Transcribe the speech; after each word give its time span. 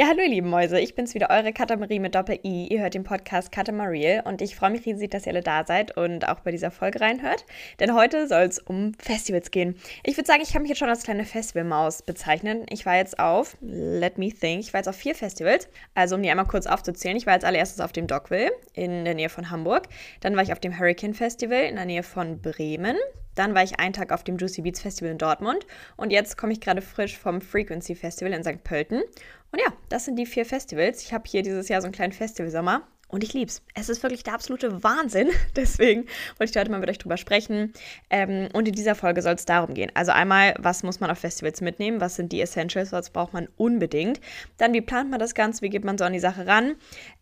Ja, 0.00 0.06
hallo 0.06 0.22
ihr 0.22 0.30
lieben 0.30 0.48
Mäuse, 0.48 0.80
ich 0.80 0.94
bin's 0.94 1.12
wieder, 1.12 1.28
eure 1.28 1.52
Katamarie 1.52 1.98
mit 1.98 2.14
Doppel-I. 2.14 2.68
Ihr 2.68 2.80
hört 2.80 2.94
den 2.94 3.04
Podcast 3.04 3.52
Katamariel 3.52 4.22
und 4.24 4.40
ich 4.40 4.56
freue 4.56 4.70
mich 4.70 4.86
riesig, 4.86 5.10
dass 5.10 5.26
ihr 5.26 5.32
alle 5.32 5.42
da 5.42 5.66
seid 5.66 5.94
und 5.94 6.26
auch 6.26 6.40
bei 6.40 6.52
dieser 6.52 6.70
Folge 6.70 7.02
reinhört, 7.02 7.44
denn 7.80 7.94
heute 7.94 8.26
soll 8.26 8.44
es 8.44 8.58
um 8.58 8.94
Festivals 8.94 9.50
gehen. 9.50 9.74
Ich 10.02 10.16
würde 10.16 10.26
sagen, 10.26 10.40
ich 10.42 10.54
kann 10.54 10.62
mich 10.62 10.70
jetzt 10.70 10.78
schon 10.78 10.88
als 10.88 11.02
kleine 11.02 11.26
Festivalmaus 11.26 12.00
bezeichnen. 12.00 12.64
Ich 12.70 12.86
war 12.86 12.96
jetzt 12.96 13.18
auf, 13.18 13.58
let 13.60 14.16
me 14.16 14.30
think, 14.30 14.60
ich 14.60 14.72
war 14.72 14.80
jetzt 14.80 14.88
auf 14.88 14.96
vier 14.96 15.14
Festivals, 15.14 15.68
also 15.94 16.16
um 16.16 16.22
die 16.22 16.30
einmal 16.30 16.46
kurz 16.46 16.66
aufzuzählen. 16.66 17.18
Ich 17.18 17.26
war 17.26 17.34
als 17.34 17.44
allererstes 17.44 17.82
auf 17.82 17.92
dem 17.92 18.06
Dockville 18.06 18.52
in 18.72 19.04
der 19.04 19.12
Nähe 19.12 19.28
von 19.28 19.50
Hamburg, 19.50 19.86
dann 20.20 20.34
war 20.34 20.42
ich 20.42 20.52
auf 20.52 20.60
dem 20.60 20.78
Hurricane 20.78 21.12
Festival 21.12 21.64
in 21.64 21.76
der 21.76 21.84
Nähe 21.84 22.04
von 22.04 22.40
Bremen, 22.40 22.96
dann 23.40 23.54
war 23.54 23.62
ich 23.62 23.80
einen 23.80 23.94
Tag 23.94 24.12
auf 24.12 24.22
dem 24.22 24.36
Juicy 24.36 24.60
Beats 24.60 24.82
Festival 24.82 25.10
in 25.10 25.18
Dortmund 25.18 25.66
und 25.96 26.12
jetzt 26.12 26.36
komme 26.36 26.52
ich 26.52 26.60
gerade 26.60 26.82
frisch 26.82 27.16
vom 27.16 27.40
Frequency 27.40 27.94
Festival 27.94 28.34
in 28.34 28.44
St. 28.44 28.62
Pölten. 28.62 29.02
Und 29.50 29.58
ja, 29.58 29.72
das 29.88 30.04
sind 30.04 30.16
die 30.16 30.26
vier 30.26 30.44
Festivals. 30.44 31.02
Ich 31.02 31.14
habe 31.14 31.24
hier 31.26 31.42
dieses 31.42 31.68
Jahr 31.68 31.80
so 31.80 31.86
einen 31.86 31.94
kleinen 31.94 32.12
Festivalsommer 32.12 32.82
und 33.10 33.24
ich 33.24 33.32
lieb's. 33.32 33.62
Es 33.74 33.88
ist 33.88 34.02
wirklich 34.02 34.22
der 34.22 34.34
absolute 34.34 34.82
Wahnsinn. 34.84 35.30
Deswegen 35.56 36.06
wollte 36.38 36.52
ich 36.52 36.56
heute 36.56 36.70
mal 36.70 36.80
mit 36.80 36.88
euch 36.88 36.98
drüber 36.98 37.16
sprechen. 37.16 37.72
Ähm, 38.08 38.48
und 38.52 38.68
in 38.68 38.74
dieser 38.74 38.94
Folge 38.94 39.22
soll 39.22 39.34
es 39.34 39.44
darum 39.44 39.74
gehen. 39.74 39.90
Also 39.94 40.12
einmal, 40.12 40.54
was 40.58 40.82
muss 40.82 41.00
man 41.00 41.10
auf 41.10 41.18
Festivals 41.18 41.60
mitnehmen? 41.60 42.00
Was 42.00 42.16
sind 42.16 42.30
die 42.32 42.40
Essentials? 42.40 42.92
Was 42.92 43.10
braucht 43.10 43.32
man 43.32 43.48
unbedingt? 43.56 44.20
Dann, 44.58 44.72
wie 44.74 44.80
plant 44.80 45.10
man 45.10 45.18
das 45.18 45.34
Ganze? 45.34 45.62
Wie 45.62 45.70
geht 45.70 45.84
man 45.84 45.98
so 45.98 46.04
an 46.04 46.12
die 46.12 46.20
Sache 46.20 46.46
ran? 46.46 46.76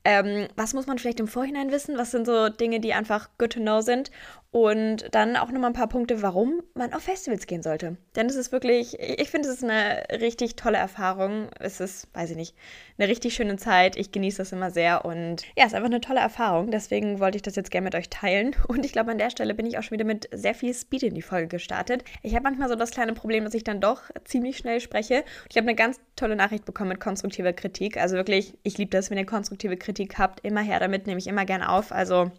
Ähm, 0.08 0.48
was 0.56 0.72
muss 0.72 0.86
man 0.86 0.98
vielleicht 0.98 1.20
im 1.20 1.28
Vorhinein 1.28 1.70
wissen? 1.70 1.98
Was 1.98 2.12
sind 2.12 2.24
so 2.24 2.48
Dinge, 2.48 2.80
die 2.80 2.94
einfach 2.94 3.28
good 3.36 3.52
to 3.52 3.60
know 3.60 3.82
sind? 3.82 4.10
Und 4.50 5.14
dann 5.14 5.36
auch 5.36 5.50
nochmal 5.50 5.70
ein 5.70 5.74
paar 5.74 5.90
Punkte, 5.90 6.22
warum 6.22 6.62
man 6.72 6.94
auf 6.94 7.02
Festivals 7.02 7.46
gehen 7.46 7.62
sollte. 7.62 7.98
Denn 8.16 8.26
es 8.26 8.34
ist 8.34 8.50
wirklich, 8.50 8.98
ich 8.98 9.28
finde, 9.28 9.46
es 9.46 9.56
ist 9.56 9.64
eine 9.64 10.04
richtig 10.22 10.56
tolle 10.56 10.78
Erfahrung. 10.78 11.50
Es 11.60 11.80
ist, 11.80 12.08
weiß 12.14 12.30
ich 12.30 12.36
nicht, 12.36 12.54
eine 12.96 13.08
richtig 13.08 13.34
schöne 13.34 13.56
Zeit. 13.56 13.96
Ich 13.96 14.10
genieße 14.10 14.38
das 14.38 14.52
immer 14.52 14.70
sehr 14.70 15.04
und 15.04 15.42
ja, 15.54 15.64
es 15.64 15.66
ist 15.66 15.74
einfach 15.74 15.90
eine 15.90 16.00
tolle 16.00 16.20
Erfahrung. 16.20 16.70
Deswegen 16.70 17.20
wollte 17.20 17.36
ich 17.36 17.42
das 17.42 17.56
jetzt 17.56 17.70
gerne 17.70 17.84
mit 17.84 17.94
euch 17.94 18.08
teilen. 18.08 18.56
Und 18.68 18.84
ich 18.84 18.92
glaube, 18.92 19.10
an 19.10 19.18
der 19.18 19.30
Stelle 19.30 19.54
bin 19.54 19.66
ich 19.66 19.76
auch 19.76 19.82
schon 19.82 19.96
wieder 19.96 20.06
mit 20.06 20.28
sehr 20.32 20.54
viel 20.54 20.72
Speed 20.72 21.02
in 21.02 21.14
die 21.14 21.22
Folge 21.22 21.48
gestartet. 21.48 22.04
Ich 22.22 22.34
habe 22.34 22.44
manchmal 22.44 22.68
so 22.68 22.74
das 22.74 22.90
kleine 22.90 23.12
Problem, 23.12 23.44
dass 23.44 23.54
ich 23.54 23.64
dann 23.64 23.80
doch 23.80 24.02
ziemlich 24.24 24.56
schnell 24.56 24.80
spreche. 24.80 25.18
Und 25.18 25.50
ich 25.50 25.56
habe 25.56 25.66
eine 25.66 25.74
ganz 25.74 26.00
tolle 26.16 26.36
Nachricht 26.36 26.64
bekommen 26.64 26.90
mit 26.90 27.00
konstruktiver 27.00 27.52
Kritik. 27.52 27.98
Also 27.98 28.16
wirklich, 28.16 28.56
ich 28.62 28.78
liebe 28.78 28.90
das, 28.90 29.10
wenn 29.10 29.18
ihr 29.18 29.26
konstruktive 29.26 29.76
Kritik 29.76 29.97
habt. 30.18 30.40
Immer 30.44 30.62
her 30.62 30.80
damit, 30.80 31.06
nehme 31.06 31.18
ich 31.18 31.26
immer 31.26 31.44
gerne 31.44 31.68
auf. 31.68 31.92
Also 31.92 32.30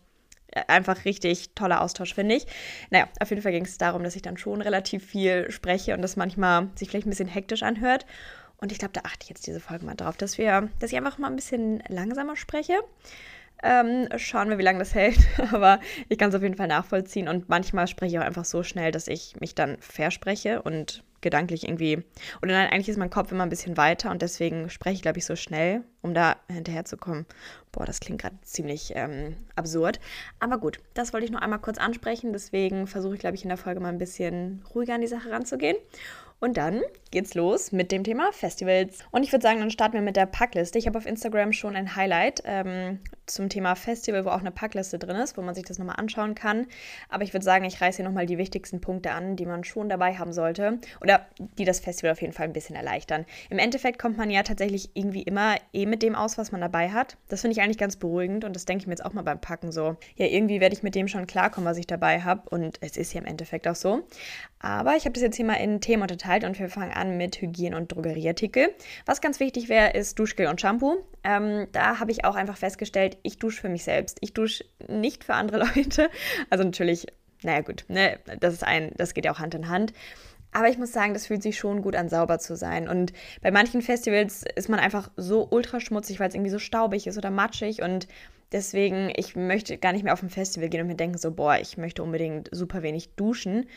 einfach 0.67 1.05
richtig 1.05 1.53
toller 1.53 1.81
Austausch, 1.81 2.13
finde 2.13 2.35
ich. 2.35 2.47
Naja, 2.89 3.07
auf 3.19 3.29
jeden 3.29 3.41
Fall 3.41 3.51
ging 3.51 3.65
es 3.65 3.77
darum, 3.77 4.03
dass 4.03 4.15
ich 4.15 4.21
dann 4.21 4.37
schon 4.37 4.61
relativ 4.61 5.05
viel 5.05 5.49
spreche 5.51 5.93
und 5.93 6.01
das 6.01 6.15
manchmal 6.15 6.69
sich 6.75 6.89
vielleicht 6.89 7.07
ein 7.07 7.11
bisschen 7.11 7.27
hektisch 7.27 7.63
anhört. 7.63 8.05
Und 8.57 8.71
ich 8.71 8.79
glaube, 8.79 8.93
da 8.93 9.01
achte 9.01 9.23
ich 9.23 9.29
jetzt 9.29 9.47
diese 9.47 9.59
Folge 9.59 9.85
mal 9.85 9.95
drauf, 9.95 10.17
dass 10.17 10.37
wir, 10.37 10.69
dass 10.79 10.91
ich 10.91 10.97
einfach 10.97 11.17
mal 11.17 11.27
ein 11.27 11.35
bisschen 11.35 11.81
langsamer 11.87 12.35
spreche. 12.35 12.73
Ähm, 13.61 14.07
schauen 14.17 14.49
wir, 14.49 14.57
wie 14.57 14.63
lange 14.63 14.79
das 14.79 14.95
hält. 14.95 15.19
Aber 15.51 15.79
ich 16.09 16.17
kann 16.17 16.29
es 16.29 16.35
auf 16.35 16.41
jeden 16.41 16.57
Fall 16.57 16.67
nachvollziehen. 16.67 17.27
Und 17.27 17.47
manchmal 17.47 17.87
spreche 17.87 18.15
ich 18.15 18.19
auch 18.19 18.25
einfach 18.25 18.45
so 18.45 18.63
schnell, 18.63 18.91
dass 18.91 19.07
ich 19.07 19.35
mich 19.39 19.55
dann 19.55 19.77
verspreche 19.79 20.61
und 20.61 21.03
gedanklich 21.21 21.63
irgendwie. 21.63 22.03
Oder 22.41 22.53
nein, 22.53 22.69
eigentlich 22.71 22.89
ist 22.89 22.97
mein 22.97 23.09
Kopf 23.09 23.31
immer 23.31 23.43
ein 23.43 23.49
bisschen 23.49 23.77
weiter 23.77 24.11
und 24.11 24.21
deswegen 24.21 24.69
spreche 24.69 24.95
ich, 24.95 25.01
glaube 25.01 25.17
ich, 25.17 25.25
so 25.25 25.35
schnell, 25.35 25.83
um 26.01 26.13
da 26.13 26.37
hinterherzukommen. 26.47 27.25
Boah, 27.71 27.85
das 27.85 27.99
klingt 27.99 28.21
gerade 28.21 28.37
ziemlich 28.43 28.93
ähm, 28.95 29.35
absurd. 29.55 29.99
Aber 30.39 30.57
gut, 30.57 30.79
das 30.93 31.13
wollte 31.13 31.25
ich 31.25 31.31
noch 31.31 31.41
einmal 31.41 31.59
kurz 31.59 31.77
ansprechen. 31.77 32.33
Deswegen 32.33 32.87
versuche 32.87 33.15
ich, 33.15 33.19
glaube 33.19 33.35
ich, 33.35 33.43
in 33.43 33.49
der 33.49 33.57
Folge 33.57 33.79
mal 33.79 33.89
ein 33.89 33.97
bisschen 33.97 34.63
ruhiger 34.73 34.95
an 34.95 35.01
die 35.01 35.07
Sache 35.07 35.31
ranzugehen. 35.31 35.77
Und 36.39 36.55
dann 36.55 36.81
geht's 37.11 37.33
los 37.35 37.73
mit 37.73 37.91
dem 37.91 38.03
Thema 38.03 38.31
Festivals. 38.31 38.99
Und 39.11 39.23
ich 39.23 39.31
würde 39.33 39.43
sagen, 39.43 39.59
dann 39.59 39.71
starten 39.71 39.95
wir 39.95 40.01
mit 40.01 40.15
der 40.15 40.25
Packliste. 40.25 40.79
Ich 40.79 40.87
habe 40.87 40.97
auf 40.97 41.05
Instagram 41.05 41.51
schon 41.51 41.75
ein 41.75 41.95
Highlight 41.95 42.41
ähm, 42.45 42.99
zum 43.31 43.49
Thema 43.49 43.75
Festival, 43.75 44.25
wo 44.25 44.29
auch 44.29 44.39
eine 44.39 44.51
Packliste 44.51 44.99
drin 44.99 45.15
ist, 45.15 45.37
wo 45.37 45.41
man 45.41 45.55
sich 45.55 45.65
das 45.65 45.79
nochmal 45.79 45.95
anschauen 45.97 46.35
kann. 46.35 46.67
Aber 47.09 47.23
ich 47.23 47.33
würde 47.33 47.43
sagen, 47.43 47.65
ich 47.65 47.81
reiße 47.81 47.97
hier 47.97 48.05
nochmal 48.05 48.25
die 48.25 48.37
wichtigsten 48.37 48.81
Punkte 48.81 49.11
an, 49.11 49.35
die 49.35 49.45
man 49.45 49.63
schon 49.63 49.89
dabei 49.89 50.15
haben 50.15 50.33
sollte 50.33 50.79
oder 51.01 51.27
die 51.57 51.65
das 51.65 51.79
Festival 51.79 52.11
auf 52.11 52.21
jeden 52.21 52.33
Fall 52.33 52.45
ein 52.45 52.53
bisschen 52.53 52.75
erleichtern. 52.75 53.25
Im 53.49 53.59
Endeffekt 53.59 53.99
kommt 53.99 54.17
man 54.17 54.29
ja 54.29 54.43
tatsächlich 54.43 54.91
irgendwie 54.93 55.23
immer 55.23 55.55
eh 55.73 55.85
mit 55.85 56.03
dem 56.03 56.15
aus, 56.15 56.37
was 56.37 56.51
man 56.51 56.61
dabei 56.61 56.91
hat. 56.91 57.17
Das 57.27 57.41
finde 57.41 57.53
ich 57.53 57.61
eigentlich 57.61 57.77
ganz 57.77 57.95
beruhigend 57.95 58.45
und 58.45 58.55
das 58.55 58.65
denke 58.65 58.83
ich 58.83 58.87
mir 58.87 58.93
jetzt 58.93 59.05
auch 59.05 59.13
mal 59.13 59.23
beim 59.23 59.39
Packen 59.39 59.71
so. 59.71 59.95
Ja, 60.15 60.25
irgendwie 60.25 60.59
werde 60.59 60.73
ich 60.73 60.83
mit 60.83 60.95
dem 60.95 61.07
schon 61.07 61.27
klarkommen, 61.27 61.69
was 61.69 61.77
ich 61.77 61.87
dabei 61.87 62.21
habe 62.21 62.49
und 62.49 62.77
es 62.81 62.97
ist 62.97 63.13
ja 63.13 63.21
im 63.21 63.27
Endeffekt 63.27 63.67
auch 63.67 63.75
so. 63.75 64.03
Aber 64.59 64.95
ich 64.95 65.05
habe 65.05 65.13
das 65.13 65.23
jetzt 65.23 65.37
hier 65.37 65.45
mal 65.45 65.55
in 65.55 65.79
Themen 65.79 66.01
unterteilt 66.01 66.43
und 66.43 66.59
wir 66.59 66.69
fangen 66.69 66.91
an 66.91 67.17
mit 67.17 67.41
Hygiene- 67.41 67.77
und 67.77 67.91
Drogerieartikel. 67.93 68.73
Was 69.05 69.21
ganz 69.21 69.39
wichtig 69.39 69.69
wäre, 69.69 69.91
ist 69.91 70.19
Duschgel 70.19 70.47
und 70.47 70.59
Shampoo. 70.59 70.97
Ähm, 71.23 71.67
da 71.71 71.99
habe 71.99 72.11
ich 72.11 72.25
auch 72.25 72.35
einfach 72.35 72.57
festgestellt, 72.57 73.17
ich 73.23 73.37
dusche 73.37 73.61
für 73.61 73.69
mich 73.69 73.83
selbst. 73.83 74.17
Ich 74.21 74.33
dusche 74.33 74.65
nicht 74.87 75.23
für 75.23 75.33
andere 75.33 75.59
Leute. 75.75 76.09
Also 76.49 76.63
natürlich, 76.63 77.07
naja 77.43 77.61
gut, 77.61 77.85
ne, 77.87 78.19
das 78.39 78.53
ist 78.53 78.63
ein, 78.63 78.91
das 78.95 79.13
geht 79.13 79.25
ja 79.25 79.31
auch 79.31 79.39
Hand 79.39 79.55
in 79.55 79.69
Hand. 79.69 79.93
Aber 80.51 80.67
ich 80.67 80.77
muss 80.77 80.91
sagen, 80.91 81.13
das 81.13 81.27
fühlt 81.27 81.43
sich 81.43 81.59
schon 81.59 81.81
gut 81.81 81.95
an, 81.95 82.09
sauber 82.09 82.39
zu 82.39 82.55
sein. 82.55 82.89
Und 82.89 83.13
bei 83.41 83.51
manchen 83.51 83.81
Festivals 83.81 84.43
ist 84.55 84.69
man 84.69 84.79
einfach 84.79 85.11
so 85.15 85.47
ultra 85.49 85.79
schmutzig, 85.79 86.19
weil 86.19 86.29
es 86.29 86.33
irgendwie 86.35 86.51
so 86.51 86.59
staubig 86.59 87.05
ist 87.05 87.17
oder 87.17 87.29
matschig. 87.29 87.83
Und 87.83 88.07
deswegen, 88.51 89.11
ich 89.15 89.35
möchte 89.35 89.77
gar 89.77 89.93
nicht 89.93 90.03
mehr 90.03 90.13
auf 90.13 90.23
ein 90.23 90.29
Festival 90.29 90.69
gehen 90.69 90.81
und 90.81 90.87
mir 90.87 90.95
denken 90.95 91.17
so, 91.17 91.31
boah, 91.31 91.57
ich 91.59 91.77
möchte 91.77 92.01
unbedingt 92.01 92.49
super 92.51 92.81
wenig 92.81 93.09
duschen, 93.15 93.67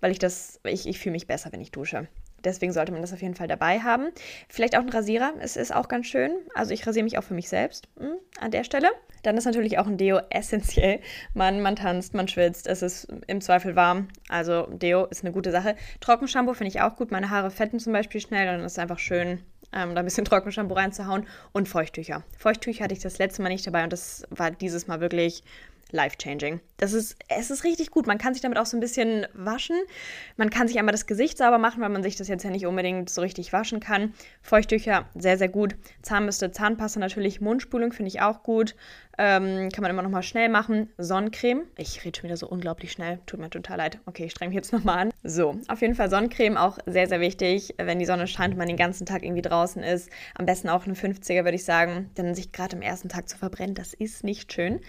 weil 0.00 0.12
ich 0.12 0.18
das, 0.18 0.60
ich, 0.64 0.86
ich 0.86 0.98
fühle 0.98 1.12
mich 1.12 1.26
besser, 1.26 1.52
wenn 1.52 1.60
ich 1.60 1.72
dusche. 1.72 2.08
Deswegen 2.44 2.72
sollte 2.72 2.92
man 2.92 3.00
das 3.00 3.12
auf 3.12 3.22
jeden 3.22 3.34
Fall 3.34 3.48
dabei 3.48 3.80
haben. 3.80 4.08
Vielleicht 4.48 4.76
auch 4.76 4.82
ein 4.82 4.88
Rasierer. 4.88 5.34
Es 5.40 5.56
ist 5.56 5.74
auch 5.74 5.88
ganz 5.88 6.06
schön. 6.06 6.32
Also 6.54 6.72
ich 6.72 6.86
rasiere 6.86 7.04
mich 7.04 7.18
auch 7.18 7.24
für 7.24 7.34
mich 7.34 7.48
selbst 7.48 7.88
hm, 7.98 8.16
an 8.40 8.50
der 8.50 8.64
Stelle. 8.64 8.88
Dann 9.22 9.36
ist 9.36 9.44
natürlich 9.44 9.78
auch 9.78 9.86
ein 9.86 9.96
Deo 9.96 10.20
essentiell. 10.30 11.00
Man, 11.32 11.60
man 11.60 11.76
tanzt, 11.76 12.14
man 12.14 12.28
schwitzt, 12.28 12.66
es 12.66 12.82
ist 12.82 13.08
im 13.26 13.40
Zweifel 13.40 13.76
warm. 13.76 14.08
Also 14.28 14.66
Deo 14.66 15.06
ist 15.06 15.24
eine 15.24 15.32
gute 15.32 15.50
Sache. 15.50 15.76
Trockenshampoo 16.00 16.54
finde 16.54 16.68
ich 16.68 16.80
auch 16.80 16.96
gut. 16.96 17.10
Meine 17.10 17.30
Haare 17.30 17.50
fetten 17.50 17.78
zum 17.78 17.92
Beispiel 17.92 18.20
schnell 18.20 18.54
und 18.54 18.64
es 18.64 18.72
ist 18.72 18.78
einfach 18.78 18.98
schön, 18.98 19.40
ähm, 19.72 19.94
da 19.94 20.00
ein 20.00 20.04
bisschen 20.04 20.24
Trockenshampoo 20.26 20.74
reinzuhauen. 20.74 21.26
Und 21.52 21.68
Feuchttücher. 21.68 22.22
Feuchttücher 22.38 22.84
hatte 22.84 22.94
ich 22.94 23.00
das 23.00 23.18
letzte 23.18 23.42
Mal 23.42 23.48
nicht 23.48 23.66
dabei 23.66 23.84
und 23.84 23.92
das 23.92 24.24
war 24.30 24.50
dieses 24.50 24.86
Mal 24.86 25.00
wirklich 25.00 25.42
life-changing. 25.94 26.60
Das 26.76 26.92
ist, 26.92 27.16
es 27.28 27.50
ist 27.50 27.64
richtig 27.64 27.90
gut. 27.90 28.06
Man 28.06 28.18
kann 28.18 28.34
sich 28.34 28.42
damit 28.42 28.58
auch 28.58 28.66
so 28.66 28.76
ein 28.76 28.80
bisschen 28.80 29.26
waschen. 29.32 29.76
Man 30.36 30.50
kann 30.50 30.68
sich 30.68 30.78
einmal 30.78 30.92
das 30.92 31.06
Gesicht 31.06 31.38
sauber 31.38 31.58
machen, 31.58 31.80
weil 31.80 31.88
man 31.88 32.02
sich 32.02 32.16
das 32.16 32.28
jetzt 32.28 32.42
ja 32.42 32.50
nicht 32.50 32.66
unbedingt 32.66 33.08
so 33.08 33.22
richtig 33.22 33.52
waschen 33.52 33.80
kann. 33.80 34.12
Feuchttücher, 34.42 35.08
sehr, 35.14 35.38
sehr 35.38 35.48
gut. 35.48 35.76
Zahnbürste, 36.02 36.50
Zahnpasta 36.50 37.00
natürlich. 37.00 37.40
Mundspülung 37.40 37.92
finde 37.92 38.08
ich 38.08 38.20
auch 38.20 38.42
gut. 38.42 38.74
Ähm, 39.18 39.68
kann 39.70 39.82
man 39.82 39.90
immer 39.90 40.02
noch 40.02 40.10
mal 40.10 40.22
schnell 40.22 40.48
machen. 40.48 40.90
Sonnencreme. 40.98 41.62
Ich 41.76 42.04
rede 42.04 42.18
schon 42.18 42.24
wieder 42.24 42.36
so 42.36 42.48
unglaublich 42.48 42.92
schnell. 42.92 43.18
Tut 43.26 43.40
mir 43.40 43.50
total 43.50 43.78
leid. 43.78 43.98
Okay, 44.06 44.24
ich 44.24 44.32
streng 44.32 44.48
mich 44.48 44.56
jetzt 44.56 44.72
nochmal 44.72 44.98
an. 44.98 45.10
So, 45.22 45.56
auf 45.68 45.80
jeden 45.80 45.94
Fall 45.94 46.10
Sonnencreme 46.10 46.56
auch 46.56 46.78
sehr, 46.86 47.06
sehr 47.06 47.20
wichtig. 47.20 47.74
Wenn 47.78 47.98
die 47.98 48.06
Sonne 48.06 48.26
scheint 48.26 48.54
und 48.54 48.58
man 48.58 48.68
den 48.68 48.76
ganzen 48.76 49.06
Tag 49.06 49.22
irgendwie 49.22 49.42
draußen 49.42 49.82
ist. 49.82 50.10
Am 50.34 50.46
besten 50.46 50.68
auch 50.68 50.84
eine 50.84 50.94
50er, 50.94 51.44
würde 51.44 51.54
ich 51.54 51.64
sagen. 51.64 52.10
Denn 52.16 52.34
sich 52.34 52.52
gerade 52.52 52.76
am 52.76 52.82
ersten 52.82 53.08
Tag 53.08 53.28
zu 53.28 53.38
verbrennen, 53.38 53.74
das 53.74 53.94
ist 53.94 54.24
nicht 54.24 54.52
schön. 54.52 54.80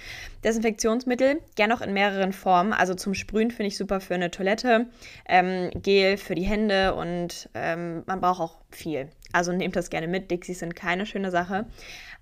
Desinfektionsmittel, 0.44 1.42
gerne 1.56 1.76
auch 1.76 1.82
in 1.82 1.94
mehreren 1.94 2.34
Formen. 2.34 2.74
Also 2.74 2.96
zum 2.96 3.14
Sprühen 3.14 3.52
finde 3.52 3.68
ich 3.68 3.78
super 3.78 4.00
für 4.00 4.16
eine 4.16 4.32
Toilette. 4.32 4.88
Ähm, 5.28 5.70
Gel 5.76 6.18
für 6.18 6.36
die 6.36 6.44
Hände 6.44 6.96
und 6.96 7.50
ähm, 7.54 8.04
man 8.06 8.22
braucht 8.22 8.42
auch 8.42 8.58
viel. 8.72 9.10
Also 9.32 9.52
nehmt 9.52 9.76
das 9.76 9.90
gerne 9.90 10.08
mit. 10.08 10.32
Dixies 10.32 10.60
sind 10.60 10.76
keine 10.76 11.06
schöne 11.06 11.32
Sache 11.32 11.66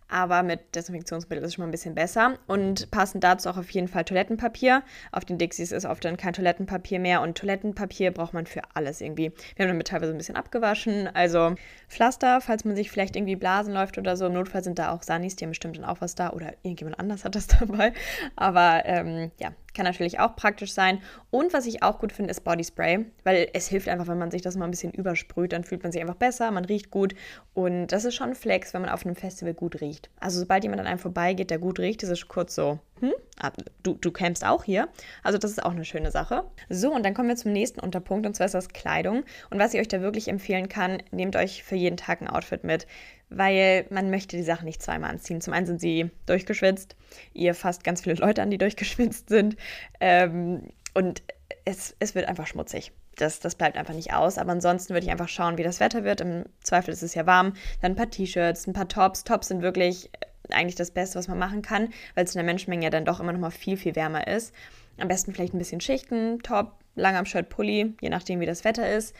aber 0.09 0.43
mit 0.43 0.75
Desinfektionsmittel 0.75 1.43
ist 1.43 1.49
es 1.49 1.53
schon 1.55 1.63
mal 1.63 1.67
ein 1.67 1.71
bisschen 1.71 1.95
besser. 1.95 2.37
Und 2.47 2.91
passend 2.91 3.23
dazu 3.23 3.49
auch 3.49 3.57
auf 3.57 3.69
jeden 3.71 3.87
Fall 3.87 4.03
Toilettenpapier. 4.03 4.83
Auf 5.11 5.25
den 5.25 5.37
Dixies 5.37 5.71
ist 5.71 5.85
oft 5.85 6.03
dann 6.05 6.17
kein 6.17 6.33
Toilettenpapier 6.33 6.99
mehr 6.99 7.21
und 7.21 7.37
Toilettenpapier 7.37 8.11
braucht 8.11 8.33
man 8.33 8.45
für 8.45 8.61
alles 8.73 9.01
irgendwie. 9.01 9.31
Wir 9.55 9.63
haben 9.63 9.71
damit 9.71 9.87
teilweise 9.87 10.11
ein 10.11 10.17
bisschen 10.17 10.35
abgewaschen. 10.35 11.07
Also 11.13 11.55
Pflaster, 11.89 12.41
falls 12.41 12.65
man 12.65 12.75
sich 12.75 12.91
vielleicht 12.91 13.15
irgendwie 13.15 13.35
Blasen 13.35 13.73
läuft 13.73 13.97
oder 13.97 14.17
so. 14.17 14.25
Im 14.25 14.33
Notfall 14.33 14.63
sind 14.63 14.79
da 14.79 14.91
auch 14.91 15.03
Sanis, 15.03 15.35
die 15.35 15.45
haben 15.45 15.51
bestimmt 15.51 15.77
dann 15.77 15.85
auch 15.85 16.01
was 16.01 16.15
da 16.15 16.31
oder 16.31 16.53
irgendjemand 16.63 16.99
anders 16.99 17.25
hat 17.25 17.35
das 17.35 17.47
dabei. 17.59 17.93
Aber 18.35 18.83
ähm, 18.85 19.31
ja, 19.39 19.53
kann 19.73 19.85
natürlich 19.85 20.19
auch 20.19 20.35
praktisch 20.35 20.73
sein. 20.73 21.01
Und 21.31 21.53
was 21.53 21.65
ich 21.65 21.83
auch 21.83 21.99
gut 21.99 22.11
finde, 22.11 22.31
ist 22.31 22.43
Bodyspray, 22.43 23.05
weil 23.23 23.49
es 23.53 23.67
hilft 23.67 23.87
einfach, 23.89 24.07
wenn 24.07 24.17
man 24.17 24.31
sich 24.31 24.41
das 24.41 24.55
mal 24.55 24.65
ein 24.65 24.71
bisschen 24.71 24.91
übersprüht, 24.91 25.53
dann 25.53 25.63
fühlt 25.63 25.83
man 25.83 25.91
sich 25.91 26.01
einfach 26.01 26.15
besser, 26.15 26.51
man 26.51 26.65
riecht 26.65 26.91
gut. 26.91 27.15
Und 27.53 27.87
das 27.87 28.05
ist 28.05 28.15
schon 28.15 28.29
ein 28.29 28.35
Flex, 28.35 28.73
wenn 28.73 28.81
man 28.81 28.91
auf 28.91 29.05
einem 29.05 29.15
Festival 29.15 29.53
gut 29.53 29.81
riecht. 29.81 30.09
Also 30.19 30.39
sobald 30.39 30.63
jemand 30.63 30.81
an 30.81 30.87
einem 30.87 30.99
vorbeigeht, 30.99 31.49
der 31.49 31.59
gut 31.59 31.79
riecht, 31.79 32.03
ist 32.03 32.09
es 32.09 32.27
kurz 32.27 32.55
so, 32.55 32.79
hm, 32.99 33.13
ah, 33.39 33.51
du, 33.83 33.95
du 33.95 34.11
campst 34.11 34.45
auch 34.45 34.63
hier. 34.63 34.87
Also 35.23 35.37
das 35.37 35.51
ist 35.51 35.63
auch 35.63 35.71
eine 35.71 35.85
schöne 35.85 36.11
Sache. 36.11 36.45
So, 36.69 36.93
und 36.93 37.03
dann 37.03 37.13
kommen 37.13 37.29
wir 37.29 37.35
zum 37.35 37.51
nächsten 37.51 37.79
Unterpunkt, 37.79 38.25
und 38.25 38.35
zwar 38.35 38.45
ist 38.45 38.55
das 38.55 38.69
Kleidung. 38.69 39.23
Und 39.49 39.59
was 39.59 39.73
ich 39.73 39.79
euch 39.79 39.87
da 39.87 40.01
wirklich 40.01 40.27
empfehlen 40.27 40.69
kann, 40.69 41.03
nehmt 41.11 41.35
euch 41.35 41.63
für 41.63 41.75
jeden 41.75 41.97
Tag 41.97 42.21
ein 42.21 42.29
Outfit 42.29 42.63
mit 42.63 42.87
weil 43.29 43.85
man 43.89 44.09
möchte 44.09 44.37
die 44.37 44.43
Sachen 44.43 44.65
nicht 44.65 44.81
zweimal 44.81 45.09
anziehen. 45.09 45.41
Zum 45.41 45.53
einen 45.53 45.65
sind 45.65 45.81
sie 45.81 46.11
durchgeschwitzt, 46.25 46.95
ihr 47.33 47.55
fasst 47.55 47.83
ganz 47.83 48.01
viele 48.01 48.15
Leute 48.15 48.41
an, 48.41 48.51
die 48.51 48.57
durchgeschwitzt 48.57 49.29
sind 49.29 49.55
ähm, 49.99 50.69
und 50.93 51.23
es, 51.65 51.95
es 51.99 52.15
wird 52.15 52.27
einfach 52.27 52.47
schmutzig. 52.47 52.91
das, 53.15 53.39
das 53.39 53.55
bleibt 53.55 53.77
einfach 53.77 53.93
nicht 53.93 54.13
aus. 54.13 54.37
Aber 54.37 54.51
ansonsten 54.51 54.93
würde 54.93 55.05
ich 55.05 55.11
einfach 55.11 55.29
schauen, 55.29 55.57
wie 55.57 55.63
das 55.63 55.79
Wetter 55.79 56.03
wird. 56.03 56.21
Im 56.21 56.45
Zweifel 56.61 56.91
ist 56.91 57.03
es 57.03 57.15
ja 57.15 57.25
warm. 57.25 57.53
Dann 57.81 57.93
ein 57.93 57.95
paar 57.95 58.09
T-Shirts, 58.09 58.67
ein 58.67 58.73
paar 58.73 58.87
Tops. 58.87 59.23
Tops 59.23 59.47
sind 59.47 59.61
wirklich 59.61 60.09
eigentlich 60.49 60.75
das 60.75 60.91
Beste, 60.91 61.17
was 61.17 61.27
man 61.27 61.37
machen 61.37 61.61
kann, 61.61 61.89
weil 62.15 62.25
es 62.25 62.35
in 62.35 62.39
der 62.39 62.45
Menschenmenge 62.45 62.83
ja 62.83 62.89
dann 62.89 63.05
doch 63.05 63.19
immer 63.19 63.31
noch 63.31 63.39
mal 63.39 63.51
viel, 63.51 63.77
viel 63.77 63.95
wärmer 63.95 64.27
ist. 64.27 64.53
Am 64.97 65.07
besten 65.07 65.33
vielleicht 65.33 65.53
ein 65.53 65.59
bisschen 65.59 65.81
Schichten, 65.81 66.39
Top, 66.43 66.73
lang 66.95 67.15
am 67.15 67.25
Shirt, 67.25 67.49
Pulli, 67.49 67.95
je 68.01 68.09
nachdem, 68.09 68.39
wie 68.39 68.45
das 68.45 68.63
Wetter 68.63 68.89
ist. 68.89 69.15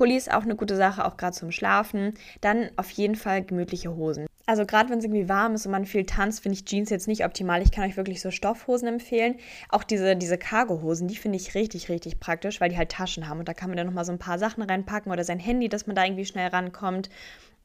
Pulli 0.00 0.16
ist 0.16 0.32
auch 0.32 0.44
eine 0.44 0.56
gute 0.56 0.76
Sache, 0.76 1.04
auch 1.04 1.18
gerade 1.18 1.36
zum 1.36 1.52
Schlafen. 1.52 2.14
Dann 2.40 2.70
auf 2.76 2.90
jeden 2.92 3.16
Fall 3.16 3.44
gemütliche 3.44 3.94
Hosen. 3.94 4.24
Also 4.46 4.64
gerade 4.64 4.88
wenn 4.88 4.98
es 4.98 5.04
irgendwie 5.04 5.28
warm 5.28 5.54
ist 5.54 5.66
und 5.66 5.72
man 5.72 5.84
viel 5.84 6.06
tanzt, 6.06 6.40
finde 6.40 6.56
ich 6.56 6.64
Jeans 6.64 6.88
jetzt 6.88 7.06
nicht 7.06 7.22
optimal. 7.22 7.60
Ich 7.60 7.70
kann 7.70 7.84
euch 7.84 7.98
wirklich 7.98 8.22
so 8.22 8.30
Stoffhosen 8.30 8.88
empfehlen. 8.88 9.34
Auch 9.68 9.84
diese, 9.84 10.16
diese 10.16 10.38
Cargo-Hosen, 10.38 11.06
die 11.06 11.16
finde 11.16 11.36
ich 11.36 11.54
richtig, 11.54 11.90
richtig 11.90 12.18
praktisch, 12.18 12.62
weil 12.62 12.70
die 12.70 12.78
halt 12.78 12.90
Taschen 12.90 13.28
haben. 13.28 13.40
Und 13.40 13.48
da 13.48 13.52
kann 13.52 13.68
man 13.68 13.76
dann 13.76 13.88
nochmal 13.88 14.06
so 14.06 14.12
ein 14.12 14.18
paar 14.18 14.38
Sachen 14.38 14.62
reinpacken 14.62 15.12
oder 15.12 15.22
sein 15.22 15.38
Handy, 15.38 15.68
dass 15.68 15.86
man 15.86 15.94
da 15.94 16.02
irgendwie 16.02 16.24
schnell 16.24 16.48
rankommt. 16.48 17.10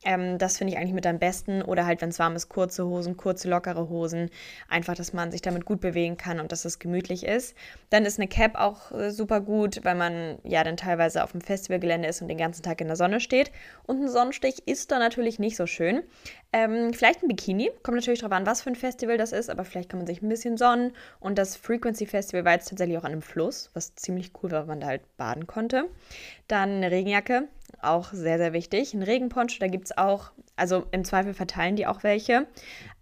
Ähm, 0.05 0.37
das 0.37 0.57
finde 0.57 0.73
ich 0.73 0.79
eigentlich 0.79 0.93
mit 0.93 1.05
am 1.05 1.19
besten. 1.19 1.61
Oder 1.61 1.85
halt, 1.85 2.01
wenn 2.01 2.09
es 2.09 2.19
warm 2.19 2.35
ist, 2.35 2.47
kurze 2.47 2.85
Hosen, 2.85 3.17
kurze, 3.17 3.49
lockere 3.49 3.89
Hosen. 3.89 4.29
Einfach, 4.69 4.95
dass 4.95 5.11
man 5.11 5.31
sich 5.31 5.41
damit 5.41 5.65
gut 5.65 5.81
bewegen 5.81 6.15
kann 6.15 6.39
und 6.39 6.51
dass 6.51 6.63
es 6.63 6.79
gemütlich 6.79 7.25
ist. 7.25 7.55
Dann 7.89 8.05
ist 8.05 8.19
eine 8.19 8.27
Cap 8.27 8.55
auch 8.55 8.91
äh, 8.91 9.11
super 9.11 9.41
gut, 9.41 9.83
weil 9.83 9.95
man 9.95 10.37
ja 10.43 10.63
dann 10.63 10.77
teilweise 10.77 11.23
auf 11.23 11.31
dem 11.31 11.41
Festivalgelände 11.41 12.07
ist 12.07 12.21
und 12.21 12.27
den 12.27 12.37
ganzen 12.37 12.63
Tag 12.63 12.79
in 12.79 12.87
der 12.87 12.95
Sonne 12.95 13.19
steht. 13.19 13.51
Und 13.83 14.01
ein 14.01 14.09
Sonnenstich 14.09 14.67
ist 14.67 14.91
da 14.91 14.99
natürlich 14.99 15.39
nicht 15.39 15.57
so 15.57 15.65
schön. 15.65 16.03
Ähm, 16.53 16.93
vielleicht 16.93 17.23
ein 17.23 17.27
Bikini. 17.27 17.71
Kommt 17.83 17.97
natürlich 17.97 18.19
darauf 18.19 18.37
an, 18.37 18.45
was 18.45 18.61
für 18.61 18.69
ein 18.69 18.75
Festival 18.75 19.17
das 19.17 19.31
ist, 19.33 19.49
aber 19.49 19.65
vielleicht 19.65 19.89
kann 19.89 19.99
man 19.99 20.07
sich 20.07 20.21
ein 20.21 20.29
bisschen 20.29 20.55
sonnen. 20.55 20.93
Und 21.19 21.37
das 21.37 21.55
Frequency 21.55 22.05
Festival 22.05 22.45
war 22.45 22.53
jetzt 22.53 22.69
tatsächlich 22.69 22.97
auch 22.97 23.03
an 23.03 23.11
einem 23.11 23.21
Fluss, 23.21 23.71
was 23.73 23.95
ziemlich 23.95 24.31
cool 24.41 24.51
war, 24.51 24.61
weil 24.61 24.67
man 24.67 24.79
da 24.79 24.87
halt 24.87 25.01
baden 25.17 25.47
konnte. 25.47 25.89
Dann 26.47 26.69
eine 26.69 26.91
Regenjacke, 26.91 27.47
auch 27.81 28.13
sehr, 28.13 28.37
sehr 28.37 28.53
wichtig. 28.53 28.93
Ein 28.93 29.03
Regenponcho, 29.03 29.59
da 29.59 29.67
gibt 29.67 29.85
es 29.85 29.97
auch, 29.97 30.31
also 30.55 30.85
im 30.91 31.03
Zweifel 31.03 31.33
verteilen 31.33 31.75
die 31.75 31.87
auch 31.87 32.03
welche, 32.03 32.47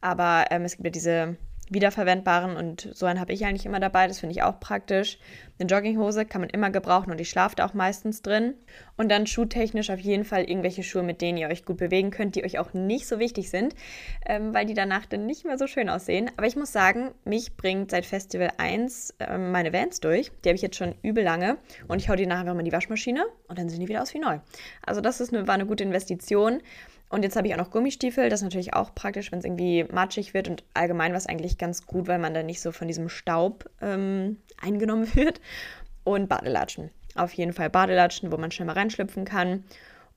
aber 0.02 0.46
ähm, 0.52 0.64
es 0.64 0.78
gibt 0.78 0.86
ja 0.86 0.92
diese 0.92 1.38
wiederverwendbaren 1.74 2.56
und 2.56 2.90
so 2.94 3.06
einen 3.06 3.20
habe 3.20 3.34
ich 3.34 3.46
eigentlich 3.46 3.66
immer 3.66 3.80
dabei. 3.80 4.08
Das 4.08 4.20
finde 4.20 4.34
ich 4.34 4.44
auch 4.44 4.60
praktisch. 4.60 5.18
Eine 5.60 5.70
Jogginghose 5.70 6.26
kann 6.26 6.42
man 6.42 6.50
immer 6.50 6.72
gebrauchen 6.72 7.12
und 7.12 7.20
die 7.20 7.26
schlaft 7.26 7.62
auch 7.62 7.74
meistens 7.74 8.22
drin. 8.22 8.56
Und 8.98 9.10
dann 9.10 9.28
schuhtechnisch 9.28 9.90
auf 9.90 10.00
jeden 10.00 10.26
Fall 10.26 10.44
irgendwelche 10.44 10.84
Schuhe, 10.84 11.04
mit 11.04 11.22
denen 11.22 11.38
ihr 11.38 11.48
euch 11.48 11.64
gut 11.64 11.78
bewegen 11.78 12.12
könnt, 12.12 12.36
die 12.36 12.44
euch 12.44 12.60
auch 12.60 12.74
nicht 12.74 13.08
so 13.08 13.20
wichtig 13.20 13.50
sind, 13.50 13.76
ähm, 14.26 14.54
weil 14.54 14.66
die 14.66 14.74
danach 14.74 15.06
dann 15.06 15.26
nicht 15.26 15.46
mehr 15.46 15.58
so 15.58 15.68
schön 15.68 15.90
aussehen. 15.90 16.32
Aber 16.38 16.48
ich 16.48 16.56
muss 16.56 16.72
sagen, 16.72 17.12
mich 17.24 17.56
bringt 17.56 17.92
seit 17.92 18.06
Festival 18.06 18.52
1 18.58 19.16
äh, 19.20 19.38
meine 19.38 19.74
Vans 19.74 20.00
durch. 20.00 20.32
Die 20.44 20.50
habe 20.50 20.56
ich 20.56 20.62
jetzt 20.62 20.76
schon 20.76 20.96
übel 21.02 21.24
lange 21.24 21.58
und 21.88 22.00
ich 22.00 22.10
hau 22.10 22.16
die 22.16 22.26
nachher 22.26 22.42
einfach 22.42 22.54
mal 22.54 22.60
in 22.60 22.66
die 22.66 22.72
Waschmaschine 22.72 23.24
und 23.48 23.58
dann 23.58 23.70
sehen 23.70 23.80
die 23.80 23.88
wieder 23.88 24.02
aus 24.02 24.14
wie 24.14 24.20
neu. 24.20 24.40
Also 24.86 25.02
das 25.02 25.22
ist 25.22 25.34
eine, 25.34 25.48
war 25.48 25.54
eine 25.54 25.66
gute 25.66 25.84
Investition. 25.84 26.62
Und 27.14 27.22
jetzt 27.22 27.36
habe 27.36 27.48
ich 27.48 27.54
auch 27.54 27.60
noch 27.60 27.70
Gummistiefel. 27.70 28.28
Das 28.28 28.40
ist 28.40 28.44
natürlich 28.44 28.74
auch 28.74 28.96
praktisch, 28.96 29.32
wenn 29.32 29.38
es 29.38 29.46
irgendwie 29.46 29.84
matschig 29.84 30.34
wird. 30.34 30.48
Und 30.48 30.64
allgemein 30.74 31.12
war 31.12 31.20
es 31.20 31.28
eigentlich 31.28 31.60
ganz 31.60 31.86
gut, 31.86 32.08
weil 32.08 32.18
man 32.18 32.34
dann 32.34 32.48
nicht 32.48 32.60
so 32.60 32.72
von 32.72 32.88
diesem 32.88 33.08
Staub 33.08 33.70
ähm, 33.84 34.38
eingenommen 34.60 35.08
wird. 35.16 35.40
Und 36.04 36.28
Badelatschen. 36.28 36.90
Auf 37.14 37.32
jeden 37.34 37.54
Fall 37.54 37.70
Badelatschen, 37.70 38.32
wo 38.32 38.38
man 38.38 38.50
schnell 38.50 38.66
mal 38.66 38.74
reinschlüpfen 38.74 39.26
kann. 39.26 39.64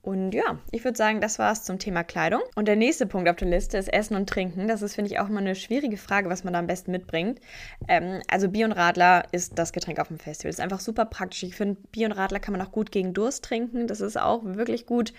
Und 0.00 0.32
ja, 0.32 0.58
ich 0.70 0.84
würde 0.84 0.96
sagen, 0.96 1.20
das 1.20 1.38
war 1.38 1.52
es 1.52 1.64
zum 1.64 1.78
Thema 1.78 2.02
Kleidung. 2.02 2.40
Und 2.54 2.66
der 2.66 2.76
nächste 2.76 3.06
Punkt 3.06 3.28
auf 3.28 3.36
der 3.36 3.48
Liste 3.48 3.76
ist 3.76 3.92
Essen 3.92 4.16
und 4.16 4.30
Trinken. 4.30 4.66
Das 4.66 4.80
ist, 4.80 4.94
finde 4.94 5.10
ich, 5.10 5.18
auch 5.18 5.28
mal 5.28 5.40
eine 5.40 5.54
schwierige 5.54 5.98
Frage, 5.98 6.30
was 6.30 6.44
man 6.44 6.54
da 6.54 6.60
am 6.60 6.66
besten 6.66 6.92
mitbringt. 6.92 7.40
Ähm, 7.88 8.22
also 8.28 8.48
Bier 8.48 8.64
und 8.64 8.72
Radler 8.72 9.24
ist 9.32 9.58
das 9.58 9.72
Getränk 9.74 9.98
auf 9.98 10.08
dem 10.08 10.18
Festival. 10.18 10.48
Ist 10.48 10.60
einfach 10.60 10.80
super 10.80 11.04
praktisch. 11.04 11.42
Ich 11.42 11.56
finde, 11.56 11.78
Bier 11.92 12.06
und 12.06 12.12
Radler 12.12 12.40
kann 12.40 12.52
man 12.52 12.66
auch 12.66 12.72
gut 12.72 12.90
gegen 12.90 13.12
Durst 13.12 13.44
trinken. 13.44 13.86
Das 13.86 14.00
ist 14.00 14.18
auch 14.18 14.44
wirklich 14.44 14.86
gut. 14.86 15.12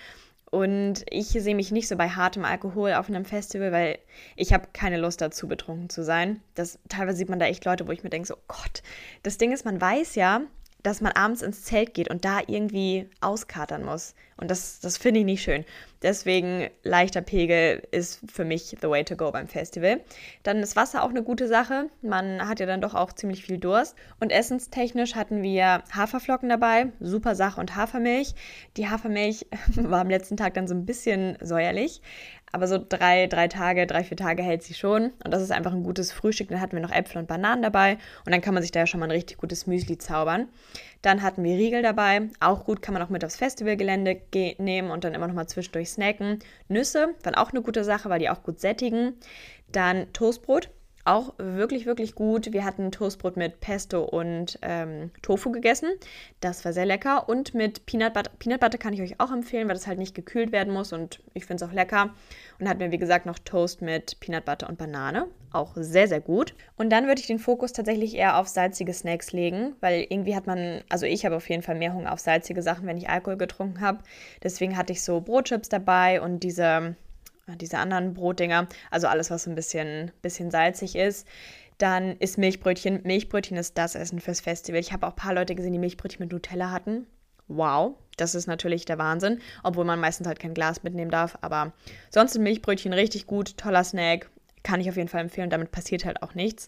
Und 0.49 1.03
ich 1.09 1.27
sehe 1.27 1.55
mich 1.55 1.71
nicht 1.71 1.89
so 1.89 1.97
bei 1.97 2.09
hartem 2.09 2.45
Alkohol 2.45 2.94
auf 2.94 3.09
einem 3.09 3.25
Festival, 3.25 3.71
weil 3.71 3.99
ich 4.35 4.53
habe 4.53 4.69
keine 4.71 4.97
Lust 4.97 5.19
dazu, 5.19 5.47
betrunken 5.47 5.89
zu 5.89 6.03
sein. 6.03 6.41
Das, 6.55 6.79
teilweise 6.88 7.17
sieht 7.17 7.29
man 7.29 7.39
da 7.39 7.45
echt 7.45 7.65
Leute, 7.65 7.88
wo 7.88 7.91
ich 7.91 8.03
mir 8.03 8.09
denke, 8.09 8.27
so 8.27 8.35
oh 8.35 8.44
Gott, 8.47 8.81
das 9.23 9.38
Ding 9.38 9.51
ist, 9.51 9.65
man 9.65 9.81
weiß 9.81 10.15
ja, 10.15 10.41
dass 10.83 11.01
man 11.01 11.12
abends 11.13 11.41
ins 11.41 11.63
Zelt 11.63 11.94
geht 11.94 12.09
und 12.09 12.24
da 12.25 12.39
irgendwie 12.47 13.09
auskatern 13.21 13.83
muss. 13.83 14.13
Und 14.38 14.51
das, 14.51 14.79
das 14.79 14.97
finde 14.97 15.21
ich 15.21 15.25
nicht 15.25 15.41
schön. 15.41 15.65
Deswegen 16.03 16.69
leichter 16.83 17.21
Pegel 17.21 17.81
ist 17.89 18.21
für 18.31 18.45
mich 18.45 18.77
the 18.81 18.88
way 18.88 19.03
to 19.03 19.15
go 19.15 19.31
beim 19.31 19.47
Festival. 19.47 20.00
Dann 20.44 20.59
ist 20.59 20.75
Wasser 20.75 21.03
auch 21.03 21.09
eine 21.09 21.24
gute 21.24 21.47
Sache. 21.47 21.89
Man 22.03 22.47
hat 22.47 22.59
ja 22.59 22.68
dann 22.68 22.81
doch 22.81 22.94
auch 22.94 23.12
ziemlich 23.13 23.44
viel 23.44 23.57
Durst. 23.57 23.95
Und 24.19 24.31
essenstechnisch 24.31 25.15
hatten 25.15 25.41
wir 25.41 25.83
Haferflocken 25.91 26.50
dabei, 26.50 26.91
super 27.00 27.33
Sache 27.33 27.59
und 27.59 27.75
Hafermilch. 27.75 28.35
Die 28.77 28.88
Hafermilch 28.88 29.47
war 29.75 30.01
am 30.01 30.09
letzten 30.09 30.38
Tag 30.38 30.53
dann 30.53 30.68
so 30.68 30.75
ein 30.75 30.85
bisschen 30.85 31.38
säuerlich. 31.41 32.01
Aber 32.51 32.67
so 32.67 32.77
drei, 32.77 33.27
drei 33.27 33.47
Tage, 33.47 33.85
drei, 33.88 34.03
vier 34.03 34.17
Tage 34.17 34.41
hält 34.41 34.63
sie 34.63 34.73
schon. 34.73 35.11
Und 35.23 35.33
das 35.33 35.41
ist 35.41 35.51
einfach 35.51 35.73
ein 35.73 35.83
gutes 35.83 36.11
Frühstück. 36.11 36.47
Dann 36.47 36.61
hatten 36.61 36.75
wir 36.75 36.81
noch 36.81 36.91
Äpfel 36.91 37.19
und 37.19 37.27
Bananen 37.27 37.61
dabei. 37.61 37.97
Und 38.25 38.31
dann 38.31 38.41
kann 38.41 38.53
man 38.53 38.63
sich 38.63 38.71
da 38.71 38.79
ja 38.81 38.88
schon 38.88 38.99
mal 38.99 39.07
ein 39.07 39.11
richtig 39.11 39.38
gutes 39.38 39.67
Müsli 39.67 39.97
zaubern. 39.97 40.47
Dann 41.01 41.21
hatten 41.21 41.44
wir 41.44 41.57
Riegel 41.57 41.81
dabei. 41.81 42.29
Auch 42.39 42.63
gut, 42.63 42.81
kann 42.81 42.94
man 42.94 43.03
auch 43.03 43.09
mit 43.09 43.25
aufs 43.25 43.35
Festivalgelände 43.35 44.21
nehmen 44.59 44.91
und 44.91 45.03
dann 45.03 45.13
immer 45.13 45.27
noch 45.27 45.35
mal 45.35 45.47
zwischendurch 45.47 45.89
snacken. 45.89 46.39
Nüsse 46.69 47.15
waren 47.23 47.35
auch 47.35 47.51
eine 47.51 47.61
gute 47.61 47.83
Sache, 47.83 48.09
weil 48.09 48.19
die 48.19 48.29
auch 48.29 48.44
gut 48.44 48.59
sättigen. 48.59 49.13
Dann 49.71 50.11
Toastbrot 50.13 50.69
auch 51.07 51.33
wirklich, 51.38 51.86
wirklich 51.86 52.15
gut. 52.15 52.51
Wir 52.51 52.65
hatten 52.65 52.92
Toastbrot 52.92 53.38
mit 53.38 53.59
Pesto 53.59 54.04
und 54.04 54.59
ähm, 54.62 55.12
Tofu 55.21 55.51
gegessen. 55.51 55.89
Das 56.42 56.65
war 56.65 56.74
sehr 56.74 56.86
lecker. 56.86 57.30
Und 57.30 57.54
mit 57.54 57.86
Peanut 57.86 58.13
Butter. 58.13 58.31
Peanut 58.39 58.59
Butter 58.59 58.77
kann 58.77 58.94
ich 58.94 59.01
euch 59.01 59.19
auch 59.19 59.31
empfehlen, 59.31 59.68
weil 59.68 59.75
das 59.75 59.88
halt 59.88 60.00
nicht 60.00 60.15
gekühlt 60.15 60.51
werden 60.51 60.74
muss 60.74 60.92
und 60.92 61.21
ich 61.33 61.45
finde 61.45 61.63
es 61.63 61.69
auch 61.69 61.74
lecker. 61.74 62.13
Und 62.59 62.68
hatten 62.68 62.80
wir, 62.80 62.92
wie 62.92 62.98
gesagt, 62.98 63.25
noch 63.25 63.39
Toast 63.39 63.81
mit 63.81 64.19
Peanut 64.19 64.45
Butter 64.45 64.68
und 64.68 64.77
Banane. 64.77 65.27
Auch 65.51 65.74
sehr, 65.75 66.07
sehr 66.07 66.19
gut. 66.19 66.54
Und 66.75 66.89
dann 66.92 67.07
würde 67.07 67.21
ich 67.21 67.27
den 67.27 67.39
Fokus 67.39 67.71
tatsächlich 67.71 68.15
eher 68.15 68.38
auf 68.38 68.48
salzige 68.48 68.94
Snacks 68.94 69.31
legen, 69.31 69.75
weil 69.80 70.06
irgendwie 70.09 70.36
hat 70.36 70.45
man, 70.45 70.81
also 70.89 71.06
ich 71.06 71.25
habe 71.25 71.38
auf 71.38 71.50
jeden 71.50 71.63
Fall 71.63 71.75
mehr 71.75 71.94
Hunger 71.94 72.12
auf 72.12 72.19
salzige 72.19 72.62
Sachen, 72.62 72.86
wenn 72.86 72.98
ich 72.98 73.09
Alkohol 73.09 73.38
getrunken 73.38 73.80
habe. 73.80 74.00
Deswegen 74.44 74.75
hatte 74.75 74.92
ich 74.92 75.01
so 75.01 75.21
Brotchips 75.21 75.69
dabei 75.69 76.21
und 76.21 76.42
diese 76.42 76.95
diese 77.55 77.77
anderen 77.77 78.13
Brotdinger, 78.13 78.67
also 78.91 79.07
alles, 79.07 79.31
was 79.31 79.47
ein 79.47 79.55
bisschen, 79.55 80.11
bisschen 80.21 80.51
salzig 80.51 80.95
ist. 80.95 81.27
Dann 81.77 82.17
ist 82.17 82.38
Milchbrötchen. 82.38 83.01
Milchbrötchen 83.03 83.57
ist 83.57 83.77
das 83.77 83.95
Essen 83.95 84.19
fürs 84.19 84.41
Festival. 84.41 84.79
Ich 84.79 84.94
habe 84.94 85.05
auch 85.05 85.11
ein 85.11 85.15
paar 85.15 85.33
Leute 85.33 85.55
gesehen, 85.55 85.73
die 85.73 85.79
Milchbrötchen 85.79 86.23
mit 86.23 86.31
Nutella 86.31 86.71
hatten. 86.71 87.05
Wow, 87.47 87.95
das 88.17 88.35
ist 88.35 88.47
natürlich 88.47 88.83
der 88.85 88.97
Wahnsinn, 88.97 89.39
obwohl 89.63 89.85
man 89.85 89.99
meistens 89.99 90.27
halt 90.27 90.39
kein 90.39 90.53
Glas 90.53 90.83
mitnehmen 90.83 91.11
darf. 91.11 91.38
Aber 91.41 91.71
sonst 92.09 92.33
sind 92.33 92.44
Milchbrötchen 92.44 92.94
richtig 92.94 93.25
gut, 93.27 93.57
toller 93.57 93.83
Snack, 93.83 94.29
kann 94.63 94.81
ich 94.81 94.89
auf 94.89 94.97
jeden 94.97 95.07
Fall 95.07 95.21
empfehlen. 95.21 95.49
Damit 95.49 95.71
passiert 95.71 96.04
halt 96.04 96.21
auch 96.23 96.33
nichts, 96.33 96.68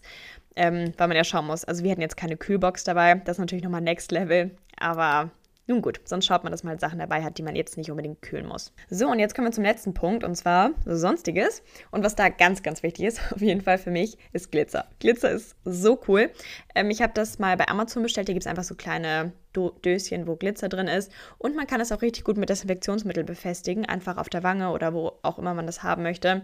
ähm, 0.56 0.94
weil 0.96 1.08
man 1.08 1.16
ja 1.16 1.24
schauen 1.24 1.46
muss. 1.46 1.64
Also 1.64 1.84
wir 1.84 1.90
hatten 1.90 2.00
jetzt 2.00 2.16
keine 2.16 2.36
Kühlbox 2.36 2.84
dabei, 2.84 3.16
das 3.16 3.36
ist 3.36 3.40
natürlich 3.40 3.64
nochmal 3.64 3.82
Next 3.82 4.10
Level, 4.10 4.52
aber 4.78 5.30
nun 5.70 5.82
gut, 5.82 6.00
sonst 6.04 6.26
schaut 6.26 6.42
man, 6.42 6.50
dass 6.50 6.64
man 6.64 6.72
halt 6.72 6.80
Sachen 6.80 6.98
dabei 6.98 7.22
hat, 7.22 7.38
die 7.38 7.42
man 7.42 7.56
jetzt 7.56 7.76
nicht 7.76 7.90
unbedingt 7.90 8.20
kühlen 8.20 8.46
muss. 8.46 8.72
So, 8.90 9.08
und 9.08 9.18
jetzt 9.18 9.34
kommen 9.34 9.46
wir 9.46 9.52
zum 9.52 9.64
letzten 9.64 9.94
Punkt, 9.94 10.24
und 10.24 10.34
zwar 10.34 10.72
Sonstiges. 10.84 11.62
Und 11.90 12.04
was 12.04 12.16
da 12.16 12.28
ganz, 12.28 12.62
ganz 12.62 12.82
wichtig 12.82 13.06
ist, 13.06 13.20
auf 13.32 13.40
jeden 13.40 13.62
Fall 13.62 13.78
für 13.78 13.90
mich, 13.90 14.18
ist 14.32 14.50
Glitzer. 14.50 14.86
Glitzer 14.98 15.30
ist 15.30 15.56
so 15.64 15.98
cool. 16.08 16.30
Ähm, 16.74 16.90
ich 16.90 17.00
habe 17.00 17.12
das 17.14 17.38
mal 17.38 17.56
bei 17.56 17.68
Amazon 17.68 18.02
bestellt, 18.02 18.26
hier 18.26 18.34
gibt 18.34 18.44
es 18.44 18.50
einfach 18.50 18.64
so 18.64 18.74
kleine 18.74 19.32
Döschen, 19.84 20.26
wo 20.26 20.36
Glitzer 20.36 20.68
drin 20.68 20.88
ist. 20.88 21.10
Und 21.38 21.56
man 21.56 21.66
kann 21.66 21.80
es 21.80 21.92
auch 21.92 22.02
richtig 22.02 22.24
gut 22.24 22.36
mit 22.36 22.48
Desinfektionsmittel 22.48 23.24
befestigen, 23.24 23.86
einfach 23.86 24.16
auf 24.16 24.28
der 24.28 24.42
Wange 24.42 24.70
oder 24.70 24.92
wo 24.92 25.12
auch 25.22 25.38
immer 25.38 25.54
man 25.54 25.66
das 25.66 25.82
haben 25.82 26.02
möchte. 26.02 26.42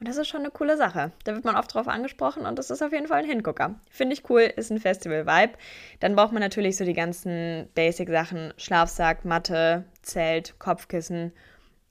Und 0.00 0.08
das 0.08 0.16
ist 0.16 0.28
schon 0.28 0.40
eine 0.40 0.50
coole 0.50 0.76
Sache. 0.76 1.12
Da 1.24 1.34
wird 1.34 1.44
man 1.44 1.56
oft 1.56 1.72
drauf 1.72 1.88
angesprochen 1.88 2.46
und 2.46 2.58
das 2.58 2.70
ist 2.70 2.82
auf 2.82 2.92
jeden 2.92 3.06
Fall 3.06 3.22
ein 3.22 3.28
Hingucker. 3.28 3.76
Finde 3.90 4.14
ich 4.14 4.28
cool, 4.28 4.42
ist 4.42 4.70
ein 4.70 4.80
Festival-Vibe. 4.80 5.54
Dann 6.00 6.16
braucht 6.16 6.32
man 6.32 6.42
natürlich 6.42 6.76
so 6.76 6.84
die 6.84 6.94
ganzen 6.94 7.68
Basic-Sachen: 7.74 8.52
Schlafsack, 8.56 9.24
Matte, 9.24 9.84
Zelt, 10.02 10.58
Kopfkissen. 10.58 11.32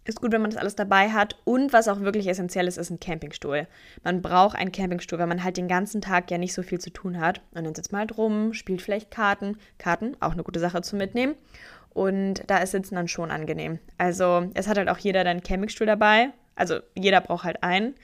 Ist 0.05 0.19
gut, 0.19 0.33
wenn 0.33 0.41
man 0.41 0.51
das 0.51 0.60
alles 0.60 0.75
dabei 0.75 1.12
hat. 1.12 1.38
Und 1.45 1.72
was 1.72 1.88
auch 1.88 2.01
wirklich 2.01 2.27
essentiell 2.27 2.67
ist, 2.67 2.77
ist 2.77 2.89
ein 2.89 3.00
Campingstuhl. 3.00 3.67
Man 4.03 4.22
braucht 4.22 4.57
einen 4.57 4.74
Campingstuhl, 4.74 5.17
weil 5.17 5.27
man 5.27 5.45
halt 5.45 5.55
den 5.55 5.69
ganzen 5.69 6.01
Tag 6.01 6.29
ja 6.29 6.38
nicht 6.38 6.53
so 6.53 6.62
viel 6.62 6.79
zu 6.79 6.89
tun 6.89 7.22
hat. 7.22 7.41
Und 7.53 7.63
dann 7.63 7.74
sitzt 7.74 7.93
man 7.93 8.00
halt 8.00 8.17
rum, 8.17 8.53
spielt 8.53 8.81
vielleicht 8.81 9.12
Karten. 9.12 9.57
Karten, 9.77 10.17
auch 10.19 10.33
eine 10.33 10.43
gute 10.43 10.60
Sache 10.60 10.81
zu 10.81 10.98
mitnehmen. 10.98 11.36
Und 11.93 12.43
da 12.48 12.57
ist 12.57 12.72
Sitzen 12.72 12.95
dann 12.95 13.07
schon 13.07 13.31
angenehm. 13.31 13.79
Also 13.98 14.50
es 14.55 14.67
hat 14.67 14.77
halt 14.77 14.89
auch 14.89 14.98
jeder 14.98 15.24
deinen 15.24 15.43
Campingstuhl 15.43 15.88
dabei, 15.88 16.31
also 16.55 16.79
jeder 16.95 17.22
braucht 17.22 17.43
halt 17.43 17.63
einen. 17.63 17.95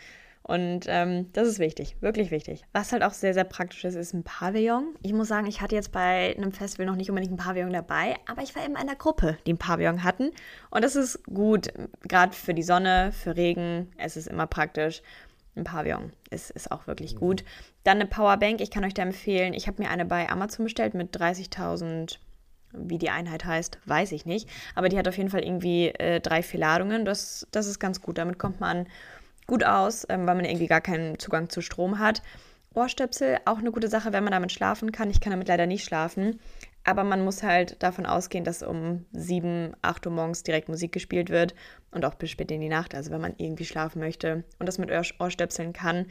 Und 0.50 0.86
ähm, 0.88 1.32
das 1.34 1.48
ist 1.48 1.60
wichtig, 1.60 1.98
wirklich 2.00 2.32
wichtig. 2.32 2.64
Was 2.74 2.92
halt 2.92 3.04
auch 3.04 3.14
sehr, 3.14 3.36
sehr 3.36 3.44
praktisch 3.44 3.84
ist, 3.86 3.94
ist 3.94 4.16
ein 4.16 4.24
Pavillon. 4.24 4.96
Ich 5.04 5.14
muss 5.14 5.28
sagen, 5.28 5.46
ich 5.46 5.62
hatte 5.62 5.76
jetzt 5.76 5.92
bei 5.92 6.36
einem 6.36 6.52
Festival 6.52 6.88
noch 6.88 6.96
nicht 6.96 7.12
unbedingt 7.12 7.34
ein 7.34 7.38
Pavillon 7.38 7.72
dabei, 7.72 8.16
aber 8.28 8.42
ich 8.42 8.56
war 8.56 8.64
eben 8.64 8.74
in 8.74 8.80
einer 8.80 8.96
Gruppe, 8.96 9.38
die 9.46 9.54
ein 9.54 9.60
Pavillon 9.60 10.04
hatten. 10.04 10.32
Und 10.72 10.84
das 10.84 10.96
ist 10.96 11.24
gut, 11.26 11.68
gerade 12.08 12.36
für 12.36 12.56
die 12.56 12.64
Sonne, 12.64 13.12
für 13.12 13.36
Regen. 13.36 13.92
Es 13.98 14.18
ist 14.18 14.28
immer 14.28 14.48
praktisch. 14.48 15.04
Ein 15.56 15.66
Pavillon 15.66 16.14
ist, 16.32 16.50
ist 16.50 16.72
auch 16.72 16.88
wirklich 16.88 17.16
gut. 17.16 17.44
Dann 17.84 17.98
eine 17.98 18.08
Powerbank, 18.08 18.62
ich 18.62 18.72
kann 18.72 18.86
euch 18.86 18.96
da 18.96 19.04
empfehlen. 19.04 19.54
Ich 19.54 19.68
habe 19.68 19.84
mir 19.84 19.92
eine 19.92 20.06
bei 20.06 20.30
Amazon 20.30 20.64
bestellt 20.64 20.96
mit 20.96 21.16
30.000 21.16 22.18
Wie 22.72 22.98
die 22.98 23.10
Einheit 23.10 23.46
heißt, 23.46 23.80
weiß 23.86 24.12
ich 24.12 24.26
nicht. 24.26 24.48
Aber 24.76 24.90
die 24.90 24.98
hat 24.98 25.08
auf 25.08 25.18
jeden 25.18 25.30
Fall 25.30 25.44
irgendwie 25.44 25.88
äh, 25.88 26.20
drei, 26.20 26.44
vier 26.44 26.60
Ladungen. 26.60 27.06
Das, 27.06 27.48
das 27.52 27.68
ist 27.68 27.80
ganz 27.80 28.02
gut. 28.02 28.18
Damit 28.18 28.38
kommt 28.38 28.60
man 28.60 28.88
gut 29.48 29.64
aus, 29.64 30.06
ähm, 30.10 30.28
weil 30.28 30.36
man 30.36 30.46
irgendwie 30.46 30.68
gar 30.68 30.82
keinen 30.82 31.18
Zugang 31.18 31.50
zu 31.50 31.62
Strom 31.62 32.00
hat. 32.00 32.22
Ohrstöpsel, 32.74 33.38
auch 33.46 33.58
eine 33.58 33.72
gute 33.72 33.88
Sache, 33.88 34.14
wenn 34.14 34.24
man 34.24 34.32
damit 34.32 34.52
schlafen 34.52 34.92
kann. 34.92 35.10
Ich 35.10 35.22
kann 35.22 35.32
damit 35.32 35.48
leider 35.48 35.66
nicht 35.66 35.84
schlafen. 35.84 36.40
Aber 36.84 37.04
man 37.04 37.24
muss 37.24 37.44
halt 37.44 37.82
davon 37.84 38.06
ausgehen, 38.06 38.44
dass 38.44 38.64
um 38.64 39.06
7, 39.12 39.74
8 39.82 40.06
Uhr 40.06 40.14
morgens 40.14 40.44
direkt 40.44 40.70
Musik 40.70 40.92
gespielt 40.92 41.30
wird 41.30 41.54
und 41.92 42.06
auch 42.06 42.16
bis 42.16 42.30
spät 42.30 42.52
in 42.52 42.62
die 42.62 42.70
Nacht. 42.70 42.96
Also 42.96 43.12
wenn 43.12 43.22
man 43.22 43.34
irgendwie 43.38 43.66
schlafen 43.66 44.00
möchte 44.00 44.44
und 44.60 44.66
das 44.66 44.78
mit 44.78 44.92
Ohrstöpseln 44.92 45.74
kann, 45.74 46.06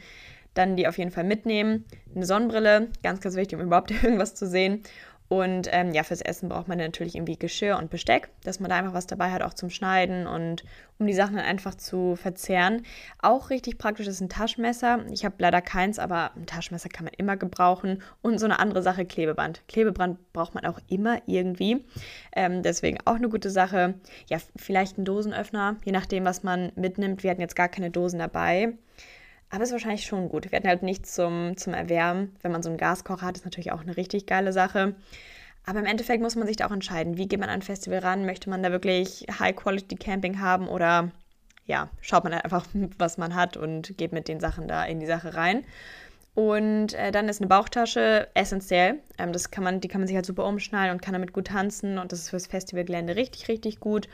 dann 0.53 0.75
die 0.75 0.87
auf 0.87 0.97
jeden 0.97 1.11
Fall 1.11 1.23
mitnehmen. 1.23 1.85
Eine 2.13 2.25
Sonnenbrille, 2.25 2.89
ganz, 3.03 3.21
ganz 3.21 3.35
wichtig, 3.35 3.57
um 3.57 3.65
überhaupt 3.65 3.91
irgendwas 4.03 4.35
zu 4.35 4.47
sehen. 4.47 4.83
Und 5.29 5.69
ähm, 5.71 5.93
ja, 5.93 6.01
fürs 6.01 6.21
Essen 6.21 6.49
braucht 6.49 6.67
man 6.67 6.79
natürlich 6.79 7.15
irgendwie 7.15 7.37
Geschirr 7.37 7.77
und 7.77 7.91
Besteck, 7.91 8.29
dass 8.43 8.59
man 8.59 8.71
da 8.71 8.77
einfach 8.77 8.95
was 8.95 9.05
dabei 9.05 9.29
hat, 9.29 9.43
auch 9.43 9.53
zum 9.53 9.69
Schneiden 9.69 10.25
und 10.25 10.63
um 10.97 11.05
die 11.05 11.13
Sachen 11.13 11.35
dann 11.35 11.45
einfach 11.45 11.75
zu 11.75 12.15
verzehren. 12.15 12.81
Auch 13.21 13.51
richtig 13.51 13.77
praktisch 13.77 14.07
ist 14.07 14.21
ein 14.21 14.29
Taschenmesser. 14.29 15.05
Ich 15.11 15.23
habe 15.25 15.35
leider 15.37 15.61
keins, 15.61 15.99
aber 15.99 16.31
ein 16.35 16.47
Taschenmesser 16.47 16.89
kann 16.89 17.05
man 17.05 17.13
immer 17.15 17.37
gebrauchen. 17.37 18.01
Und 18.23 18.39
so 18.39 18.45
eine 18.45 18.57
andere 18.57 18.81
Sache, 18.81 19.05
Klebeband. 19.05 19.61
Klebeband 19.67 20.33
braucht 20.33 20.55
man 20.55 20.65
auch 20.65 20.79
immer 20.87 21.21
irgendwie. 21.27 21.85
Ähm, 22.35 22.63
deswegen 22.63 22.97
auch 23.05 23.15
eine 23.15 23.29
gute 23.29 23.51
Sache. 23.51 23.93
Ja, 24.29 24.39
vielleicht 24.55 24.97
ein 24.97 25.05
Dosenöffner, 25.05 25.77
je 25.85 25.91
nachdem, 25.91 26.25
was 26.25 26.41
man 26.41 26.71
mitnimmt. 26.75 27.21
Wir 27.21 27.29
hatten 27.29 27.41
jetzt 27.41 27.55
gar 27.55 27.69
keine 27.69 27.91
Dosen 27.91 28.17
dabei. 28.17 28.73
Aber 29.49 29.63
ist 29.63 29.71
wahrscheinlich 29.71 30.05
schon 30.05 30.29
gut. 30.29 30.51
Wir 30.51 30.57
hatten 30.57 30.67
halt 30.67 30.83
nichts 30.83 31.13
zum, 31.15 31.57
zum 31.57 31.73
Erwärmen. 31.73 32.35
Wenn 32.41 32.51
man 32.51 32.61
so 32.61 32.69
einen 32.69 32.77
Gaskocher 32.77 33.25
hat, 33.25 33.35
ist 33.35 33.45
natürlich 33.45 33.71
auch 33.71 33.81
eine 33.81 33.97
richtig 33.97 34.27
geile 34.27 34.53
Sache. 34.53 34.95
Aber 35.65 35.79
im 35.79 35.85
Endeffekt 35.85 36.21
muss 36.21 36.35
man 36.35 36.47
sich 36.47 36.57
da 36.57 36.67
auch 36.67 36.71
entscheiden, 36.71 37.17
wie 37.17 37.27
geht 37.27 37.39
man 37.39 37.49
an 37.49 37.55
ein 37.55 37.61
Festival 37.61 37.99
ran? 37.99 38.25
Möchte 38.25 38.49
man 38.49 38.61
da 38.63 38.71
wirklich 38.71 39.25
High-Quality-Camping 39.39 40.39
haben 40.39 40.67
oder 40.67 41.11
ja, 41.65 41.89
schaut 42.01 42.23
man 42.23 42.33
einfach, 42.33 42.65
was 42.97 43.17
man 43.17 43.35
hat 43.35 43.57
und 43.57 43.97
geht 43.97 44.11
mit 44.11 44.27
den 44.27 44.39
Sachen 44.39 44.67
da 44.67 44.83
in 44.85 44.99
die 44.99 45.05
Sache 45.05 45.33
rein. 45.33 45.63
Und 46.35 46.93
äh, 46.93 47.11
dann 47.11 47.27
ist 47.27 47.41
eine 47.41 47.47
Bauchtasche 47.47 48.27
essentiell. 48.33 48.99
Ähm, 49.17 49.33
das 49.33 49.51
kann 49.51 49.63
man, 49.63 49.81
die 49.81 49.87
kann 49.87 49.99
man 50.01 50.07
sich 50.07 50.15
halt 50.15 50.25
super 50.25 50.45
umschnallen 50.45 50.91
und 50.91 51.01
kann 51.01 51.13
damit 51.13 51.33
gut 51.33 51.47
tanzen. 51.47 51.97
Und 51.97 52.11
das 52.11 52.19
ist 52.19 52.29
fürs 52.29 52.47
Festivalgelände 52.47 53.15
richtig, 53.15 53.47
richtig 53.47 53.79
gut 53.79 54.07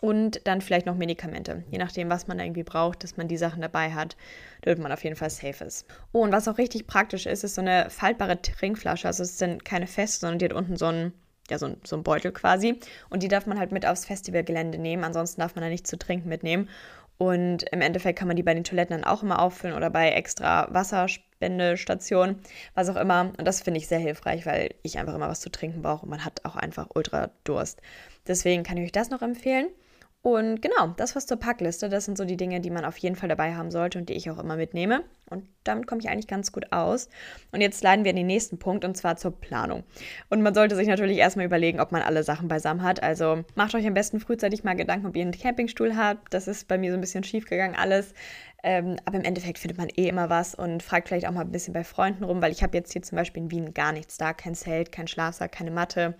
und 0.00 0.46
dann 0.46 0.60
vielleicht 0.60 0.86
noch 0.86 0.96
Medikamente, 0.96 1.64
je 1.70 1.78
nachdem, 1.78 2.08
was 2.10 2.26
man 2.26 2.38
da 2.38 2.44
irgendwie 2.44 2.62
braucht, 2.62 3.04
dass 3.04 3.16
man 3.16 3.28
die 3.28 3.36
Sachen 3.36 3.62
dabei 3.62 3.92
hat, 3.92 4.16
damit 4.62 4.78
man 4.78 4.92
auf 4.92 5.04
jeden 5.04 5.16
Fall 5.16 5.30
safe 5.30 5.64
ist. 5.64 5.86
Oh, 6.12 6.20
und 6.22 6.32
was 6.32 6.48
auch 6.48 6.58
richtig 6.58 6.86
praktisch 6.86 7.26
ist, 7.26 7.44
ist 7.44 7.54
so 7.54 7.60
eine 7.60 7.90
faltbare 7.90 8.40
Trinkflasche. 8.40 9.08
Also 9.08 9.22
es 9.22 9.36
dann 9.38 9.62
keine 9.64 9.86
feste, 9.86 10.20
sondern 10.20 10.38
die 10.38 10.44
hat 10.44 10.52
unten 10.52 10.76
so 10.76 10.86
ein 10.86 11.12
ja, 11.50 11.58
so 11.58 11.64
ein, 11.64 11.78
so 11.82 11.96
ein 11.96 12.02
Beutel 12.02 12.30
quasi. 12.30 12.78
Und 13.08 13.22
die 13.22 13.28
darf 13.28 13.46
man 13.46 13.58
halt 13.58 13.72
mit 13.72 13.86
aufs 13.86 14.04
Festivalgelände 14.04 14.76
nehmen. 14.76 15.02
Ansonsten 15.02 15.40
darf 15.40 15.54
man 15.54 15.62
da 15.62 15.70
nichts 15.70 15.88
zu 15.88 15.98
trinken 15.98 16.28
mitnehmen. 16.28 16.68
Und 17.18 17.64
im 17.72 17.80
Endeffekt 17.80 18.18
kann 18.18 18.28
man 18.28 18.36
die 18.36 18.44
bei 18.44 18.54
den 18.54 18.62
Toiletten 18.62 18.96
dann 18.96 19.04
auch 19.04 19.24
immer 19.24 19.42
auffüllen 19.42 19.74
oder 19.74 19.90
bei 19.90 20.10
extra 20.10 20.72
Wasserspendestationen, 20.72 22.40
was 22.74 22.88
auch 22.88 22.96
immer. 22.96 23.32
Und 23.36 23.44
das 23.44 23.60
finde 23.60 23.78
ich 23.78 23.88
sehr 23.88 23.98
hilfreich, 23.98 24.46
weil 24.46 24.74
ich 24.82 24.98
einfach 24.98 25.14
immer 25.14 25.28
was 25.28 25.40
zu 25.40 25.50
trinken 25.50 25.82
brauche 25.82 26.04
und 26.04 26.10
man 26.10 26.24
hat 26.24 26.44
auch 26.44 26.54
einfach 26.54 26.86
ultra 26.94 27.30
Durst. 27.42 27.82
Deswegen 28.28 28.62
kann 28.62 28.76
ich 28.76 28.84
euch 28.84 28.92
das 28.92 29.10
noch 29.10 29.22
empfehlen. 29.22 29.66
Und 30.22 30.60
genau, 30.60 30.94
das 30.96 31.14
was 31.14 31.26
zur 31.26 31.38
Packliste. 31.38 31.88
Das 31.88 32.04
sind 32.04 32.18
so 32.18 32.24
die 32.24 32.36
Dinge, 32.36 32.60
die 32.60 32.70
man 32.70 32.84
auf 32.84 32.98
jeden 32.98 33.14
Fall 33.14 33.28
dabei 33.28 33.54
haben 33.54 33.70
sollte 33.70 33.98
und 33.98 34.08
die 34.08 34.14
ich 34.14 34.28
auch 34.30 34.38
immer 34.38 34.56
mitnehme. 34.56 35.04
Und 35.30 35.44
damit 35.62 35.86
komme 35.86 36.00
ich 36.00 36.08
eigentlich 36.08 36.26
ganz 36.26 36.50
gut 36.50 36.72
aus. 36.72 37.08
Und 37.52 37.60
jetzt 37.60 37.82
leiten 37.84 38.04
wir 38.04 38.10
in 38.10 38.16
den 38.16 38.26
nächsten 38.26 38.58
Punkt 38.58 38.84
und 38.84 38.96
zwar 38.96 39.16
zur 39.16 39.38
Planung. 39.40 39.84
Und 40.28 40.42
man 40.42 40.54
sollte 40.54 40.74
sich 40.74 40.88
natürlich 40.88 41.18
erstmal 41.18 41.46
überlegen, 41.46 41.80
ob 41.80 41.92
man 41.92 42.02
alle 42.02 42.24
Sachen 42.24 42.48
beisammen 42.48 42.82
hat. 42.82 43.02
Also 43.02 43.44
macht 43.54 43.74
euch 43.76 43.86
am 43.86 43.94
besten 43.94 44.18
frühzeitig 44.18 44.64
mal 44.64 44.74
Gedanken, 44.74 45.06
ob 45.06 45.14
ihr 45.14 45.22
einen 45.22 45.32
Campingstuhl 45.32 45.96
habt. 45.96 46.34
Das 46.34 46.48
ist 46.48 46.66
bei 46.66 46.78
mir 46.78 46.90
so 46.90 46.98
ein 46.98 47.00
bisschen 47.00 47.22
schief 47.22 47.46
gegangen 47.46 47.76
alles. 47.76 48.12
Ähm, 48.64 48.96
aber 49.04 49.18
im 49.18 49.24
Endeffekt 49.24 49.60
findet 49.60 49.78
man 49.78 49.88
eh 49.88 50.08
immer 50.08 50.30
was 50.30 50.56
und 50.56 50.82
fragt 50.82 51.08
vielleicht 51.08 51.28
auch 51.28 51.32
mal 51.32 51.42
ein 51.42 51.52
bisschen 51.52 51.72
bei 51.72 51.84
Freunden 51.84 52.24
rum, 52.24 52.42
weil 52.42 52.50
ich 52.50 52.64
habe 52.64 52.76
jetzt 52.76 52.92
hier 52.92 53.02
zum 53.02 53.14
Beispiel 53.14 53.44
in 53.44 53.50
Wien 53.52 53.72
gar 53.72 53.92
nichts 53.92 54.16
da. 54.16 54.32
Kein 54.32 54.56
Zelt, 54.56 54.90
kein 54.90 55.06
Schlafsack, 55.06 55.52
keine 55.52 55.70
Matte. 55.70 56.16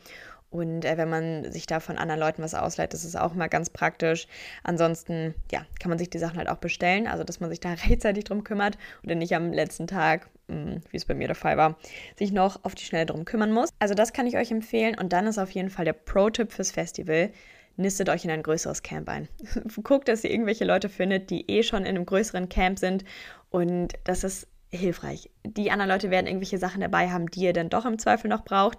Und 0.50 0.85
äh, 0.85 0.97
wenn 0.97 1.11
man 1.11 1.52
sich 1.52 1.67
da 1.67 1.78
von 1.78 1.99
anderen 1.99 2.21
Leuten 2.21 2.43
was 2.43 2.55
ausleiht, 2.55 2.95
das 2.95 3.05
ist 3.05 3.17
auch 3.17 3.35
mal 3.35 3.49
ganz 3.49 3.69
praktisch. 3.69 4.26
Ansonsten, 4.62 5.35
ja, 5.52 5.67
kann 5.78 5.90
man 5.90 5.99
sich 5.99 6.09
die 6.09 6.19
Sachen 6.19 6.38
halt 6.38 6.49
auch 6.49 6.57
bestellen, 6.57 7.07
also 7.07 7.23
dass 7.23 7.40
man 7.40 7.50
sich 7.50 7.61
da 7.61 7.73
rechtzeitig 7.88 8.25
drum 8.25 8.45
kümmert 8.45 8.78
und 9.02 9.11
dann 9.11 9.19
nicht 9.19 9.35
am 9.35 9.52
letzten 9.52 9.87
Tag, 9.87 10.28
mh, 10.49 10.57
hm, 10.57 10.83
wie 10.90 10.97
es 10.97 11.05
bei 11.05 11.14
mir 11.14 11.26
der 11.26 11.37
Fall 11.37 11.57
war, 11.57 11.76
sich 12.17 12.33
noch 12.33 12.64
auf 12.64 12.75
die 12.75 12.85
Schnelle 12.85 13.07
drum 13.07 13.25
kümmern 13.25 13.52
muss. 13.52 13.71
Also 13.78 13.95
das 13.95 14.12
kann 14.12 14.26
ich 14.26 14.37
euch 14.37 14.50
empfehlen. 14.50 14.97
Und 14.99 15.12
dann 15.12 15.26
ist 15.26 15.38
auf 15.38 15.50
jeden 15.50 15.71
Fall 15.71 15.85
der 15.85 15.93
Pro-Tipp 15.93 16.52
fürs 16.52 16.71
Festival. 16.71 17.31
Nistet 17.76 18.09
euch 18.09 18.25
in 18.25 18.31
ein 18.31 18.43
größeres 18.43 18.83
Camp 18.83 19.09
ein. 19.09 19.28
Guckt, 19.85 20.09
dass 20.09 20.25
ihr 20.25 20.31
irgendwelche 20.31 20.64
Leute 20.64 20.88
findet, 20.88 21.31
die 21.31 21.49
eh 21.49 21.62
schon 21.62 21.83
in 21.83 21.95
einem 21.95 22.07
größeren 22.07 22.49
Camp 22.49 22.78
sind. 22.78 23.05
Und 23.50 23.93
das 24.05 24.25
ist 24.25 24.49
hilfreich. 24.71 25.31
Die 25.45 25.71
anderen 25.71 25.90
Leute 25.90 26.11
werden 26.11 26.26
irgendwelche 26.26 26.59
Sachen 26.59 26.81
dabei 26.81 27.11
haben, 27.11 27.31
die 27.31 27.40
ihr 27.40 27.52
dann 27.52 27.71
doch 27.71 27.87
im 27.87 27.99
Zweifel 27.99 28.28
noch 28.28 28.45
braucht. 28.45 28.78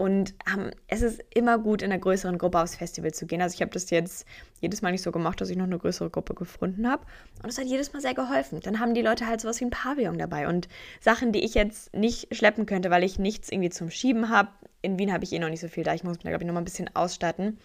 Und 0.00 0.32
ähm, 0.50 0.70
es 0.88 1.02
ist 1.02 1.22
immer 1.34 1.58
gut, 1.58 1.82
in 1.82 1.92
einer 1.92 2.00
größeren 2.00 2.38
Gruppe 2.38 2.58
aufs 2.58 2.74
Festival 2.74 3.12
zu 3.12 3.26
gehen. 3.26 3.42
Also 3.42 3.52
ich 3.52 3.60
habe 3.60 3.70
das 3.70 3.90
jetzt 3.90 4.26
jedes 4.62 4.80
Mal 4.80 4.92
nicht 4.92 5.02
so 5.02 5.12
gemacht, 5.12 5.38
dass 5.42 5.50
ich 5.50 5.58
noch 5.58 5.66
eine 5.66 5.76
größere 5.76 6.08
Gruppe 6.08 6.32
gefunden 6.32 6.88
habe. 6.88 7.04
Und 7.42 7.50
es 7.50 7.58
hat 7.58 7.66
jedes 7.66 7.92
Mal 7.92 8.00
sehr 8.00 8.14
geholfen. 8.14 8.60
Dann 8.60 8.80
haben 8.80 8.94
die 8.94 9.02
Leute 9.02 9.26
halt 9.26 9.42
sowas 9.42 9.60
wie 9.60 9.66
ein 9.66 9.70
Pavillon 9.70 10.16
dabei 10.16 10.48
und 10.48 10.68
Sachen, 11.02 11.32
die 11.32 11.44
ich 11.44 11.52
jetzt 11.52 11.94
nicht 11.94 12.34
schleppen 12.34 12.64
könnte, 12.64 12.88
weil 12.88 13.04
ich 13.04 13.18
nichts 13.18 13.52
irgendwie 13.52 13.68
zum 13.68 13.90
Schieben 13.90 14.30
habe. 14.30 14.48
In 14.80 14.98
Wien 14.98 15.12
habe 15.12 15.22
ich 15.24 15.34
eh 15.34 15.38
noch 15.38 15.50
nicht 15.50 15.60
so 15.60 15.68
viel 15.68 15.84
da. 15.84 15.92
Ich 15.92 16.02
muss 16.02 16.14
mich 16.14 16.22
da, 16.22 16.30
glaube 16.30 16.44
ich, 16.44 16.46
noch 16.46 16.54
mal 16.54 16.62
ein 16.62 16.64
bisschen 16.64 16.88
ausstatten. 16.96 17.58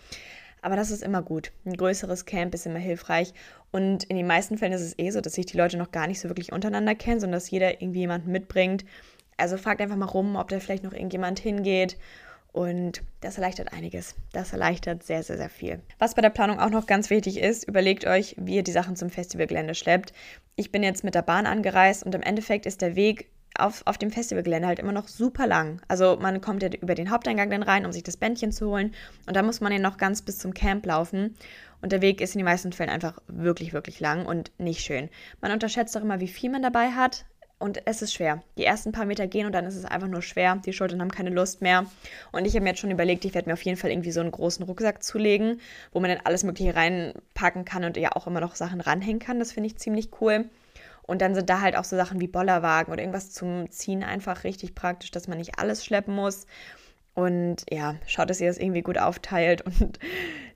Aber 0.62 0.76
das 0.76 0.92
ist 0.92 1.04
immer 1.04 1.22
gut. 1.22 1.54
Ein 1.64 1.78
größeres 1.78 2.26
Camp 2.26 2.54
ist 2.54 2.66
immer 2.66 2.80
hilfreich. 2.80 3.34
Und 3.72 4.04
in 4.04 4.18
den 4.18 4.28
meisten 4.28 4.58
Fällen 4.58 4.74
ist 4.74 4.82
es 4.82 5.00
eh 5.00 5.10
so, 5.12 5.22
dass 5.22 5.36
sich 5.36 5.46
die 5.46 5.56
Leute 5.56 5.78
noch 5.78 5.92
gar 5.92 6.08
nicht 6.08 6.20
so 6.20 6.28
wirklich 6.28 6.52
untereinander 6.52 6.96
kennen, 6.96 7.22
sondern 7.22 7.38
dass 7.38 7.50
jeder 7.50 7.82
irgendwie 7.82 8.00
jemanden 8.00 8.34
mitbringt. 8.34 8.84
Also 9.38 9.56
fragt 9.58 9.80
einfach 9.80 9.96
mal 9.96 10.06
rum, 10.06 10.36
ob 10.36 10.50
da 10.50 10.60
vielleicht 10.60 10.84
noch 10.84 10.94
irgendjemand 10.94 11.40
hingeht 11.40 11.98
und 12.56 13.02
das 13.20 13.36
erleichtert 13.36 13.74
einiges. 13.74 14.16
Das 14.32 14.54
erleichtert 14.54 15.04
sehr, 15.04 15.24
sehr, 15.24 15.36
sehr 15.36 15.50
viel. 15.50 15.82
Was 16.00 16.16
bei 16.16 16.22
der 16.22 16.30
Planung 16.30 16.58
auch 16.58 16.70
noch 16.70 16.86
ganz 16.86 17.10
wichtig 17.10 17.38
ist, 17.38 17.68
überlegt 17.68 18.08
euch, 18.08 18.34
wie 18.40 18.56
ihr 18.56 18.64
die 18.64 18.72
Sachen 18.72 18.96
zum 18.96 19.10
Festivalgelände 19.10 19.76
schleppt. 19.76 20.14
Ich 20.56 20.72
bin 20.72 20.82
jetzt 20.82 21.04
mit 21.04 21.16
der 21.16 21.22
Bahn 21.22 21.48
angereist 21.48 22.06
und 22.06 22.16
im 22.16 22.22
Endeffekt 22.22 22.66
ist 22.66 22.82
der 22.82 22.96
Weg 22.96 23.28
auf, 23.58 23.82
auf 23.84 23.98
dem 23.98 24.10
Festivalgelände 24.10 24.70
halt 24.70 24.80
immer 24.80 24.94
noch 24.94 25.10
super 25.10 25.48
lang. 25.48 25.82
Also 25.90 26.18
man 26.22 26.40
kommt 26.40 26.64
ja 26.64 26.70
über 26.80 26.96
den 26.96 27.12
Haupteingang 27.12 27.50
dann 27.50 27.62
rein, 27.62 27.86
um 27.86 27.92
sich 27.92 28.04
das 28.04 28.16
Bändchen 28.16 28.54
zu 28.54 28.70
holen. 28.70 28.94
Und 29.28 29.36
dann 29.36 29.46
muss 29.46 29.60
man 29.60 29.74
ja 29.74 29.80
noch 29.80 29.98
ganz 29.98 30.22
bis 30.22 30.38
zum 30.38 30.54
Camp 30.54 30.86
laufen. 30.86 31.36
Und 31.82 31.92
der 31.92 32.02
Weg 32.02 32.22
ist 32.22 32.36
in 32.36 32.40
den 32.40 32.46
meisten 32.46 32.72
Fällen 32.72 32.90
einfach 32.90 33.20
wirklich, 33.28 33.74
wirklich 33.74 34.00
lang 34.00 34.26
und 34.26 34.54
nicht 34.58 34.80
schön. 34.80 35.10
Man 35.42 35.52
unterschätzt 35.52 35.98
auch 35.98 36.02
immer, 36.02 36.22
wie 36.22 36.30
viel 36.30 36.50
man 36.50 36.62
dabei 36.62 36.92
hat. 36.92 37.26
Und 37.66 37.82
es 37.86 38.04
ist 38.04 38.14
schwer. 38.14 38.44
Die 38.60 38.64
ersten 38.64 38.92
paar 38.92 39.08
Meter 39.08 39.26
gehen 39.26 39.48
und 39.48 39.52
dann 39.52 39.66
ist 39.66 39.76
es 39.76 39.86
einfach 39.86 40.08
nur 40.08 40.22
schwer. 40.22 40.62
Die 40.64 40.72
Schultern 40.72 41.02
haben 41.02 41.10
keine 41.10 41.32
Lust 41.32 41.64
mehr. 41.64 41.88
Und 42.32 42.46
ich 42.46 42.54
habe 42.54 42.62
mir 42.62 42.70
jetzt 42.70 42.80
schon 42.80 42.92
überlegt, 42.92 43.26
ich 43.26 43.34
werde 43.34 43.50
mir 43.50 43.54
auf 43.54 43.62
jeden 43.64 43.76
Fall 43.76 43.90
irgendwie 43.90 44.12
so 44.12 44.20
einen 44.20 44.30
großen 44.30 44.64
Rucksack 44.64 45.02
zulegen, 45.02 45.60
wo 45.92 46.00
man 46.00 46.12
dann 46.12 46.20
alles 46.26 46.44
Mögliche 46.44 46.76
reinpacken 46.76 47.66
kann 47.66 47.84
und 47.84 47.98
ja 47.98 48.12
auch 48.12 48.28
immer 48.28 48.40
noch 48.40 48.54
Sachen 48.54 48.82
ranhängen 48.82 49.18
kann. 49.18 49.40
Das 49.40 49.52
finde 49.52 49.66
ich 49.66 49.78
ziemlich 49.78 50.10
cool. 50.22 50.46
Und 51.02 51.24
dann 51.24 51.34
sind 51.34 51.50
da 51.50 51.60
halt 51.60 51.76
auch 51.76 51.86
so 51.86 51.96
Sachen 51.96 52.22
wie 52.22 52.28
Bollerwagen 52.28 52.94
oder 52.94 53.02
irgendwas 53.02 53.32
zum 53.32 53.72
Ziehen 53.72 54.04
einfach 54.04 54.44
richtig 54.44 54.76
praktisch, 54.76 55.10
dass 55.10 55.28
man 55.28 55.40
nicht 55.40 55.58
alles 55.58 55.84
schleppen 55.84 56.14
muss. 56.14 56.46
Und 57.16 57.64
ja, 57.72 57.96
schaut, 58.06 58.30
dass 58.30 58.42
ihr 58.42 58.50
das 58.50 58.58
irgendwie 58.58 58.82
gut 58.82 58.98
aufteilt. 58.98 59.62
Und 59.80 60.00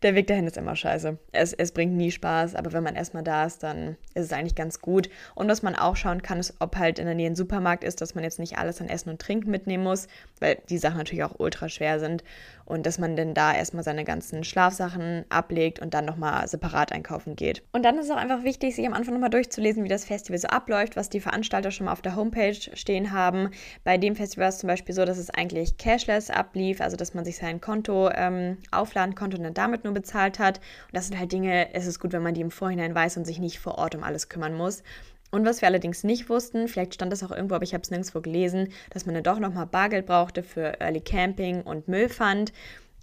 der 0.03 0.15
Weg 0.15 0.27
dahin 0.27 0.45
ist 0.45 0.57
immer 0.57 0.75
scheiße. 0.75 1.17
Es, 1.31 1.53
es 1.53 1.71
bringt 1.71 1.93
nie 1.93 2.11
Spaß, 2.11 2.55
aber 2.55 2.71
wenn 2.73 2.83
man 2.83 2.95
erstmal 2.95 3.23
da 3.23 3.45
ist, 3.45 3.63
dann 3.63 3.97
ist 4.13 4.25
es 4.25 4.33
eigentlich 4.33 4.55
ganz 4.55 4.81
gut. 4.81 5.09
Und 5.35 5.49
was 5.49 5.63
man 5.63 5.75
auch 5.75 5.95
schauen 5.95 6.21
kann, 6.21 6.39
ist, 6.39 6.53
ob 6.59 6.77
halt 6.77 6.99
in 6.99 7.05
der 7.05 7.15
Nähe 7.15 7.29
ein 7.29 7.35
Supermarkt 7.35 7.83
ist, 7.83 8.01
dass 8.01 8.13
man 8.13 8.23
jetzt 8.23 8.39
nicht 8.39 8.57
alles 8.57 8.81
an 8.81 8.89
Essen 8.89 9.09
und 9.09 9.21
Trinken 9.21 9.51
mitnehmen 9.51 9.83
muss, 9.83 10.07
weil 10.39 10.57
die 10.69 10.77
Sachen 10.77 10.97
natürlich 10.97 11.23
auch 11.23 11.39
ultra 11.39 11.69
schwer 11.69 11.99
sind. 11.99 12.23
Und 12.65 12.85
dass 12.85 12.99
man 12.99 13.15
dann 13.15 13.33
da 13.33 13.55
erstmal 13.55 13.83
seine 13.83 14.03
ganzen 14.03 14.43
Schlafsachen 14.43 15.25
ablegt 15.29 15.79
und 15.79 15.95
dann 15.95 16.05
nochmal 16.05 16.47
separat 16.47 16.91
einkaufen 16.91 17.35
geht. 17.35 17.63
Und 17.71 17.83
dann 17.83 17.97
ist 17.97 18.05
es 18.05 18.11
auch 18.11 18.17
einfach 18.17 18.43
wichtig, 18.43 18.75
sich 18.75 18.85
am 18.85 18.93
Anfang 18.93 19.15
nochmal 19.15 19.31
durchzulesen, 19.31 19.83
wie 19.83 19.89
das 19.89 20.05
Festival 20.05 20.37
so 20.37 20.49
abläuft, 20.49 20.95
was 20.95 21.09
die 21.09 21.19
Veranstalter 21.19 21.71
schon 21.71 21.85
mal 21.85 21.93
auf 21.93 22.03
der 22.03 22.15
Homepage 22.15 22.53
stehen 22.53 23.11
haben. 23.11 23.49
Bei 23.83 23.97
dem 23.97 24.15
Festival 24.15 24.49
ist 24.49 24.55
es 24.55 24.61
zum 24.61 24.67
Beispiel 24.67 24.93
so, 24.93 25.03
dass 25.03 25.17
es 25.17 25.31
eigentlich 25.31 25.77
cashless 25.77 26.29
ablief, 26.29 26.79
also 26.79 26.95
dass 26.95 27.15
man 27.15 27.25
sich 27.25 27.37
sein 27.37 27.59
Konto 27.59 28.11
ähm, 28.13 28.57
aufladen 28.69 29.15
konnte 29.15 29.37
und 29.37 29.43
dann 29.43 29.55
damit 29.55 29.83
nur 29.83 29.93
bezahlt 29.95 30.37
hat. 30.37 30.59
Und 30.59 30.93
das 30.93 31.07
sind 31.07 31.17
halt 31.17 31.31
Dinge, 31.31 31.73
es 31.73 31.87
ist 31.87 31.99
gut, 31.99 32.13
wenn 32.13 32.21
man 32.21 32.35
die 32.35 32.41
im 32.41 32.51
Vorhinein 32.51 32.93
weiß 32.93 33.17
und 33.17 33.25
sich 33.25 33.39
nicht 33.39 33.57
vor 33.57 33.79
Ort 33.79 33.95
um 33.95 34.03
alles 34.03 34.29
kümmern 34.29 34.53
muss. 34.55 34.83
Und 35.31 35.45
was 35.45 35.61
wir 35.61 35.67
allerdings 35.67 36.03
nicht 36.03 36.29
wussten, 36.29 36.67
vielleicht 36.67 36.95
stand 36.95 37.11
das 37.11 37.23
auch 37.23 37.31
irgendwo, 37.31 37.55
aber 37.55 37.63
ich 37.63 37.73
habe 37.73 37.83
es 37.83 37.91
nirgendwo 37.91 38.19
gelesen, 38.21 38.69
dass 38.89 39.05
man 39.05 39.13
dann 39.15 39.23
doch 39.23 39.39
nochmal 39.39 39.67
Bargeld 39.67 40.07
brauchte 40.07 40.41
für 40.41 40.79
Early 40.79 41.01
Camping 41.01 41.61
und 41.61 41.87
Müllpfand. 41.87 42.51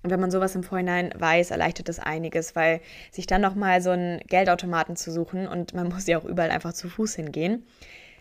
Und 0.03 0.11
wenn 0.11 0.21
man 0.21 0.31
sowas 0.31 0.55
im 0.55 0.63
Vorhinein 0.63 1.13
weiß, 1.17 1.51
erleichtert 1.51 1.89
das 1.89 1.99
einiges, 1.99 2.55
weil 2.57 2.81
sich 3.11 3.27
dann 3.27 3.41
nochmal 3.41 3.81
so 3.81 3.91
einen 3.91 4.21
Geldautomaten 4.27 4.97
zu 4.97 5.13
suchen 5.13 5.47
und 5.47 5.75
man 5.75 5.89
muss 5.93 6.07
ja 6.07 6.19
auch 6.19 6.25
überall 6.25 6.51
einfach 6.51 6.73
zu 6.73 6.89
Fuß 6.89 7.15
hingehen, 7.15 7.65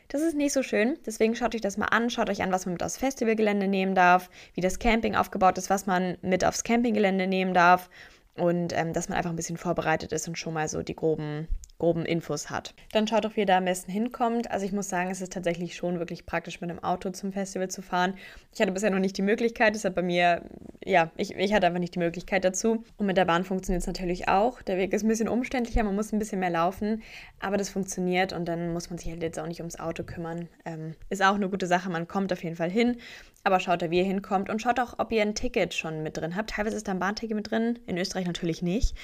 Das 0.07 0.21
ist 0.21 0.35
nicht 0.35 0.53
so 0.53 0.61
schön. 0.61 0.97
Deswegen 1.05 1.35
schaut 1.35 1.55
euch 1.55 1.61
das 1.61 1.77
mal 1.77 1.87
an. 1.87 2.11
Schaut 2.11 2.29
euch 2.29 2.43
an, 2.43 2.51
was 2.51 2.65
man 2.67 2.73
mit 2.73 2.83
aufs 2.83 2.97
Festivalgelände 2.97 3.67
nehmen 3.67 3.95
darf, 3.95 4.29
wie 4.53 4.61
das 4.61 4.77
Camping 4.77 5.15
aufgebaut 5.15 5.57
ist, 5.57 5.71
was 5.71 5.87
man 5.87 6.17
mit 6.21 6.45
aufs 6.45 6.63
Campinggelände 6.63 7.25
nehmen 7.25 7.55
darf 7.55 7.89
und 8.35 8.73
ähm, 8.73 8.93
dass 8.93 9.09
man 9.09 9.17
einfach 9.17 9.31
ein 9.31 9.35
bisschen 9.35 9.57
vorbereitet 9.57 10.11
ist 10.11 10.27
und 10.27 10.37
schon 10.37 10.53
mal 10.53 10.67
so 10.67 10.83
die 10.83 10.95
groben 10.95 11.47
groben 11.77 12.05
Infos 12.05 12.49
hat. 12.49 12.73
Dann 12.91 13.07
schaut 13.07 13.25
doch, 13.25 13.35
wie 13.35 13.41
ihr 13.41 13.45
da 13.45 13.57
am 13.57 13.65
besten 13.65 13.91
hinkommt. 13.91 14.49
Also 14.49 14.65
ich 14.65 14.71
muss 14.71 14.89
sagen, 14.89 15.11
es 15.11 15.21
ist 15.21 15.33
tatsächlich 15.33 15.75
schon 15.75 15.99
wirklich 15.99 16.25
praktisch, 16.25 16.61
mit 16.61 16.69
einem 16.69 16.83
Auto 16.83 17.09
zum 17.09 17.33
Festival 17.33 17.69
zu 17.69 17.81
fahren. 17.81 18.15
Ich 18.53 18.61
hatte 18.61 18.71
bisher 18.71 18.91
noch 18.91 18.99
nicht 18.99 19.17
die 19.17 19.21
Möglichkeit, 19.21 19.75
deshalb 19.75 19.95
bei 19.95 20.01
mir, 20.01 20.43
ja, 20.83 21.11
ich, 21.17 21.35
ich 21.35 21.53
hatte 21.53 21.67
einfach 21.67 21.79
nicht 21.79 21.95
die 21.95 21.99
Möglichkeit 21.99 22.45
dazu. 22.45 22.83
Und 22.97 23.05
mit 23.05 23.17
der 23.17 23.25
Bahn 23.25 23.43
funktioniert 23.43 23.81
es 23.81 23.87
natürlich 23.87 24.29
auch. 24.29 24.61
Der 24.61 24.77
Weg 24.77 24.93
ist 24.93 25.03
ein 25.03 25.09
bisschen 25.09 25.27
umständlicher, 25.27 25.83
man 25.83 25.95
muss 25.95 26.13
ein 26.13 26.19
bisschen 26.19 26.39
mehr 26.39 26.49
laufen, 26.49 27.03
aber 27.39 27.57
das 27.57 27.69
funktioniert 27.69 28.31
und 28.31 28.45
dann 28.45 28.71
muss 28.71 28.89
man 28.89 28.97
sich 28.97 29.09
halt 29.09 29.21
jetzt 29.21 29.39
auch 29.39 29.47
nicht 29.47 29.59
ums 29.59 29.79
Auto 29.79 30.03
kümmern. 30.03 30.47
Ähm, 30.63 30.95
ist 31.09 31.23
auch 31.23 31.35
eine 31.35 31.49
gute 31.49 31.67
Sache, 31.67 31.89
man 31.89 32.07
kommt 32.07 32.31
auf 32.31 32.43
jeden 32.43 32.55
Fall 32.55 32.69
hin, 32.69 32.97
aber 33.43 33.59
schaut 33.59 33.81
da, 33.81 33.91
wie 33.91 33.99
ihr 33.99 34.05
hinkommt 34.05 34.49
und 34.49 34.61
schaut 34.61 34.79
auch, 34.79 34.95
ob 34.97 35.11
ihr 35.11 35.21
ein 35.21 35.35
Ticket 35.35 35.73
schon 35.73 36.03
mit 36.03 36.17
drin 36.17 36.35
habt. 36.35 36.51
Teilweise 36.51 36.77
ist 36.77 36.87
da 36.87 36.93
ein 36.93 36.99
Bahnticket 36.99 37.35
mit 37.35 37.51
drin, 37.51 37.79
in 37.85 37.97
Österreich 37.97 38.25
natürlich 38.25 38.61
nicht. 38.61 38.95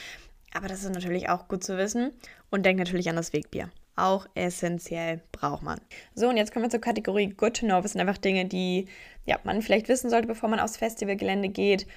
Aber 0.53 0.67
das 0.67 0.84
ist 0.84 0.93
natürlich 0.93 1.29
auch 1.29 1.48
gut 1.48 1.63
zu 1.63 1.77
wissen. 1.77 2.12
Und 2.50 2.65
denkt 2.65 2.79
natürlich 2.79 3.10
an 3.10 3.15
das 3.15 3.34
Wegbier. 3.34 3.70
Auch 3.96 4.27
essentiell 4.36 5.22
braucht 5.31 5.63
man. 5.63 5.79
So, 6.15 6.29
und 6.29 6.38
jetzt 6.38 6.51
kommen 6.51 6.65
wir 6.65 6.70
zur 6.70 6.81
Kategorie 6.81 7.29
Good 7.29 7.58
to 7.58 7.65
Know. 7.65 7.81
Das 7.81 7.93
sind 7.93 8.01
einfach 8.01 8.17
Dinge, 8.17 8.46
die 8.46 8.88
ja, 9.25 9.38
man 9.43 9.62
vielleicht 9.62 9.89
wissen 9.89 10.10
sollte, 10.10 10.27
bevor 10.27 10.50
man 10.50 10.60
aufs 10.60 10.77
Festivalgelände 10.77 11.50
geht. 11.50 11.88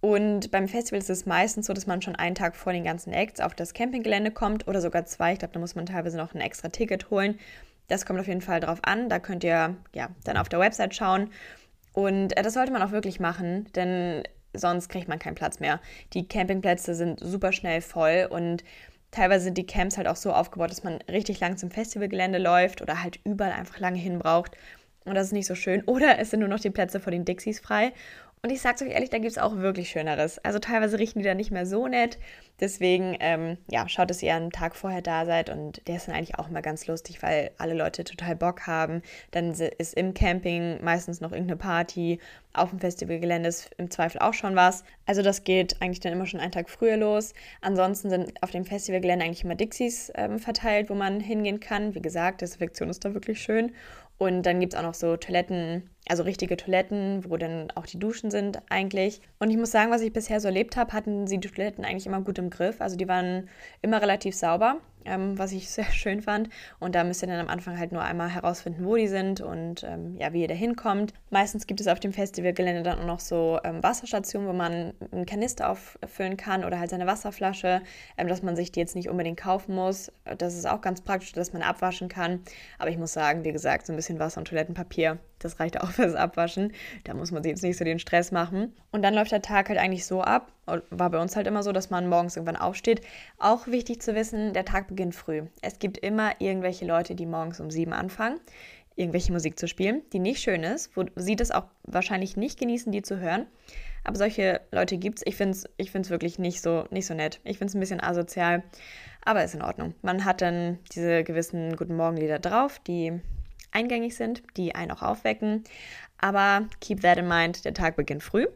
Und 0.00 0.50
beim 0.50 0.66
Festival 0.66 0.98
ist 0.98 1.10
es 1.10 1.26
meistens 1.26 1.66
so, 1.66 1.72
dass 1.74 1.86
man 1.86 2.00
schon 2.00 2.16
einen 2.16 2.34
Tag 2.34 2.56
vor 2.56 2.72
den 2.72 2.84
ganzen 2.84 3.12
Acts 3.12 3.40
auf 3.40 3.54
das 3.54 3.74
Campinggelände 3.74 4.30
kommt 4.30 4.66
oder 4.66 4.80
sogar 4.80 5.04
zwei. 5.04 5.34
Ich 5.34 5.38
glaube, 5.40 5.52
da 5.52 5.60
muss 5.60 5.74
man 5.74 5.86
teilweise 5.86 6.16
noch 6.16 6.34
ein 6.34 6.40
extra 6.40 6.68
Ticket 6.68 7.10
holen. 7.10 7.38
Das 7.88 8.06
kommt 8.06 8.18
auf 8.18 8.28
jeden 8.28 8.40
Fall 8.40 8.60
drauf 8.60 8.78
an. 8.82 9.08
Da 9.08 9.18
könnt 9.18 9.44
ihr 9.44 9.76
ja 9.94 10.08
dann 10.24 10.36
auf 10.38 10.48
der 10.48 10.60
Website 10.60 10.94
schauen. 10.94 11.30
Und 11.92 12.36
äh, 12.36 12.42
das 12.42 12.54
sollte 12.54 12.72
man 12.72 12.82
auch 12.82 12.92
wirklich 12.92 13.20
machen, 13.20 13.66
denn 13.74 14.22
sonst 14.52 14.88
kriegt 14.88 15.08
man 15.08 15.18
keinen 15.18 15.34
Platz 15.34 15.60
mehr. 15.60 15.80
Die 16.12 16.26
Campingplätze 16.26 16.94
sind 16.94 17.20
super 17.20 17.52
schnell 17.52 17.80
voll 17.80 18.28
und 18.30 18.64
teilweise 19.10 19.44
sind 19.44 19.58
die 19.58 19.66
Camps 19.66 19.96
halt 19.96 20.06
auch 20.06 20.16
so 20.16 20.32
aufgebaut, 20.32 20.70
dass 20.70 20.84
man 20.84 20.98
richtig 21.08 21.40
lang 21.40 21.56
zum 21.56 21.70
Festivalgelände 21.70 22.38
läuft 22.38 22.82
oder 22.82 23.02
halt 23.02 23.20
überall 23.24 23.52
einfach 23.52 23.78
lange 23.78 23.98
hin 23.98 24.18
braucht. 24.18 24.56
Und 25.04 25.14
das 25.14 25.28
ist 25.28 25.32
nicht 25.32 25.46
so 25.46 25.54
schön. 25.54 25.82
Oder 25.86 26.18
es 26.18 26.30
sind 26.30 26.40
nur 26.40 26.48
noch 26.48 26.60
die 26.60 26.70
Plätze 26.70 27.00
vor 27.00 27.10
den 27.10 27.24
Dixies 27.24 27.58
frei. 27.58 27.92
Und 28.42 28.48
ich 28.48 28.62
sag's 28.62 28.80
euch 28.80 28.88
ehrlich, 28.88 29.10
da 29.10 29.18
gibt 29.18 29.32
es 29.32 29.36
auch 29.36 29.56
wirklich 29.56 29.90
Schöneres. 29.90 30.38
Also 30.38 30.58
teilweise 30.58 30.98
riechen 30.98 31.18
die 31.18 31.26
da 31.26 31.34
nicht 31.34 31.50
mehr 31.50 31.66
so 31.66 31.88
nett. 31.88 32.18
Deswegen, 32.58 33.14
ähm, 33.20 33.58
ja, 33.70 33.86
schaut, 33.86 34.08
dass 34.08 34.22
ihr 34.22 34.34
einen 34.34 34.50
Tag 34.50 34.76
vorher 34.76 35.02
da 35.02 35.26
seid. 35.26 35.50
Und 35.50 35.86
der 35.86 35.96
ist 35.96 36.08
dann 36.08 36.14
eigentlich 36.14 36.38
auch 36.38 36.48
immer 36.48 36.62
ganz 36.62 36.86
lustig, 36.86 37.22
weil 37.22 37.50
alle 37.58 37.74
Leute 37.74 38.02
total 38.02 38.36
Bock 38.36 38.66
haben. 38.66 39.02
Dann 39.30 39.50
ist 39.50 39.92
im 39.92 40.14
Camping 40.14 40.82
meistens 40.82 41.20
noch 41.20 41.32
irgendeine 41.32 41.58
Party. 41.58 42.18
Auf 42.54 42.70
dem 42.70 42.78
Festivalgelände 42.78 43.46
ist 43.46 43.70
im 43.76 43.90
Zweifel 43.90 44.20
auch 44.20 44.34
schon 44.34 44.56
was. 44.56 44.84
Also 45.04 45.20
das 45.20 45.44
geht 45.44 45.76
eigentlich 45.82 46.00
dann 46.00 46.14
immer 46.14 46.26
schon 46.26 46.40
einen 46.40 46.52
Tag 46.52 46.70
früher 46.70 46.96
los. 46.96 47.34
Ansonsten 47.60 48.08
sind 48.08 48.42
auf 48.42 48.50
dem 48.52 48.64
Festivalgelände 48.64 49.26
eigentlich 49.26 49.44
immer 49.44 49.54
Dixies 49.54 50.10
ähm, 50.14 50.38
verteilt, 50.38 50.88
wo 50.88 50.94
man 50.94 51.20
hingehen 51.20 51.60
kann. 51.60 51.94
Wie 51.94 52.02
gesagt, 52.02 52.40
Desinfektion 52.40 52.88
ist 52.88 53.04
da 53.04 53.12
wirklich 53.12 53.38
schön. 53.38 53.72
Und 54.20 54.42
dann 54.42 54.60
gibt 54.60 54.74
es 54.74 54.78
auch 54.78 54.82
noch 54.82 54.92
so 54.92 55.16
Toiletten, 55.16 55.88
also 56.06 56.24
richtige 56.24 56.58
Toiletten, 56.58 57.24
wo 57.26 57.38
dann 57.38 57.70
auch 57.74 57.86
die 57.86 57.98
Duschen 57.98 58.30
sind 58.30 58.60
eigentlich. 58.68 59.22
Und 59.38 59.48
ich 59.48 59.56
muss 59.56 59.70
sagen, 59.70 59.90
was 59.90 60.02
ich 60.02 60.12
bisher 60.12 60.40
so 60.40 60.48
erlebt 60.48 60.76
habe, 60.76 60.92
hatten 60.92 61.26
sie 61.26 61.38
die 61.38 61.48
Toiletten 61.48 61.86
eigentlich 61.86 62.06
immer 62.06 62.20
gut 62.20 62.38
im 62.38 62.50
Griff. 62.50 62.82
Also 62.82 62.96
die 62.96 63.08
waren 63.08 63.48
immer 63.80 64.02
relativ 64.02 64.36
sauber 64.36 64.76
ähm, 65.04 65.38
was 65.38 65.52
ich 65.52 65.70
sehr 65.70 65.84
schön 65.86 66.22
fand. 66.22 66.48
Und 66.78 66.94
da 66.94 67.04
müsst 67.04 67.22
ihr 67.22 67.28
dann 67.28 67.40
am 67.40 67.48
Anfang 67.48 67.78
halt 67.78 67.92
nur 67.92 68.02
einmal 68.02 68.28
herausfinden, 68.28 68.84
wo 68.84 68.96
die 68.96 69.08
sind 69.08 69.40
und 69.40 69.84
ähm, 69.84 70.16
ja, 70.18 70.32
wie 70.32 70.42
ihr 70.42 70.48
da 70.48 70.54
hinkommt. 70.54 71.14
Meistens 71.30 71.66
gibt 71.66 71.80
es 71.80 71.88
auf 71.88 72.00
dem 72.00 72.12
Festivalgelände 72.12 72.82
dann 72.82 73.00
auch 73.00 73.06
noch 73.06 73.20
so 73.20 73.58
ähm, 73.64 73.82
Wasserstationen, 73.82 74.48
wo 74.48 74.52
man 74.52 74.92
einen 75.12 75.26
Kanister 75.26 75.70
auffüllen 75.70 76.36
kann 76.36 76.64
oder 76.64 76.78
halt 76.78 76.90
seine 76.90 77.06
Wasserflasche, 77.06 77.82
ähm, 78.16 78.28
dass 78.28 78.42
man 78.42 78.56
sich 78.56 78.72
die 78.72 78.80
jetzt 78.80 78.96
nicht 78.96 79.08
unbedingt 79.08 79.38
kaufen 79.38 79.74
muss. 79.74 80.12
Das 80.38 80.54
ist 80.54 80.68
auch 80.68 80.80
ganz 80.80 81.00
praktisch, 81.00 81.32
dass 81.32 81.52
man 81.52 81.62
abwaschen 81.62 82.08
kann. 82.08 82.40
Aber 82.78 82.90
ich 82.90 82.98
muss 82.98 83.12
sagen, 83.12 83.44
wie 83.44 83.52
gesagt, 83.52 83.86
so 83.86 83.92
ein 83.92 83.96
bisschen 83.96 84.18
Wasser 84.18 84.38
und 84.38 84.48
Toilettenpapier 84.48 85.18
das 85.40 85.58
reicht 85.58 85.80
auch 85.80 85.90
fürs 85.90 86.14
Abwaschen. 86.14 86.72
Da 87.04 87.14
muss 87.14 87.32
man 87.32 87.42
sich 87.42 87.50
jetzt 87.50 87.62
nicht 87.62 87.76
so 87.76 87.84
den 87.84 87.98
Stress 87.98 88.30
machen. 88.30 88.72
Und 88.92 89.02
dann 89.02 89.14
läuft 89.14 89.32
der 89.32 89.42
Tag 89.42 89.68
halt 89.68 89.78
eigentlich 89.78 90.06
so 90.06 90.22
ab. 90.22 90.52
War 90.90 91.10
bei 91.10 91.20
uns 91.20 91.34
halt 91.34 91.46
immer 91.46 91.64
so, 91.64 91.72
dass 91.72 91.90
man 91.90 92.08
morgens 92.08 92.36
irgendwann 92.36 92.56
aufsteht. 92.56 93.00
Auch 93.38 93.66
wichtig 93.66 94.00
zu 94.02 94.14
wissen, 94.14 94.52
der 94.52 94.64
Tag 94.64 94.88
beginnt 94.88 95.14
früh. 95.14 95.42
Es 95.62 95.78
gibt 95.78 95.98
immer 95.98 96.32
irgendwelche 96.38 96.84
Leute, 96.84 97.14
die 97.14 97.26
morgens 97.26 97.58
um 97.58 97.70
sieben 97.70 97.92
anfangen, 97.92 98.38
irgendwelche 98.94 99.32
Musik 99.32 99.58
zu 99.58 99.66
spielen, 99.66 100.02
die 100.12 100.20
nicht 100.20 100.42
schön 100.42 100.62
ist, 100.62 100.96
wo 100.96 101.04
sie 101.16 101.34
das 101.34 101.50
auch 101.50 101.64
wahrscheinlich 101.84 102.36
nicht 102.36 102.58
genießen, 102.58 102.92
die 102.92 103.02
zu 103.02 103.18
hören. 103.18 103.46
Aber 104.04 104.16
solche 104.16 104.60
Leute 104.70 104.96
gibt 104.96 105.18
es. 105.18 105.26
Ich 105.26 105.36
finde 105.36 105.56
es 105.56 105.64
ich 105.76 105.90
find's 105.90 106.10
wirklich 106.10 106.38
nicht 106.38 106.62
so, 106.62 106.84
nicht 106.90 107.06
so 107.06 107.14
nett. 107.14 107.40
Ich 107.44 107.58
finde 107.58 107.70
es 107.70 107.74
ein 107.74 107.80
bisschen 107.80 108.02
asozial, 108.02 108.62
aber 109.24 109.44
ist 109.44 109.54
in 109.54 109.62
Ordnung. 109.62 109.94
Man 110.02 110.24
hat 110.24 110.40
dann 110.40 110.78
diese 110.92 111.24
gewissen 111.24 111.76
Guten 111.76 111.96
Morgen-Lieder 111.96 112.38
drauf, 112.38 112.78
die 112.78 113.20
eingängig 113.72 114.16
sind, 114.16 114.42
die 114.56 114.74
einen 114.74 114.90
auch 114.90 115.02
aufwecken. 115.02 115.64
Aber 116.18 116.66
keep 116.80 117.00
that 117.02 117.18
in 117.18 117.28
mind, 117.28 117.64
der 117.64 117.74
Tag 117.74 117.96
beginnt 117.96 118.22
früh. 118.22 118.46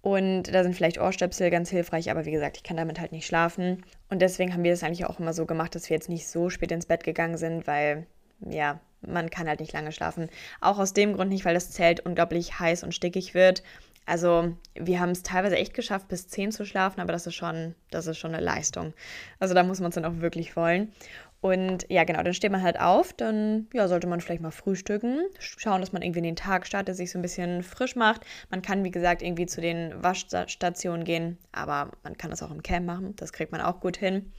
Und 0.00 0.54
da 0.54 0.62
sind 0.62 0.76
vielleicht 0.76 1.00
Ohrstöpsel 1.00 1.50
ganz 1.50 1.70
hilfreich, 1.70 2.10
aber 2.10 2.26
wie 2.26 2.30
gesagt, 2.30 2.58
ich 2.58 2.62
kann 2.62 2.76
damit 2.76 3.00
halt 3.00 3.12
nicht 3.12 3.26
schlafen. 3.26 3.84
Und 4.10 4.20
deswegen 4.20 4.52
haben 4.52 4.62
wir 4.62 4.70
das 4.70 4.82
eigentlich 4.82 5.06
auch 5.06 5.18
immer 5.18 5.32
so 5.32 5.46
gemacht, 5.46 5.74
dass 5.74 5.88
wir 5.88 5.96
jetzt 5.96 6.10
nicht 6.10 6.28
so 6.28 6.50
spät 6.50 6.72
ins 6.72 6.84
Bett 6.84 7.04
gegangen 7.04 7.38
sind, 7.38 7.66
weil, 7.66 8.06
ja, 8.40 8.80
man 9.00 9.30
kann 9.30 9.48
halt 9.48 9.60
nicht 9.60 9.72
lange 9.72 9.92
schlafen. 9.92 10.28
Auch 10.60 10.78
aus 10.78 10.92
dem 10.92 11.14
Grund 11.14 11.30
nicht, 11.30 11.46
weil 11.46 11.54
das 11.54 11.70
Zelt 11.70 12.00
unglaublich 12.00 12.58
heiß 12.58 12.84
und 12.84 12.94
stickig 12.94 13.32
wird. 13.32 13.62
Also 14.06 14.54
wir 14.74 15.00
haben 15.00 15.10
es 15.10 15.22
teilweise 15.22 15.56
echt 15.56 15.72
geschafft, 15.72 16.08
bis 16.08 16.28
10 16.28 16.52
zu 16.52 16.66
schlafen, 16.66 17.00
aber 17.00 17.12
das 17.12 17.26
ist 17.26 17.34
schon, 17.34 17.74
das 17.90 18.06
ist 18.06 18.18
schon 18.18 18.34
eine 18.34 18.44
Leistung. 18.44 18.92
Also 19.38 19.54
da 19.54 19.62
muss 19.62 19.80
man 19.80 19.88
es 19.88 19.94
dann 19.94 20.04
auch 20.04 20.20
wirklich 20.20 20.56
wollen. 20.56 20.92
Und 21.44 21.84
ja, 21.90 22.04
genau, 22.04 22.22
dann 22.22 22.32
steht 22.32 22.52
man 22.52 22.62
halt 22.62 22.80
auf, 22.80 23.12
dann 23.12 23.66
ja, 23.74 23.86
sollte 23.86 24.06
man 24.06 24.22
vielleicht 24.22 24.40
mal 24.40 24.50
frühstücken, 24.50 25.26
schauen, 25.38 25.82
dass 25.82 25.92
man 25.92 26.00
irgendwie 26.00 26.20
in 26.20 26.24
den 26.24 26.36
Tag 26.36 26.66
startet, 26.66 26.96
sich 26.96 27.10
so 27.10 27.18
ein 27.18 27.22
bisschen 27.22 27.62
frisch 27.62 27.96
macht. 27.96 28.22
Man 28.48 28.62
kann, 28.62 28.82
wie 28.82 28.90
gesagt, 28.90 29.20
irgendwie 29.20 29.44
zu 29.44 29.60
den 29.60 29.92
Waschstationen 30.02 31.04
gehen, 31.04 31.36
aber 31.52 31.90
man 32.02 32.16
kann 32.16 32.30
das 32.30 32.42
auch 32.42 32.50
im 32.50 32.62
Camp 32.62 32.86
machen, 32.86 33.14
das 33.16 33.34
kriegt 33.34 33.52
man 33.52 33.60
auch 33.60 33.80
gut 33.80 33.98
hin. 33.98 34.32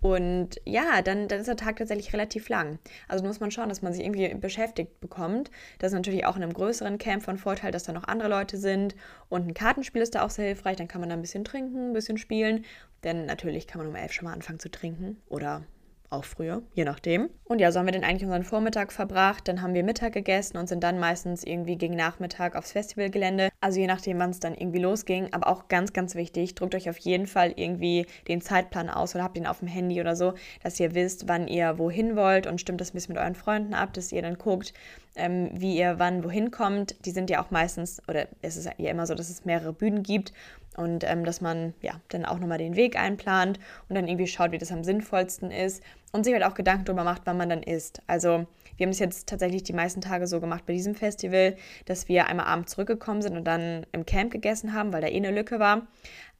Und 0.00 0.60
ja, 0.64 1.02
dann, 1.02 1.28
dann 1.28 1.38
ist 1.38 1.46
der 1.46 1.54
Tag 1.54 1.76
tatsächlich 1.76 2.12
relativ 2.12 2.48
lang. 2.48 2.80
Also 3.06 3.24
muss 3.24 3.38
man 3.38 3.52
schauen, 3.52 3.68
dass 3.68 3.80
man 3.80 3.92
sich 3.92 4.04
irgendwie 4.04 4.34
beschäftigt 4.34 4.98
bekommt. 4.98 5.52
Das 5.78 5.92
ist 5.92 5.96
natürlich 5.96 6.26
auch 6.26 6.34
in 6.36 6.42
einem 6.42 6.52
größeren 6.52 6.98
Camp 6.98 7.22
von 7.22 7.38
Vorteil, 7.38 7.70
dass 7.70 7.84
da 7.84 7.92
noch 7.92 8.08
andere 8.08 8.28
Leute 8.28 8.56
sind. 8.56 8.96
Und 9.28 9.46
ein 9.46 9.54
Kartenspiel 9.54 10.02
ist 10.02 10.16
da 10.16 10.24
auch 10.24 10.30
sehr 10.30 10.46
hilfreich. 10.46 10.76
Dann 10.78 10.88
kann 10.88 11.00
man 11.00 11.10
da 11.10 11.14
ein 11.14 11.22
bisschen 11.22 11.44
trinken, 11.44 11.90
ein 11.90 11.92
bisschen 11.92 12.18
spielen. 12.18 12.64
Denn 13.04 13.26
natürlich 13.26 13.68
kann 13.68 13.78
man 13.78 13.86
um 13.86 13.94
elf 13.94 14.10
schon 14.10 14.24
mal 14.24 14.32
anfangen 14.32 14.58
zu 14.58 14.68
trinken. 14.68 15.22
Oder 15.28 15.62
auch 16.10 16.24
früher, 16.24 16.62
je 16.74 16.84
nachdem. 16.84 17.30
Und 17.44 17.60
ja, 17.60 17.70
so 17.70 17.78
haben 17.78 17.86
wir 17.86 17.92
dann 17.92 18.04
eigentlich 18.04 18.24
unseren 18.24 18.42
Vormittag 18.42 18.92
verbracht. 18.92 19.46
Dann 19.46 19.62
haben 19.62 19.74
wir 19.74 19.84
Mittag 19.84 20.12
gegessen 20.12 20.56
und 20.56 20.68
sind 20.68 20.82
dann 20.82 20.98
meistens 20.98 21.44
irgendwie 21.44 21.76
gegen 21.76 21.94
Nachmittag 21.94 22.56
aufs 22.56 22.72
Festivalgelände. 22.72 23.50
Also 23.60 23.80
je 23.80 23.86
nachdem, 23.86 24.18
wann 24.18 24.30
es 24.30 24.40
dann 24.40 24.54
irgendwie 24.54 24.80
losging. 24.80 25.32
Aber 25.32 25.48
auch 25.48 25.68
ganz, 25.68 25.92
ganz 25.92 26.16
wichtig, 26.16 26.54
drückt 26.56 26.74
euch 26.74 26.90
auf 26.90 26.98
jeden 26.98 27.26
Fall 27.26 27.52
irgendwie 27.54 28.06
den 28.28 28.40
Zeitplan 28.40 28.90
aus 28.90 29.14
oder 29.14 29.24
habt 29.24 29.36
ihn 29.36 29.46
auf 29.46 29.60
dem 29.60 29.68
Handy 29.68 30.00
oder 30.00 30.16
so, 30.16 30.34
dass 30.62 30.80
ihr 30.80 30.94
wisst, 30.94 31.28
wann 31.28 31.46
ihr 31.48 31.78
wohin 31.78 32.16
wollt 32.16 32.46
und 32.46 32.60
stimmt 32.60 32.80
das 32.80 32.90
ein 32.90 32.94
bisschen 32.94 33.14
mit 33.14 33.22
euren 33.22 33.36
Freunden 33.36 33.74
ab, 33.74 33.92
dass 33.92 34.12
ihr 34.12 34.22
dann 34.22 34.36
guckt, 34.38 34.74
ähm, 35.14 35.50
wie 35.52 35.76
ihr 35.76 35.98
wann 35.98 36.24
wohin 36.24 36.50
kommt. 36.50 37.04
Die 37.04 37.10
sind 37.10 37.30
ja 37.30 37.42
auch 37.42 37.50
meistens, 37.50 38.02
oder 38.08 38.26
es 38.42 38.56
ist 38.56 38.68
ja 38.78 38.90
immer 38.90 39.06
so, 39.06 39.14
dass 39.14 39.30
es 39.30 39.44
mehrere 39.44 39.72
Bühnen 39.72 40.02
gibt 40.02 40.32
und 40.76 41.04
ähm, 41.04 41.24
dass 41.24 41.40
man 41.40 41.74
ja 41.82 42.00
dann 42.08 42.24
auch 42.24 42.38
nochmal 42.38 42.58
den 42.58 42.76
Weg 42.76 42.98
einplant 42.98 43.58
und 43.88 43.96
dann 43.96 44.08
irgendwie 44.08 44.26
schaut, 44.26 44.52
wie 44.52 44.58
das 44.58 44.72
am 44.72 44.84
sinnvollsten 44.84 45.50
ist 45.50 45.82
und 46.12 46.24
sich 46.24 46.32
halt 46.32 46.44
auch 46.44 46.54
Gedanken 46.54 46.84
darüber 46.84 47.04
macht, 47.04 47.22
wann 47.24 47.36
man 47.36 47.48
dann 47.48 47.62
isst. 47.62 48.02
Also 48.06 48.46
wir 48.76 48.86
haben 48.86 48.92
es 48.92 48.98
jetzt 48.98 49.28
tatsächlich 49.28 49.62
die 49.62 49.72
meisten 49.72 50.00
Tage 50.00 50.26
so 50.26 50.40
gemacht 50.40 50.64
bei 50.66 50.72
diesem 50.72 50.94
Festival, 50.94 51.56
dass 51.84 52.08
wir 52.08 52.26
einmal 52.26 52.46
abends 52.46 52.72
zurückgekommen 52.72 53.20
sind 53.20 53.36
und 53.36 53.44
dann 53.44 53.84
im 53.92 54.06
Camp 54.06 54.32
gegessen 54.32 54.72
haben, 54.72 54.92
weil 54.92 55.02
da 55.02 55.08
eh 55.08 55.16
eine 55.16 55.32
Lücke 55.32 55.58
war. 55.58 55.86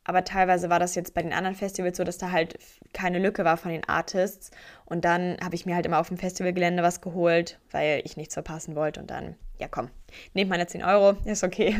Aber 0.04 0.24
teilweise 0.24 0.70
war 0.70 0.78
das 0.78 0.94
jetzt 0.94 1.12
bei 1.12 1.22
den 1.22 1.32
anderen 1.32 1.54
Festivals 1.54 1.98
so, 1.98 2.04
dass 2.04 2.18
da 2.18 2.30
halt 2.30 2.58
keine 2.92 3.18
Lücke 3.18 3.44
war 3.44 3.56
von 3.56 3.70
den 3.70 3.86
Artists. 3.86 4.50
Und 4.86 5.04
dann 5.04 5.36
habe 5.42 5.54
ich 5.54 5.66
mir 5.66 5.74
halt 5.74 5.86
immer 5.86 6.00
auf 6.00 6.08
dem 6.08 6.16
Festivalgelände 6.16 6.82
was 6.82 7.00
geholt, 7.00 7.58
weil 7.70 8.00
ich 8.04 8.16
nichts 8.16 8.34
verpassen 8.34 8.74
wollte. 8.74 9.00
Und 9.00 9.10
dann, 9.10 9.36
ja 9.60 9.68
komm, 9.68 9.90
nehmt 10.34 10.50
meine 10.50 10.66
10 10.66 10.82
Euro, 10.82 11.16
ist 11.24 11.44
okay. 11.44 11.76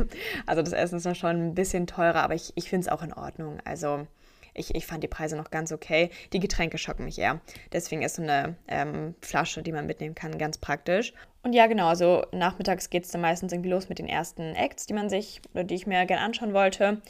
Also 0.47 0.63
das 0.63 0.73
Essen 0.73 0.97
ist 0.97 1.05
noch 1.05 1.15
schon 1.15 1.49
ein 1.49 1.55
bisschen 1.55 1.87
teurer, 1.87 2.23
aber 2.23 2.35
ich, 2.35 2.53
ich 2.57 2.69
finde 2.69 2.87
es 2.87 2.93
auch 2.93 3.03
in 3.03 3.13
Ordnung. 3.13 3.59
Also 3.65 4.07
ich, 4.55 4.75
ich 4.75 4.87
fand 4.87 5.03
die 5.03 5.09
Preise 5.09 5.37
noch 5.37 5.51
ganz 5.51 5.73
okay. 5.73 6.11
Die 6.33 6.41
Getränke 6.41 6.79
schocken 6.79 7.05
mich 7.05 7.19
eher. 7.19 7.41
Deswegen 7.73 8.03
ist 8.03 8.17
so 8.17 8.23
eine 8.23 8.57
ähm, 8.69 9.15
Flasche, 9.21 9.63
die 9.63 9.73
man 9.73 9.87
mitnehmen 9.87 10.15
kann, 10.15 10.39
ganz 10.39 10.59
praktisch. 10.59 11.13
Und 11.43 11.53
ja, 11.53 11.67
genau, 11.67 11.89
also 11.89 12.25
nachmittags 12.33 12.91
geht 12.91 13.05
es 13.05 13.11
dann 13.11 13.21
meistens 13.21 13.53
irgendwie 13.53 13.71
los 13.71 13.89
mit 13.89 13.99
den 13.99 14.09
ersten 14.09 14.55
Acts, 14.55 14.87
die 14.87 14.95
man 14.95 15.09
sich 15.09 15.41
oder 15.55 15.65
die 15.65 15.75
ich 15.75 15.87
mir 15.87 16.05
gerne 16.07 16.25
anschauen 16.25 16.53
wollte. 16.53 17.01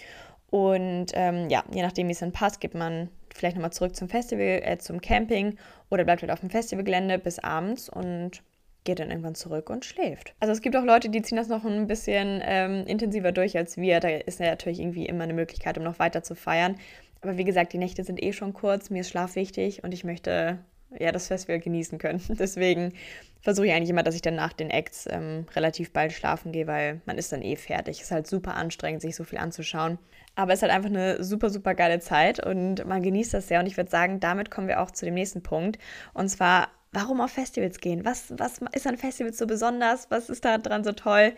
Und 0.50 1.06
ähm, 1.14 1.48
ja, 1.48 1.64
je 1.72 1.82
nachdem, 1.82 2.08
wie 2.08 2.12
es 2.12 2.18
dann 2.18 2.32
passt, 2.32 2.60
geht 2.60 2.74
man 2.74 3.08
vielleicht 3.34 3.56
nochmal 3.56 3.72
zurück 3.72 3.94
zum 3.94 4.08
Festival, 4.08 4.60
äh, 4.64 4.78
zum 4.78 5.00
Camping 5.00 5.56
oder 5.90 6.04
bleibt 6.04 6.22
halt 6.22 6.32
auf 6.32 6.40
dem 6.40 6.50
Festivalgelände 6.50 7.18
bis 7.18 7.38
abends. 7.38 7.88
Und 7.88 8.42
geht 8.84 8.98
dann 8.98 9.10
irgendwann 9.10 9.34
zurück 9.34 9.70
und 9.70 9.84
schläft. 9.84 10.34
Also 10.40 10.52
es 10.52 10.62
gibt 10.62 10.76
auch 10.76 10.84
Leute, 10.84 11.08
die 11.08 11.22
ziehen 11.22 11.36
das 11.36 11.48
noch 11.48 11.64
ein 11.64 11.86
bisschen 11.86 12.40
ähm, 12.44 12.84
intensiver 12.86 13.32
durch 13.32 13.56
als 13.56 13.76
wir. 13.76 14.00
Da 14.00 14.08
ist 14.08 14.40
ja 14.40 14.46
natürlich 14.46 14.80
irgendwie 14.80 15.06
immer 15.06 15.24
eine 15.24 15.34
Möglichkeit, 15.34 15.78
um 15.78 15.84
noch 15.84 15.98
weiter 15.98 16.22
zu 16.22 16.34
feiern. 16.34 16.76
Aber 17.20 17.36
wie 17.36 17.44
gesagt, 17.44 17.72
die 17.72 17.78
Nächte 17.78 18.04
sind 18.04 18.22
eh 18.22 18.32
schon 18.32 18.54
kurz, 18.54 18.90
mir 18.90 19.00
ist 19.00 19.10
Schlaf 19.10 19.36
wichtig 19.36 19.84
und 19.84 19.92
ich 19.92 20.04
möchte 20.04 20.58
ja 20.98 21.12
das 21.12 21.28
Festival 21.28 21.60
genießen 21.60 21.98
können. 21.98 22.22
Deswegen 22.28 22.94
versuche 23.42 23.66
ich 23.66 23.72
eigentlich 23.72 23.90
immer, 23.90 24.02
dass 24.02 24.14
ich 24.14 24.22
dann 24.22 24.34
nach 24.34 24.52
den 24.52 24.70
Acts 24.70 25.06
ähm, 25.10 25.46
relativ 25.54 25.92
bald 25.92 26.12
schlafen 26.12 26.52
gehe, 26.52 26.66
weil 26.66 27.00
man 27.04 27.18
ist 27.18 27.32
dann 27.32 27.42
eh 27.42 27.56
fertig. 27.56 27.98
Es 27.98 28.04
ist 28.04 28.10
halt 28.10 28.26
super 28.26 28.54
anstrengend, 28.54 29.02
sich 29.02 29.16
so 29.16 29.24
viel 29.24 29.38
anzuschauen. 29.38 29.98
Aber 30.34 30.52
es 30.52 30.58
ist 30.58 30.62
halt 30.62 30.72
einfach 30.72 30.90
eine 30.90 31.22
super, 31.22 31.50
super 31.50 31.74
geile 31.74 32.00
Zeit 32.00 32.44
und 32.44 32.86
man 32.86 33.02
genießt 33.02 33.34
das 33.34 33.48
sehr. 33.48 33.60
Und 33.60 33.66
ich 33.66 33.76
würde 33.76 33.90
sagen, 33.90 34.20
damit 34.20 34.50
kommen 34.50 34.68
wir 34.68 34.80
auch 34.80 34.90
zu 34.90 35.04
dem 35.04 35.14
nächsten 35.14 35.42
Punkt. 35.42 35.78
Und 36.14 36.28
zwar, 36.28 36.68
warum 36.92 37.20
auf 37.20 37.30
Festivals 37.32 37.78
gehen? 37.78 38.04
Was, 38.04 38.32
was 38.38 38.60
ist 38.72 38.86
an 38.86 38.96
Festivals 38.96 39.38
so 39.38 39.46
besonders? 39.46 40.10
Was 40.10 40.28
ist 40.28 40.44
da 40.44 40.58
dran 40.58 40.84
so 40.84 40.92
toll? 40.92 41.34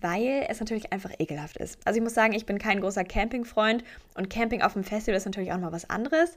weil 0.00 0.46
es 0.48 0.60
natürlich 0.60 0.92
einfach 0.92 1.10
ekelhaft 1.18 1.56
ist. 1.56 1.78
Also 1.84 1.98
ich 1.98 2.02
muss 2.02 2.14
sagen, 2.14 2.32
ich 2.34 2.46
bin 2.46 2.58
kein 2.58 2.80
großer 2.80 3.04
Campingfreund 3.04 3.82
und 4.14 4.30
Camping 4.30 4.62
auf 4.62 4.74
dem 4.74 4.84
Festival 4.84 5.16
ist 5.16 5.24
natürlich 5.24 5.52
auch 5.52 5.58
mal 5.58 5.72
was 5.72 5.88
anderes. 5.88 6.36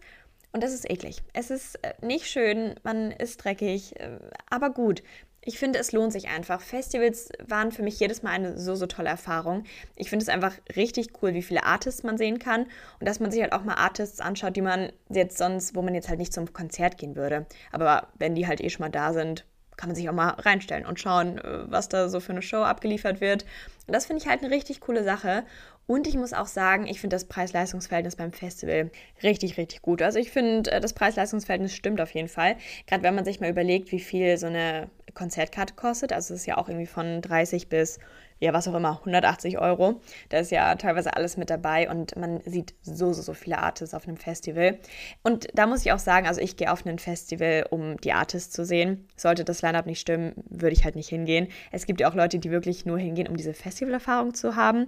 Und 0.51 0.63
das 0.63 0.73
ist 0.73 0.89
eklig. 0.89 1.21
Es 1.33 1.51
ist 1.51 1.75
äh, 1.83 1.93
nicht 2.01 2.25
schön, 2.25 2.73
man 2.83 3.11
ist 3.11 3.43
dreckig, 3.43 3.99
äh, 3.99 4.17
aber 4.49 4.71
gut. 4.71 5.03
Ich 5.41 5.57
finde, 5.57 5.79
es 5.79 5.91
lohnt 5.93 6.11
sich 6.11 6.27
einfach. 6.27 6.61
Festivals 6.61 7.29
waren 7.47 7.71
für 7.71 7.81
mich 7.81 7.99
jedes 7.99 8.23
Mal 8.23 8.31
eine 8.31 8.57
so, 8.57 8.75
so 8.75 8.87
tolle 8.87 9.09
Erfahrung. 9.09 9.63
Ich 9.95 10.09
finde 10.09 10.23
es 10.23 10.29
einfach 10.29 10.53
richtig 10.75 11.09
cool, 11.21 11.33
wie 11.33 11.41
viele 11.41 11.63
Artists 11.63 12.03
man 12.03 12.17
sehen 12.17 12.39
kann 12.39 12.63
und 12.99 13.07
dass 13.07 13.19
man 13.19 13.31
sich 13.31 13.41
halt 13.41 13.53
auch 13.53 13.63
mal 13.63 13.75
Artists 13.75 14.19
anschaut, 14.19 14.55
die 14.55 14.61
man 14.61 14.91
jetzt 15.09 15.37
sonst, 15.37 15.75
wo 15.75 15.81
man 15.81 15.95
jetzt 15.95 16.09
halt 16.09 16.19
nicht 16.19 16.33
zum 16.33 16.51
Konzert 16.51 16.97
gehen 16.97 17.15
würde. 17.15 17.45
Aber 17.71 18.09
wenn 18.17 18.35
die 18.35 18.47
halt 18.47 18.61
eh 18.61 18.69
schon 18.69 18.83
mal 18.83 18.89
da 18.89 19.13
sind, 19.13 19.45
kann 19.79 19.87
man 19.87 19.95
sich 19.95 20.09
auch 20.09 20.13
mal 20.13 20.31
reinstellen 20.31 20.85
und 20.85 20.99
schauen, 20.99 21.37
äh, 21.37 21.71
was 21.71 21.87
da 21.87 22.09
so 22.09 22.19
für 22.19 22.33
eine 22.33 22.41
Show 22.41 22.63
abgeliefert 22.63 23.21
wird. 23.21 23.45
Und 23.87 23.95
das 23.95 24.07
finde 24.07 24.21
ich 24.21 24.27
halt 24.27 24.43
eine 24.43 24.53
richtig 24.53 24.81
coole 24.81 25.05
Sache. 25.05 25.45
Und 25.87 26.05
ich 26.05 26.17
muss 26.17 26.33
auch 26.33 26.47
sagen, 26.47 26.85
ich 26.85 26.99
finde 26.99 27.15
das 27.15 27.25
Preis-Leistungs-Verhältnis 27.25 28.17
beim 28.17 28.33
Festival 28.33 28.91
richtig, 29.23 29.57
richtig 29.57 29.81
gut. 29.81 30.01
Also 30.01 30.19
ich 30.19 30.31
finde, 30.31 30.69
äh, 30.69 30.81
das 30.81 30.93
Preis-Leistungs-Verhältnis 30.93 31.73
stimmt 31.73 32.01
auf 32.01 32.13
jeden 32.13 32.27
Fall. 32.27 32.57
Gerade 32.87 33.03
wenn 33.03 33.15
man 33.15 33.23
sich 33.23 33.39
mal 33.39 33.49
überlegt, 33.49 33.93
wie 33.93 34.01
viel 34.01 34.37
so 34.37 34.47
eine 34.47 34.89
Konzertkarte 35.13 35.73
kostet. 35.75 36.13
Also 36.13 36.33
es 36.33 36.41
ist 36.41 36.45
ja 36.45 36.57
auch 36.57 36.69
irgendwie 36.69 36.87
von 36.87 37.21
30 37.21 37.69
bis 37.69 37.99
ja, 38.39 38.53
was 38.53 38.67
auch 38.67 38.73
immer, 38.73 38.99
180 38.99 39.59
Euro. 39.59 39.99
Da 40.29 40.39
ist 40.39 40.51
ja 40.51 40.75
teilweise 40.75 41.15
alles 41.15 41.37
mit 41.37 41.49
dabei 41.49 41.89
und 41.89 42.15
man 42.15 42.41
sieht 42.45 42.73
so, 42.81 43.11
so, 43.11 43.21
so 43.21 43.33
viele 43.33 43.59
Artists 43.59 43.93
auf 43.93 44.07
einem 44.07 44.17
Festival. 44.17 44.79
Und 45.23 45.47
da 45.53 45.67
muss 45.67 45.85
ich 45.85 45.91
auch 45.91 45.99
sagen, 45.99 46.27
also 46.27 46.39
ich 46.39 46.55
gehe 46.55 46.71
auf 46.71 46.85
ein 46.85 46.99
Festival, 46.99 47.65
um 47.69 47.97
die 47.97 48.13
Artists 48.13 48.53
zu 48.53 48.65
sehen. 48.65 49.07
Sollte 49.17 49.43
das 49.43 49.61
Line-Up 49.61 49.85
nicht 49.85 49.99
stimmen, 49.99 50.33
würde 50.49 50.73
ich 50.73 50.85
halt 50.85 50.95
nicht 50.95 51.09
hingehen. 51.09 51.49
Es 51.71 51.85
gibt 51.85 51.99
ja 51.99 52.09
auch 52.09 52.15
Leute, 52.15 52.39
die 52.39 52.51
wirklich 52.51 52.85
nur 52.85 52.97
hingehen, 52.97 53.27
um 53.27 53.35
diese 53.35 53.53
Festivalerfahrung 53.53 54.33
zu 54.33 54.55
haben. 54.55 54.87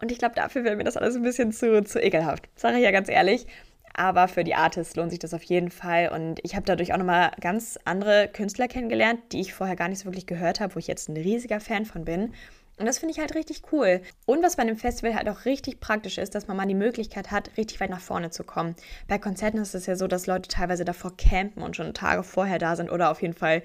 Und 0.00 0.12
ich 0.12 0.18
glaube, 0.18 0.36
dafür 0.36 0.64
wäre 0.64 0.76
mir 0.76 0.84
das 0.84 0.96
alles 0.96 1.16
ein 1.16 1.22
bisschen 1.22 1.52
zu, 1.52 1.82
zu 1.82 2.00
ekelhaft. 2.00 2.48
Sage 2.54 2.76
ich 2.76 2.84
ja 2.84 2.92
ganz 2.92 3.08
ehrlich. 3.08 3.46
Aber 3.94 4.28
für 4.28 4.44
die 4.44 4.54
Artists 4.54 4.96
lohnt 4.96 5.10
sich 5.10 5.18
das 5.18 5.34
auf 5.34 5.42
jeden 5.42 5.70
Fall. 5.70 6.08
Und 6.08 6.40
ich 6.42 6.54
habe 6.54 6.64
dadurch 6.64 6.92
auch 6.92 6.98
nochmal 6.98 7.32
ganz 7.40 7.78
andere 7.84 8.28
Künstler 8.32 8.68
kennengelernt, 8.68 9.20
die 9.32 9.40
ich 9.40 9.54
vorher 9.54 9.76
gar 9.76 9.88
nicht 9.88 10.00
so 10.00 10.06
wirklich 10.06 10.26
gehört 10.26 10.60
habe, 10.60 10.74
wo 10.74 10.78
ich 10.78 10.86
jetzt 10.86 11.08
ein 11.08 11.16
riesiger 11.16 11.60
Fan 11.60 11.84
von 11.84 12.04
bin. 12.04 12.32
Und 12.78 12.86
das 12.86 12.98
finde 12.98 13.12
ich 13.12 13.20
halt 13.20 13.34
richtig 13.34 13.62
cool. 13.70 14.00
Und 14.24 14.42
was 14.42 14.56
bei 14.56 14.62
einem 14.62 14.76
Festival 14.76 15.14
halt 15.14 15.28
auch 15.28 15.44
richtig 15.44 15.78
praktisch 15.78 16.18
ist, 16.18 16.34
dass 16.34 16.48
man 16.48 16.56
mal 16.56 16.66
die 16.66 16.74
Möglichkeit 16.74 17.30
hat, 17.30 17.50
richtig 17.56 17.80
weit 17.80 17.90
nach 17.90 18.00
vorne 18.00 18.30
zu 18.30 18.44
kommen. 18.44 18.74
Bei 19.08 19.18
Konzerten 19.18 19.58
ist 19.58 19.74
es 19.74 19.86
ja 19.86 19.94
so, 19.94 20.08
dass 20.08 20.26
Leute 20.26 20.48
teilweise 20.48 20.84
davor 20.84 21.16
campen 21.16 21.62
und 21.62 21.76
schon 21.76 21.92
Tage 21.94 22.22
vorher 22.22 22.58
da 22.58 22.74
sind 22.74 22.90
oder 22.90 23.10
auf 23.10 23.20
jeden 23.22 23.34
Fall 23.34 23.62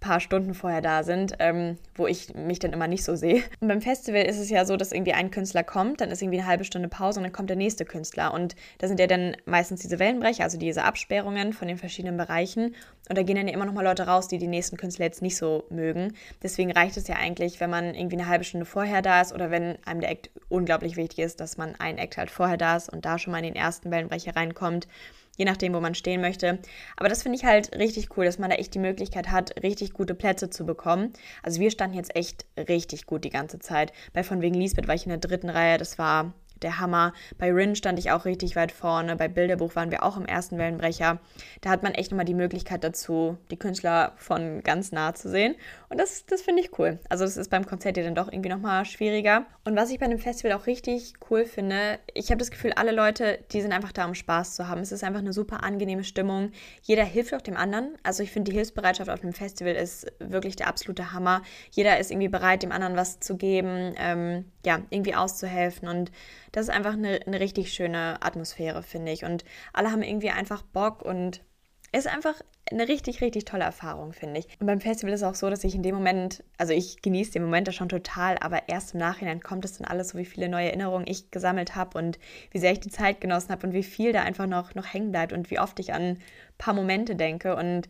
paar 0.00 0.20
Stunden 0.20 0.52
vorher 0.52 0.82
da 0.82 1.02
sind, 1.02 1.34
ähm, 1.38 1.78
wo 1.94 2.06
ich 2.06 2.34
mich 2.34 2.58
dann 2.58 2.72
immer 2.72 2.86
nicht 2.88 3.04
so 3.04 3.16
sehe. 3.16 3.42
Und 3.60 3.68
beim 3.68 3.80
Festival 3.80 4.22
ist 4.22 4.38
es 4.38 4.50
ja 4.50 4.64
so, 4.66 4.76
dass 4.76 4.92
irgendwie 4.92 5.14
ein 5.14 5.30
Künstler 5.30 5.64
kommt, 5.64 6.00
dann 6.00 6.10
ist 6.10 6.20
irgendwie 6.20 6.40
eine 6.40 6.46
halbe 6.46 6.64
Stunde 6.64 6.88
Pause 6.88 7.20
und 7.20 7.24
dann 7.24 7.32
kommt 7.32 7.48
der 7.48 7.56
nächste 7.56 7.84
Künstler. 7.84 8.34
Und 8.34 8.54
da 8.78 8.88
sind 8.88 9.00
ja 9.00 9.06
dann 9.06 9.36
meistens 9.46 9.80
diese 9.80 9.98
Wellenbrecher, 9.98 10.44
also 10.44 10.58
diese 10.58 10.84
Absperrungen 10.84 11.52
von 11.52 11.68
den 11.68 11.78
verschiedenen 11.78 12.16
Bereichen. 12.16 12.74
Und 13.08 13.18
da 13.18 13.22
gehen 13.22 13.36
dann 13.36 13.48
ja 13.48 13.54
immer 13.54 13.64
noch 13.64 13.72
mal 13.72 13.84
Leute 13.84 14.06
raus, 14.06 14.28
die 14.28 14.38
die 14.38 14.46
nächsten 14.46 14.76
Künstler 14.76 15.06
jetzt 15.06 15.22
nicht 15.22 15.36
so 15.36 15.64
mögen. 15.70 16.14
Deswegen 16.42 16.72
reicht 16.72 16.96
es 16.96 17.08
ja 17.08 17.16
eigentlich, 17.16 17.60
wenn 17.60 17.70
man 17.70 17.94
irgendwie 17.94 18.16
eine 18.16 18.28
halbe 18.28 18.44
Stunde 18.44 18.66
vorher 18.66 19.02
da 19.02 19.20
ist 19.20 19.32
oder 19.32 19.50
wenn 19.50 19.78
einem 19.86 20.00
der 20.00 20.10
Act 20.10 20.30
unglaublich 20.48 20.96
wichtig 20.96 21.20
ist, 21.20 21.40
dass 21.40 21.56
man 21.56 21.74
ein 21.78 21.98
Act 21.98 22.16
halt 22.16 22.30
vorher 22.30 22.56
da 22.56 22.76
ist 22.76 22.90
und 22.90 23.04
da 23.04 23.18
schon 23.18 23.32
mal 23.32 23.38
in 23.38 23.44
den 23.44 23.56
ersten 23.56 23.90
Wellenbrecher 23.90 24.36
reinkommt 24.36 24.86
je 25.36 25.44
nachdem, 25.44 25.74
wo 25.74 25.80
man 25.80 25.94
stehen 25.94 26.20
möchte. 26.20 26.58
Aber 26.96 27.08
das 27.08 27.22
finde 27.22 27.38
ich 27.38 27.44
halt 27.44 27.74
richtig 27.76 28.16
cool, 28.16 28.24
dass 28.24 28.38
man 28.38 28.50
da 28.50 28.56
echt 28.56 28.74
die 28.74 28.78
Möglichkeit 28.78 29.30
hat, 29.30 29.62
richtig 29.62 29.92
gute 29.92 30.14
Plätze 30.14 30.50
zu 30.50 30.64
bekommen. 30.66 31.12
Also 31.42 31.60
wir 31.60 31.70
standen 31.70 31.96
jetzt 31.96 32.14
echt 32.16 32.46
richtig 32.56 33.06
gut 33.06 33.24
die 33.24 33.30
ganze 33.30 33.58
Zeit. 33.58 33.92
Bei 34.12 34.22
von 34.22 34.40
wegen 34.40 34.54
Lisbeth 34.54 34.88
war 34.88 34.94
ich 34.94 35.04
in 35.04 35.10
der 35.10 35.18
dritten 35.18 35.48
Reihe, 35.48 35.78
das 35.78 35.98
war 35.98 36.32
der 36.64 36.80
Hammer. 36.80 37.12
Bei 37.38 37.52
Rin 37.52 37.76
stand 37.76 37.98
ich 37.98 38.10
auch 38.10 38.24
richtig 38.24 38.56
weit 38.56 38.72
vorne. 38.72 39.14
Bei 39.14 39.28
Bilderbuch 39.28 39.76
waren 39.76 39.90
wir 39.90 40.02
auch 40.02 40.16
im 40.16 40.26
ersten 40.26 40.58
Wellenbrecher. 40.58 41.20
Da 41.60 41.70
hat 41.70 41.82
man 41.82 41.94
echt 41.94 42.10
nochmal 42.10 42.24
die 42.24 42.34
Möglichkeit 42.34 42.82
dazu, 42.82 43.38
die 43.50 43.58
Künstler 43.58 44.12
von 44.16 44.62
ganz 44.62 44.90
nah 44.90 45.14
zu 45.14 45.30
sehen. 45.30 45.54
Und 45.88 46.00
das, 46.00 46.26
das 46.26 46.42
finde 46.42 46.62
ich 46.62 46.78
cool. 46.78 46.98
Also 47.08 47.24
das 47.24 47.36
ist 47.36 47.50
beim 47.50 47.66
Konzert 47.66 47.96
ja 47.96 48.02
dann 48.02 48.14
doch 48.16 48.32
irgendwie 48.32 48.48
nochmal 48.48 48.84
schwieriger. 48.84 49.46
Und 49.64 49.76
was 49.76 49.90
ich 49.90 49.98
bei 49.98 50.06
einem 50.06 50.18
Festival 50.18 50.52
auch 50.58 50.66
richtig 50.66 51.14
cool 51.30 51.44
finde, 51.44 51.98
ich 52.12 52.30
habe 52.30 52.38
das 52.38 52.50
Gefühl, 52.50 52.72
alle 52.72 52.92
Leute, 52.92 53.38
die 53.52 53.60
sind 53.60 53.72
einfach 53.72 53.92
da, 53.92 54.04
um 54.04 54.14
Spaß 54.14 54.56
zu 54.56 54.68
haben. 54.68 54.80
Es 54.80 54.92
ist 54.92 55.04
einfach 55.04 55.20
eine 55.20 55.32
super 55.32 55.62
angenehme 55.62 56.04
Stimmung. 56.04 56.50
Jeder 56.82 57.04
hilft 57.04 57.34
auch 57.34 57.42
dem 57.42 57.56
anderen. 57.56 57.96
Also 58.02 58.22
ich 58.22 58.30
finde, 58.30 58.50
die 58.50 58.56
Hilfsbereitschaft 58.56 59.10
auf 59.10 59.22
einem 59.22 59.32
Festival 59.32 59.74
ist 59.74 60.10
wirklich 60.18 60.56
der 60.56 60.68
absolute 60.68 61.12
Hammer. 61.12 61.42
Jeder 61.70 61.98
ist 61.98 62.10
irgendwie 62.10 62.28
bereit, 62.28 62.62
dem 62.62 62.72
anderen 62.72 62.96
was 62.96 63.20
zu 63.20 63.36
geben, 63.36 63.94
ähm, 63.98 64.46
ja, 64.64 64.80
irgendwie 64.90 65.14
auszuhelfen. 65.14 65.88
Und 65.88 66.10
das 66.54 66.68
ist 66.68 66.74
einfach 66.74 66.92
eine, 66.92 67.18
eine 67.26 67.40
richtig 67.40 67.72
schöne 67.72 68.22
Atmosphäre, 68.22 68.84
finde 68.84 69.10
ich. 69.10 69.24
Und 69.24 69.44
alle 69.72 69.90
haben 69.90 70.04
irgendwie 70.04 70.30
einfach 70.30 70.62
Bock 70.62 71.02
und 71.02 71.42
ist 71.90 72.06
einfach 72.06 72.34
eine 72.70 72.86
richtig, 72.86 73.20
richtig 73.20 73.44
tolle 73.44 73.64
Erfahrung, 73.64 74.12
finde 74.12 74.38
ich. 74.38 74.46
Und 74.60 74.68
beim 74.68 74.80
Festival 74.80 75.12
ist 75.12 75.22
es 75.22 75.26
auch 75.26 75.34
so, 75.34 75.50
dass 75.50 75.64
ich 75.64 75.74
in 75.74 75.82
dem 75.82 75.96
Moment, 75.96 76.44
also 76.56 76.72
ich 76.72 77.02
genieße 77.02 77.32
den 77.32 77.42
Moment 77.42 77.66
da 77.66 77.72
schon 77.72 77.88
total, 77.88 78.38
aber 78.38 78.68
erst 78.68 78.94
im 78.94 79.00
Nachhinein 79.00 79.40
kommt 79.40 79.64
es 79.64 79.78
dann 79.78 79.86
alles, 79.86 80.10
so 80.10 80.18
wie 80.18 80.24
viele 80.24 80.48
neue 80.48 80.68
Erinnerungen 80.68 81.08
ich 81.08 81.32
gesammelt 81.32 81.74
habe 81.74 81.98
und 81.98 82.20
wie 82.52 82.58
sehr 82.58 82.72
ich 82.72 82.80
die 82.80 82.88
Zeit 82.88 83.20
genossen 83.20 83.50
habe 83.50 83.66
und 83.66 83.72
wie 83.72 83.82
viel 83.82 84.12
da 84.12 84.22
einfach 84.22 84.46
noch, 84.46 84.76
noch 84.76 84.92
hängen 84.92 85.10
bleibt 85.10 85.32
und 85.32 85.50
wie 85.50 85.58
oft 85.58 85.80
ich 85.80 85.92
an 85.92 86.02
ein 86.02 86.22
paar 86.56 86.74
Momente 86.74 87.16
denke. 87.16 87.56
Und 87.56 87.88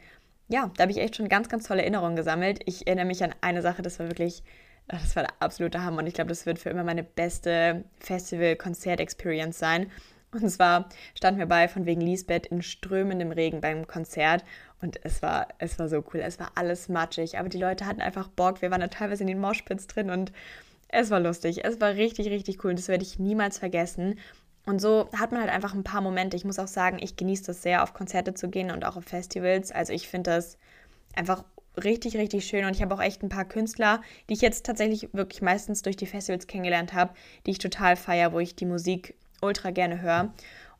ja, 0.49 0.71
da 0.75 0.83
habe 0.83 0.93
ich 0.93 0.99
echt 0.99 1.17
schon 1.17 1.29
ganz, 1.29 1.51
ganz 1.51 1.69
tolle 1.69 1.83
Erinnerungen 1.83 2.17
gesammelt. 2.17 2.61
Ich 2.65 2.87
erinnere 2.87 3.07
mich 3.07 3.23
an 3.23 3.35
eine 3.43 3.61
Sache, 3.61 3.83
das 3.83 3.99
war 3.99 4.09
wirklich 4.09 4.43
das 4.89 5.17
war 5.17 5.25
der 5.25 5.33
absolute 5.41 5.83
Hammer 5.83 5.99
und 5.99 6.07
ich 6.07 6.15
glaube, 6.15 6.29
das 6.29 6.47
wird 6.47 6.59
für 6.59 6.71
immer 6.71 6.85
meine 6.85 7.03
beste 7.03 7.85
Festival-Konzert-Experience 8.01 9.59
sein. 9.59 9.91
Und 10.33 10.49
zwar 10.51 10.89
standen 11.17 11.39
wir 11.39 11.47
bei 11.47 11.69
von 11.69 11.87
wegen 11.87 12.01
Lisbeth 12.01 12.47
in 12.47 12.61
strömendem 12.61 13.31
Regen 13.31 13.61
beim 13.61 13.87
Konzert 13.87 14.45
und 14.83 14.99
es 15.05 15.23
war, 15.23 15.49
es 15.59 15.79
war 15.79 15.89
so 15.89 16.05
cool. 16.13 16.21
Es 16.21 16.39
war 16.39 16.53
alles 16.57 16.89
matschig, 16.89 17.39
aber 17.39 17.49
die 17.49 17.59
Leute 17.59 17.87
hatten 17.87 18.01
einfach 18.01 18.29
Bock. 18.29 18.61
Wir 18.61 18.71
waren 18.71 18.81
da 18.81 18.89
teilweise 18.89 19.23
in 19.23 19.29
den 19.29 19.41
Moshpits 19.41 19.87
drin 19.87 20.11
und 20.11 20.33
es 20.89 21.11
war 21.11 21.21
lustig. 21.21 21.65
Es 21.65 21.81
war 21.81 21.95
richtig, 21.95 22.29
richtig 22.29 22.65
cool 22.65 22.75
das 22.75 22.89
werde 22.89 23.05
ich 23.05 23.19
niemals 23.19 23.59
vergessen. 23.59 24.19
Und 24.67 24.81
so 24.81 25.09
hat 25.13 25.31
man 25.31 25.43
halt 25.43 25.53
einfach 25.53 25.75
ein 25.75 25.85
paar 25.85 26.01
Momente. 26.01 26.37
Ich 26.37 26.45
muss 26.45 26.59
auch 26.59 26.69
sagen, 26.69 26.99
ich 27.01 27.17
genieße 27.17 27.45
das 27.47 27.63
sehr, 27.63 27.83
auf 27.83 27.95
Konzerte 27.95 28.35
zu 28.35 28.49
gehen 28.49 28.71
und 28.71 28.85
auch 28.85 28.97
auf 28.97 29.05
Festivals. 29.05 29.73
Also 29.73 29.93
ich 29.93 30.09
finde 30.09 30.31
das 30.31 30.59
einfach 31.15 31.45
richtig, 31.83 32.17
richtig 32.17 32.47
schön. 32.47 32.65
Und 32.65 32.75
ich 32.75 32.83
habe 32.83 32.95
auch 32.95 33.03
echt 33.03 33.23
ein 33.23 33.29
paar 33.29 33.45
Künstler, 33.45 34.01
die 34.29 34.35
ich 34.35 34.41
jetzt 34.41 34.67
tatsächlich 34.67 35.09
wirklich 35.13 35.43
meistens 35.43 35.83
durch 35.83 35.97
die 35.97 36.07
Festivals 36.07 36.47
kennengelernt 36.47 36.93
habe, 36.93 37.15
die 37.47 37.53
ich 37.53 37.59
total 37.59 37.97
feiere, 37.97 38.33
wo 38.33 38.41
ich 38.41 38.55
die 38.57 38.67
Musik 38.67 39.15
ultra 39.41 39.71
gerne 39.71 40.01
höre. 40.01 40.33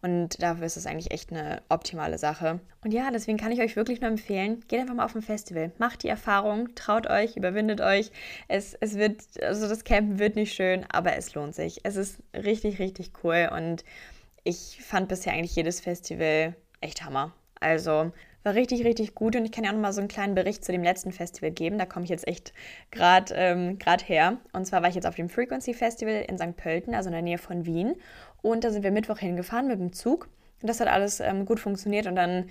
Und 0.05 0.43
dafür 0.43 0.67
ist 0.67 0.77
es 0.77 0.85
eigentlich 0.85 1.13
echt 1.13 1.33
eine 1.33 1.63
optimale 1.71 2.19
Sache. 2.19 2.61
Und 2.85 2.93
ja, 2.93 3.11
deswegen 3.11 3.39
kann 3.39 3.53
ich 3.53 3.61
euch 3.61 3.75
wirklich 3.75 4.03
nur 4.03 4.11
empfehlen, 4.11 4.63
geht 4.69 4.79
einfach 4.79 4.95
mal 4.95 5.07
auf 5.07 5.15
ein 5.15 5.23
Festival. 5.23 5.73
Macht 5.79 6.03
die 6.03 6.09
Erfahrung, 6.09 6.75
traut 6.75 7.07
euch, 7.07 7.39
überwindet 7.39 7.81
euch. 7.81 8.11
Es, 8.47 8.75
es 8.75 8.97
wird, 8.97 9.23
also 9.43 9.67
das 9.67 9.85
Campen 9.85 10.19
wird 10.19 10.37
nicht 10.37 10.53
schön, 10.53 10.85
aber 10.93 11.17
es 11.17 11.35
lohnt 11.35 11.55
sich. 11.55 11.81
Es 11.85 11.97
ist 11.97 12.19
richtig, 12.35 12.81
richtig 12.81 13.13
cool. 13.23 13.49
Und 13.51 13.83
ich 14.43 14.79
fand 14.83 15.09
bisher 15.09 15.33
eigentlich 15.33 15.57
jedes 15.57 15.81
Festival 15.81 16.55
echt 16.83 17.03
Hammer. 17.03 17.33
Also 17.59 18.13
war 18.45 18.55
richtig, 18.55 18.85
richtig 18.85 19.15
gut 19.15 19.35
und 19.35 19.45
ich 19.45 19.53
kann 19.53 19.65
ja 19.65 19.71
auch 19.71 19.75
noch 19.75 19.81
mal 19.81 19.93
so 19.93 20.01
einen 20.01 20.09
kleinen 20.09 20.35
Bericht 20.35 20.65
zu 20.65 20.71
dem 20.71 20.85
letzten 20.85 21.13
Festival 21.13 21.51
geben. 21.51 21.79
Da 21.79 21.87
komme 21.87 22.05
ich 22.05 22.11
jetzt 22.11 22.29
echt 22.29 22.53
gerade 22.91 23.35
ähm, 23.35 23.79
her. 24.07 24.39
Und 24.53 24.67
zwar 24.67 24.83
war 24.83 24.89
ich 24.89 24.95
jetzt 24.95 25.07
auf 25.07 25.17
dem 25.17 25.29
Frequency 25.29 25.75
Festival 25.75 26.25
in 26.29 26.39
St. 26.39 26.57
Pölten, 26.57 26.95
also 26.95 27.09
in 27.09 27.15
der 27.15 27.23
Nähe 27.23 27.39
von 27.39 27.65
Wien. 27.67 27.97
Und 28.43 28.63
da 28.63 28.71
sind 28.71 28.83
wir 28.83 28.93
Mittwoch 28.93 29.19
hingefahren 29.19 29.67
mit 29.67 29.81
dem 29.81 29.93
Zug. 29.93 30.29
Und 30.61 30.69
das 30.69 30.79
hat 30.81 30.89
alles 30.89 31.21
ähm, 31.21 31.47
gut 31.47 31.59
funktioniert 31.59 32.07
und 32.07 32.17
dann 32.17 32.51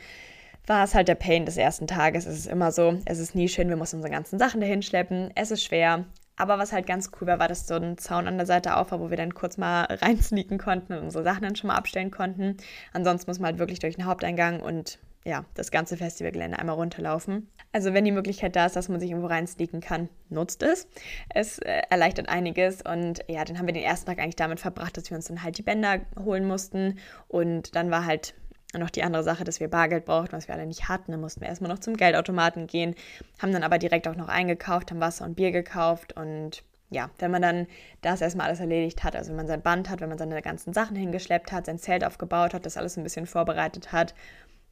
war 0.65 0.83
es 0.83 0.95
halt 0.95 1.07
der 1.07 1.15
Pain 1.15 1.45
des 1.45 1.57
ersten 1.57 1.87
Tages. 1.87 2.25
Es 2.25 2.37
ist 2.37 2.47
immer 2.47 2.71
so, 2.71 2.99
es 3.05 3.19
ist 3.19 3.35
nie 3.35 3.49
schön, 3.49 3.69
wir 3.69 3.75
mussten 3.75 3.97
unsere 3.97 4.13
ganzen 4.13 4.39
Sachen 4.39 4.61
dahin 4.61 4.81
schleppen. 4.81 5.31
Es 5.35 5.51
ist 5.51 5.63
schwer. 5.63 6.05
Aber 6.35 6.57
was 6.57 6.73
halt 6.73 6.87
ganz 6.87 7.11
cool 7.19 7.27
war, 7.27 7.37
war, 7.37 7.47
dass 7.47 7.67
so 7.67 7.75
ein 7.75 7.97
Zaun 7.97 8.27
an 8.27 8.37
der 8.37 8.47
Seite 8.47 8.77
auf 8.77 8.91
war, 8.91 8.99
wo 8.99 9.09
wir 9.11 9.17
dann 9.17 9.35
kurz 9.35 9.57
mal 9.57 9.83
reinsneaken 9.89 10.57
konnten 10.57 10.93
und 10.93 11.03
unsere 11.03 11.23
Sachen 11.23 11.43
dann 11.43 11.55
schon 11.55 11.67
mal 11.67 11.75
abstellen 11.75 12.11
konnten. 12.11 12.57
Ansonsten 12.93 13.29
muss 13.29 13.39
man 13.39 13.51
halt 13.51 13.59
wirklich 13.59 13.79
durch 13.79 13.95
den 13.95 14.05
Haupteingang 14.05 14.61
und 14.61 14.99
ja, 15.25 15.45
das 15.53 15.71
ganze 15.71 15.97
Festivalgelände 15.97 16.59
einmal 16.59 16.75
runterlaufen. 16.75 17.49
Also 17.71 17.93
wenn 17.93 18.05
die 18.05 18.11
Möglichkeit 18.11 18.55
da 18.55 18.65
ist, 18.65 18.75
dass 18.75 18.89
man 18.89 18.99
sich 18.99 19.09
irgendwo 19.09 19.27
reinsneaken 19.27 19.81
kann, 19.81 20.09
nutzt 20.29 20.61
es. 20.63 20.87
Es 21.29 21.59
äh, 21.59 21.81
erleichtert 21.89 22.29
einiges 22.29 22.81
und 22.81 23.23
ja, 23.27 23.43
dann 23.45 23.57
haben 23.57 23.67
wir 23.67 23.73
den 23.73 23.83
ersten 23.83 24.07
Tag 24.07 24.19
eigentlich 24.19 24.35
damit 24.35 24.59
verbracht, 24.59 24.97
dass 24.97 25.09
wir 25.09 25.17
uns 25.17 25.27
dann 25.27 25.43
halt 25.43 25.57
die 25.57 25.63
Bänder 25.63 26.01
holen 26.19 26.45
mussten 26.45 26.99
und 27.27 27.75
dann 27.75 27.89
war 27.89 28.05
halt 28.05 28.35
noch 28.77 28.89
die 28.89 29.03
andere 29.03 29.23
Sache, 29.23 29.43
dass 29.43 29.59
wir 29.59 29.67
Bargeld 29.69 30.05
brauchten, 30.05 30.33
was 30.33 30.47
wir 30.47 30.55
alle 30.55 30.65
nicht 30.65 30.89
hatten. 30.89 31.11
Dann 31.11 31.21
mussten 31.21 31.41
wir 31.41 31.47
erstmal 31.47 31.71
noch 31.71 31.79
zum 31.79 31.95
Geldautomaten 31.95 32.67
gehen, 32.67 32.95
haben 33.39 33.51
dann 33.51 33.63
aber 33.63 33.77
direkt 33.77 34.07
auch 34.07 34.15
noch 34.15 34.29
eingekauft, 34.29 34.91
haben 34.91 34.99
Wasser 34.99 35.25
und 35.25 35.35
Bier 35.35 35.51
gekauft 35.51 36.13
und 36.13 36.63
ja, 36.93 37.09
wenn 37.17 37.31
man 37.31 37.41
dann 37.41 37.67
das 38.01 38.21
erstmal 38.21 38.47
alles 38.47 38.59
erledigt 38.59 39.03
hat, 39.03 39.15
also 39.15 39.29
wenn 39.29 39.37
man 39.37 39.47
sein 39.47 39.61
Band 39.61 39.89
hat, 39.89 39.99
wenn 40.01 40.09
man 40.09 40.17
seine 40.17 40.41
ganzen 40.41 40.73
Sachen 40.73 40.95
hingeschleppt 40.95 41.51
hat, 41.51 41.65
sein 41.65 41.79
Zelt 41.79 42.03
aufgebaut 42.03 42.53
hat, 42.53 42.65
das 42.65 42.77
alles 42.77 42.97
ein 42.97 43.03
bisschen 43.03 43.25
vorbereitet 43.25 43.91
hat, 43.91 44.13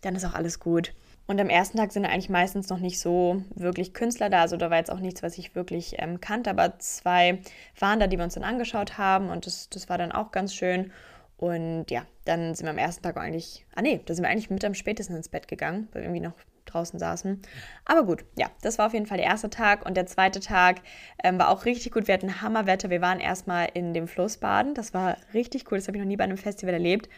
dann 0.01 0.15
ist 0.15 0.25
auch 0.25 0.33
alles 0.33 0.59
gut. 0.59 0.93
Und 1.27 1.39
am 1.39 1.49
ersten 1.49 1.77
Tag 1.77 1.93
sind 1.93 2.05
eigentlich 2.05 2.29
meistens 2.29 2.69
noch 2.69 2.79
nicht 2.79 2.99
so 2.99 3.41
wirklich 3.55 3.93
Künstler 3.93 4.29
da. 4.29 4.41
Also 4.41 4.57
da 4.57 4.69
war 4.69 4.77
jetzt 4.77 4.91
auch 4.91 4.99
nichts, 4.99 5.23
was 5.23 5.37
ich 5.37 5.55
wirklich 5.55 5.95
ähm, 5.99 6.19
kannte, 6.19 6.49
aber 6.49 6.77
zwei 6.79 7.39
waren 7.79 7.99
da, 7.99 8.07
die 8.07 8.17
wir 8.17 8.25
uns 8.25 8.33
dann 8.33 8.43
angeschaut 8.43 8.97
haben 8.97 9.29
und 9.29 9.45
das, 9.45 9.69
das 9.69 9.87
war 9.87 9.97
dann 9.97 10.11
auch 10.11 10.31
ganz 10.31 10.53
schön. 10.53 10.91
Und 11.37 11.89
ja, 11.89 12.05
dann 12.25 12.53
sind 12.53 12.65
wir 12.65 12.71
am 12.71 12.77
ersten 12.77 13.01
Tag 13.01 13.17
eigentlich, 13.17 13.65
ah 13.75 13.81
nee, 13.81 14.01
da 14.05 14.13
sind 14.13 14.23
wir 14.23 14.29
eigentlich 14.29 14.49
mit 14.49 14.63
am 14.65 14.75
spätesten 14.75 15.15
ins 15.15 15.29
Bett 15.29 15.47
gegangen, 15.47 15.87
weil 15.91 16.01
wir 16.01 16.09
irgendwie 16.09 16.27
noch 16.27 16.35
draußen 16.65 16.99
saßen. 16.99 17.41
Aber 17.85 18.03
gut, 18.03 18.23
ja, 18.37 18.47
das 18.61 18.77
war 18.77 18.87
auf 18.87 18.93
jeden 18.93 19.05
Fall 19.05 19.17
der 19.17 19.27
erste 19.27 19.49
Tag. 19.49 19.85
Und 19.85 19.95
der 19.95 20.05
zweite 20.05 20.39
Tag 20.39 20.81
ähm, 21.23 21.39
war 21.39 21.49
auch 21.49 21.65
richtig 21.65 21.91
gut. 21.91 22.07
Wir 22.07 22.13
hatten 22.13 22.41
Hammerwetter. 22.41 22.89
Wir 22.89 23.01
waren 23.01 23.19
erstmal 23.19 23.69
in 23.73 23.93
dem 23.93 24.07
Fluss 24.07 24.37
baden. 24.37 24.73
Das 24.75 24.93
war 24.93 25.17
richtig 25.33 25.71
cool. 25.71 25.77
Das 25.77 25.87
habe 25.87 25.97
ich 25.97 26.03
noch 26.03 26.07
nie 26.07 26.17
bei 26.17 26.23
einem 26.23 26.37
Festival 26.37 26.73
erlebt. 26.73 27.09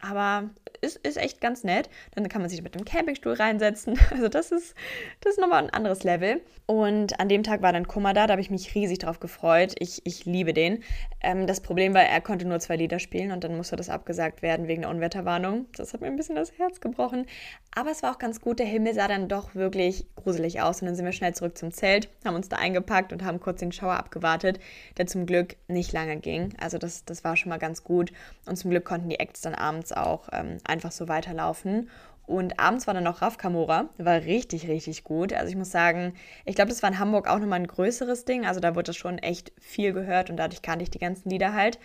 Aber 0.00 0.50
ist, 0.80 0.96
ist 1.06 1.16
echt 1.16 1.40
ganz 1.40 1.64
nett. 1.64 1.88
Dann 2.14 2.28
kann 2.28 2.40
man 2.40 2.50
sich 2.50 2.62
mit 2.62 2.74
dem 2.74 2.84
Campingstuhl 2.84 3.34
reinsetzen. 3.34 3.98
Also 4.10 4.28
das 4.28 4.50
ist, 4.50 4.74
das 5.20 5.34
ist 5.34 5.40
nochmal 5.40 5.62
ein 5.62 5.70
anderes 5.70 6.02
Level. 6.02 6.40
Und 6.66 7.18
an 7.20 7.28
dem 7.28 7.42
Tag 7.42 7.62
war 7.62 7.72
dann 7.72 7.86
Kummer 7.86 8.12
da, 8.12 8.26
da 8.26 8.32
habe 8.32 8.40
ich 8.40 8.50
mich 8.50 8.74
riesig 8.74 8.98
drauf 8.98 9.20
gefreut. 9.20 9.74
Ich, 9.78 10.02
ich 10.04 10.24
liebe 10.24 10.52
den. 10.52 10.82
Ähm, 11.20 11.46
das 11.46 11.60
Problem 11.60 11.94
war, 11.94 12.02
er 12.02 12.20
konnte 12.20 12.46
nur 12.46 12.60
zwei 12.60 12.76
Lieder 12.76 12.98
spielen 12.98 13.30
und 13.30 13.44
dann 13.44 13.56
musste 13.56 13.76
das 13.76 13.88
abgesagt 13.88 14.42
werden 14.42 14.68
wegen 14.68 14.82
der 14.82 14.90
Unwetterwarnung. 14.90 15.66
Das 15.76 15.92
hat 15.92 16.00
mir 16.00 16.08
ein 16.08 16.16
bisschen 16.16 16.36
das 16.36 16.58
Herz 16.58 16.80
gebrochen. 16.80 17.26
Aber 17.74 17.90
es 17.90 18.02
war 18.02 18.12
auch 18.12 18.18
ganz 18.18 18.40
gut. 18.40 18.58
Der 18.58 18.66
Himmel 18.66 18.94
sah 18.94 19.08
dann 19.08 19.28
doch 19.28 19.54
wirklich 19.54 20.06
gruselig 20.16 20.60
aus. 20.60 20.80
Und 20.80 20.86
dann 20.86 20.96
sind 20.96 21.04
wir 21.04 21.12
schnell 21.12 21.34
zurück 21.34 21.56
zum 21.56 21.72
Zelt, 21.72 22.08
haben 22.24 22.34
uns 22.34 22.48
da 22.48 22.56
eingepackt 22.56 23.12
und 23.12 23.24
haben 23.24 23.40
kurz 23.40 23.60
den 23.60 23.72
Schauer 23.72 23.94
abgewartet, 23.94 24.58
der 24.96 25.06
zum 25.06 25.26
Glück 25.26 25.56
nicht 25.68 25.92
lange 25.92 26.16
ging. 26.16 26.52
Also 26.60 26.78
das, 26.78 27.04
das 27.04 27.24
war 27.24 27.36
schon 27.36 27.50
mal 27.50 27.58
ganz 27.58 27.84
gut. 27.84 28.12
Und 28.46 28.56
zum 28.56 28.70
Glück 28.70 28.84
konnten 28.84 29.08
die 29.08 29.20
Acts 29.20 29.40
dann 29.40 29.54
abends 29.54 29.89
auch 29.92 30.28
ähm, 30.32 30.58
einfach 30.64 30.92
so 30.92 31.08
weiterlaufen. 31.08 31.88
Und 32.26 32.60
abends 32.60 32.86
war 32.86 32.94
dann 32.94 33.02
noch 33.02 33.22
Raf 33.22 33.38
Kamora, 33.38 33.88
war 33.98 34.22
richtig, 34.22 34.68
richtig 34.68 35.02
gut. 35.02 35.32
Also 35.32 35.50
ich 35.50 35.56
muss 35.56 35.72
sagen, 35.72 36.14
ich 36.44 36.54
glaube, 36.54 36.70
das 36.70 36.80
war 36.80 36.90
in 36.90 37.00
Hamburg 37.00 37.28
auch 37.28 37.40
nochmal 37.40 37.58
ein 37.58 37.66
größeres 37.66 38.24
Ding. 38.24 38.46
Also 38.46 38.60
da 38.60 38.76
wurde 38.76 38.86
das 38.86 38.96
schon 38.96 39.18
echt 39.18 39.52
viel 39.58 39.92
gehört 39.92 40.30
und 40.30 40.36
dadurch 40.36 40.62
kannte 40.62 40.84
ich 40.84 40.90
die 40.90 41.00
ganzen 41.00 41.28
Lieder 41.28 41.54
halt. 41.54 41.80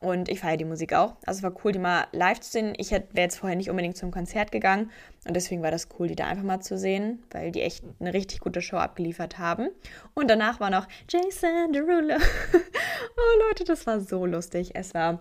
Und 0.00 0.28
ich 0.28 0.38
feiere 0.38 0.56
die 0.56 0.64
Musik 0.64 0.94
auch. 0.94 1.16
Also 1.26 1.38
es 1.38 1.42
war 1.42 1.52
cool, 1.64 1.72
die 1.72 1.80
mal 1.80 2.06
live 2.12 2.38
zu 2.38 2.52
sehen. 2.52 2.74
Ich 2.76 2.92
wäre 2.92 3.02
jetzt 3.16 3.38
vorher 3.38 3.56
nicht 3.56 3.70
unbedingt 3.70 3.96
zum 3.96 4.12
Konzert 4.12 4.52
gegangen. 4.52 4.92
Und 5.26 5.34
deswegen 5.34 5.62
war 5.62 5.72
das 5.72 5.88
cool, 5.98 6.06
die 6.06 6.14
da 6.14 6.26
einfach 6.26 6.44
mal 6.44 6.60
zu 6.60 6.78
sehen, 6.78 7.24
weil 7.32 7.50
die 7.50 7.62
echt 7.62 7.82
eine 7.98 8.14
richtig 8.14 8.38
gute 8.38 8.62
Show 8.62 8.76
abgeliefert 8.76 9.38
haben. 9.38 9.68
Und 10.14 10.30
danach 10.30 10.60
war 10.60 10.70
noch 10.70 10.86
Jason 11.08 11.72
Derulo. 11.72 12.14
oh 12.54 13.48
Leute, 13.48 13.64
das 13.64 13.84
war 13.88 14.00
so 14.00 14.24
lustig. 14.24 14.70
Es 14.74 14.94
war 14.94 15.18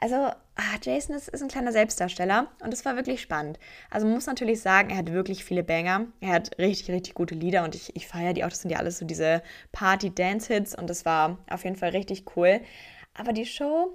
also, 0.00 0.16
ah, 0.16 0.76
Jason 0.82 1.14
ist, 1.14 1.28
ist 1.28 1.42
ein 1.42 1.48
kleiner 1.48 1.72
Selbstdarsteller 1.72 2.48
und 2.64 2.72
es 2.72 2.84
war 2.84 2.96
wirklich 2.96 3.20
spannend. 3.20 3.58
Also, 3.90 4.06
man 4.06 4.14
muss 4.14 4.26
natürlich 4.26 4.60
sagen, 4.62 4.90
er 4.90 4.96
hat 4.96 5.12
wirklich 5.12 5.44
viele 5.44 5.62
Banger. 5.62 6.06
Er 6.20 6.32
hat 6.32 6.58
richtig, 6.58 6.90
richtig 6.90 7.14
gute 7.14 7.34
Lieder 7.34 7.64
und 7.64 7.74
ich, 7.74 7.94
ich 7.94 8.06
feiere 8.08 8.32
die 8.32 8.44
auch. 8.44 8.48
Das 8.48 8.62
sind 8.62 8.70
ja 8.70 8.78
alles 8.78 8.98
so 8.98 9.04
diese 9.04 9.42
Party-Dance-Hits 9.72 10.74
und 10.74 10.88
das 10.88 11.04
war 11.04 11.38
auf 11.50 11.64
jeden 11.64 11.76
Fall 11.76 11.90
richtig 11.90 12.24
cool. 12.36 12.60
Aber 13.14 13.32
die 13.32 13.46
Show, 13.46 13.92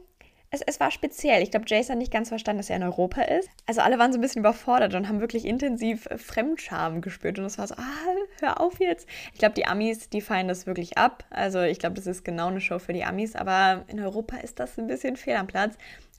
es, 0.56 0.62
es, 0.62 0.80
war 0.80 0.91
speziell. 0.91 1.44
Ich 1.44 1.52
glaube, 1.52 1.65
Jason 1.68 1.94
hat 1.94 2.00
nicht 2.00 2.12
ganz 2.12 2.30
verstanden, 2.30 2.60
dass 2.60 2.70
er 2.70 2.78
in 2.78 2.84
Europa 2.84 3.22
ist. 3.22 3.50
Also 3.65 3.82
alle 3.82 4.00
waren 4.00 4.12
so 4.12 4.18
ein 4.18 4.22
bisschen 4.22 4.39
überfordert 4.39 4.96
und 4.96 5.08
haben 5.08 5.20
wirklich 5.20 5.46
intensiv 5.46 6.08
Fremdscham 6.15 7.02
gespürt. 7.02 7.38
Und 7.38 7.46
es 7.46 7.58
war 7.58 7.68
so, 7.68 7.76
ah, 7.76 8.15
hör 8.39 8.62
auf 8.62 8.80
jetzt. 8.80 9.08
Ich 9.34 9.39
glaube, 9.39 9.56
die 9.56 9.68
Amis, 9.68 10.10
die 10.10 10.22
feiern 10.22 10.48
das 10.48 10.65
wirklich 10.65 10.98
ab. 10.98 11.26
Also 11.30 11.62
ich 11.62 11.80
glaube, 11.80 11.96
das 11.96 12.08
ist 12.08 12.24
genau 12.24 12.48
eine 12.48 12.62
Show 12.62 12.80
für 12.80 12.94
die 12.94 13.04
Amis. 13.04 13.36
Aber 13.36 13.84
in 13.88 14.00
Europa 14.00 14.38
ist 14.38 14.60
das 14.60 14.78
ein 14.78 14.88
bisschen 14.88 15.18
fehl 15.18 15.36
am 15.36 15.48
Platz. 15.48 15.76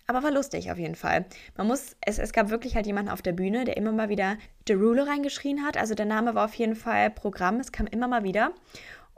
Aber 0.09 0.23
war 0.23 0.31
lustig 0.31 0.71
auf 0.71 0.79
jeden 0.79 0.95
Fall. 0.95 1.25
Man 1.57 1.67
muss, 1.67 1.97
es, 2.01 2.19
es 2.19 2.33
gab 2.33 2.51
wirklich 2.51 2.77
halt 2.77 2.87
jemanden 2.87 3.11
auf 3.11 3.23
der 3.23 3.33
Bühne, 3.33 3.65
der 3.65 3.77
immer 3.77 3.91
mal 3.91 4.09
wieder 4.09 4.37
Derulo 4.69 5.03
reingeschrien 5.03 5.65
hat. 5.65 5.77
Also 5.77 5.95
der 5.95 6.07
Name 6.07 6.35
war 6.35 6.45
auf 6.45 6.55
jeden 6.55 6.77
Fall 6.77 7.11
Programm. 7.11 7.59
Es 7.59 7.73
kam 7.73 7.89
immer 7.89 8.07
mal 8.07 8.23
wieder. 8.23 8.53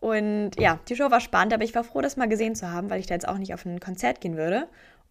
Und 0.01 0.53
ja, 0.59 0.79
die 0.89 0.95
Show 0.95 1.11
war 1.11 1.21
spannend, 1.21 1.53
aber 1.53 1.65
ich 1.65 1.75
war 1.75 1.83
froh, 1.83 2.01
das 2.01 2.17
mal 2.17 2.29
gesehen 2.29 2.55
zu 2.55 2.71
haben, 2.71 2.89
weil 2.89 3.01
ich 3.01 3.07
da 3.07 3.15
jetzt 3.15 3.27
auch 3.27 3.37
nicht 3.37 3.53
auf 3.53 3.67
ein 3.67 3.81
Konzert 3.81 4.21
gehen 4.21 4.37
würde. 4.37 4.69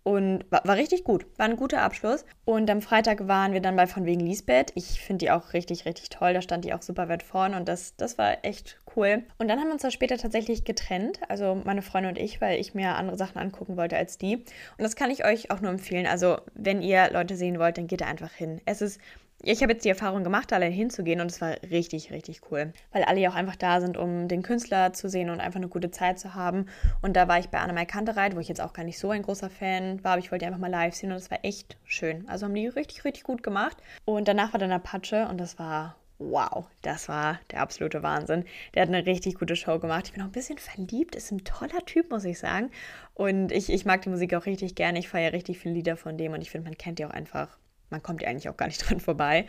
Und 0.08 0.46
war, 0.50 0.62
war, 0.64 0.78
richtig 0.78 1.04
gut. 1.04 1.26
War 1.36 1.48
ein 1.48 1.58
guter 1.58 1.82
Abschluss. 1.82 2.24
Und 2.46 2.70
am 2.70 2.82
Freitag 2.82 3.28
waren 3.28 3.52
wir 3.52 3.60
dann 3.60 3.76
bei 3.76 3.88
Von 3.88 4.06
wegen 4.06 4.22
Lisbeth. 4.22 4.72
Ich 4.74 5.02
finde 5.02 5.26
die 5.26 5.32
auch 5.32 5.52
richtig, 5.52 5.86
richtig 5.86 6.08
toll. 6.08 6.34
Da 6.34 6.42
stand 6.42 6.64
die 6.64 6.74
auch 6.74 6.82
super 6.82 7.10
weit 7.10 7.24
vorne 7.24 7.58
und 7.58 7.68
das, 7.68 7.98
das 7.98 8.18
war 8.18 8.38
echt 8.46 8.80
cool. 8.96 9.24
Und 9.38 9.50
dann 9.50 9.60
haben 9.60 9.68
wir 9.68 9.74
uns 9.74 9.82
da 9.82 9.92
später 9.92 10.18
tatsächlich 10.18 10.64
getrennt. 10.64 11.20
Also 11.28 11.62
meine 11.62 11.82
Freunde 11.82 12.08
und 12.08 12.18
ich, 12.18 12.40
weil 12.40 12.58
ich 12.58 12.74
mir 12.74 12.96
andere 12.96 13.18
Sachen 13.18 13.38
angucken 13.38 13.76
wollte 13.76 13.98
als 13.98 14.18
die. 14.18 14.38
Und 14.38 14.46
das 14.78 14.96
kann 14.96 15.12
ich 15.12 15.26
euch 15.26 15.52
auch 15.52 15.60
nur 15.60 15.72
empfehlen. 15.72 16.08
Also 16.08 16.38
wenn 16.54 16.82
ihr 16.82 17.12
Leute 17.12 17.36
sehen 17.36 17.60
wollt, 17.60 17.78
dann 17.78 17.88
geht 17.88 18.00
da 18.00 18.06
einfach 18.06 18.32
hin. 18.32 18.62
Es 18.64 18.82
ist 18.82 19.02
ich 19.44 19.62
habe 19.62 19.74
jetzt 19.74 19.86
die 19.86 19.90
Erfahrung 19.90 20.24
gemacht, 20.24 20.52
allein 20.52 20.72
hinzugehen 20.72 21.22
und 21.22 21.30
es 21.30 21.42
war 21.42 21.56
richtig, 21.70 22.12
richtig 22.12 22.42
cool, 22.50 22.74
weil 22.92 23.04
alle 23.04 23.20
ja 23.20 23.30
auch 23.30 23.36
einfach 23.36 23.56
da 23.56 23.82
sind, 23.82 23.96
um 23.96 24.28
den 24.28 24.42
Künstler 24.42 24.94
zu 24.94 25.10
sehen 25.10 25.30
und 25.30 25.40
einfach 25.40 25.60
eine 25.60 25.68
gute 25.68 25.92
Zeit 25.92 26.18
zu 26.18 26.34
haben. 26.34 26.66
Und 27.02 27.16
da 27.16 27.28
war 27.28 27.38
ich 27.38 27.50
bei 27.50 27.60
Annemai 27.60 27.86
Kantereit, 27.86 28.36
wo 28.36 28.40
ich 28.40 28.48
jetzt 28.48 28.62
auch 28.62 28.74
gar 28.74 28.84
nicht 28.84 28.98
so 28.98 29.12
ein 29.12 29.22
großer 29.22 29.50
Fan 29.50 30.04
war, 30.04 30.14
aber 30.14 30.20
ich 30.20 30.32
wollte 30.32 30.48
einfach 30.48 30.60
mal 30.60 30.72
live 30.72 30.96
sehen 30.96 31.12
und 31.12 31.18
es 31.18 31.30
war 31.30 31.40
echt 31.44 31.78
schön. 31.86 32.28
Also 32.28 32.46
haben 32.46 32.56
die 32.56 32.68
richtig, 32.68 33.06
richtig 33.06 33.24
gut 33.24 33.44
gemacht. 33.44 33.78
Und 34.06 34.28
danach 34.28 34.54
war 34.54 34.60
dann 34.60 34.72
Apache 34.72 35.28
und 35.30 35.40
das 35.40 35.60
war 35.60 35.96
wow, 36.20 36.66
das 36.82 37.10
war 37.10 37.40
der 37.52 37.62
absolute 37.62 38.02
Wahnsinn. 38.02 38.44
Der 38.74 38.82
hat 38.82 38.90
eine 38.90 39.06
richtig 39.06 39.36
gute 39.36 39.56
Show 39.56 39.78
gemacht. 39.78 40.06
Ich 40.08 40.14
bin 40.14 40.24
auch 40.24 40.28
ein 40.28 40.32
bisschen 40.32 40.58
verliebt, 40.58 41.16
ist 41.16 41.32
ein 41.32 41.44
toller 41.44 41.86
Typ, 41.86 42.10
muss 42.10 42.26
ich 42.26 42.40
sagen. 42.40 42.72
Und 43.14 43.52
ich, 43.52 43.72
ich 43.72 43.86
mag 43.86 44.02
die 44.02 44.10
Musik 44.10 44.34
auch 44.34 44.48
richtig 44.48 44.74
gerne. 44.74 44.98
Ich 44.98 45.10
feiere 45.10 45.34
richtig 45.34 45.60
viele 45.60 45.76
Lieder 45.76 45.96
von 45.96 46.18
dem 46.18 46.34
und 46.34 46.42
ich 46.42 46.50
finde, 46.50 46.70
man 46.70 46.78
kennt 46.78 46.98
die 46.98 47.06
auch 47.06 47.12
einfach 47.12 47.56
man 47.90 48.02
kommt 48.04 48.22
ja 48.22 48.30
eigentlich 48.30 48.50
auch 48.50 48.58
gar 48.58 48.68
nicht 48.68 48.80
dran 48.90 49.00
vorbei. 49.00 49.46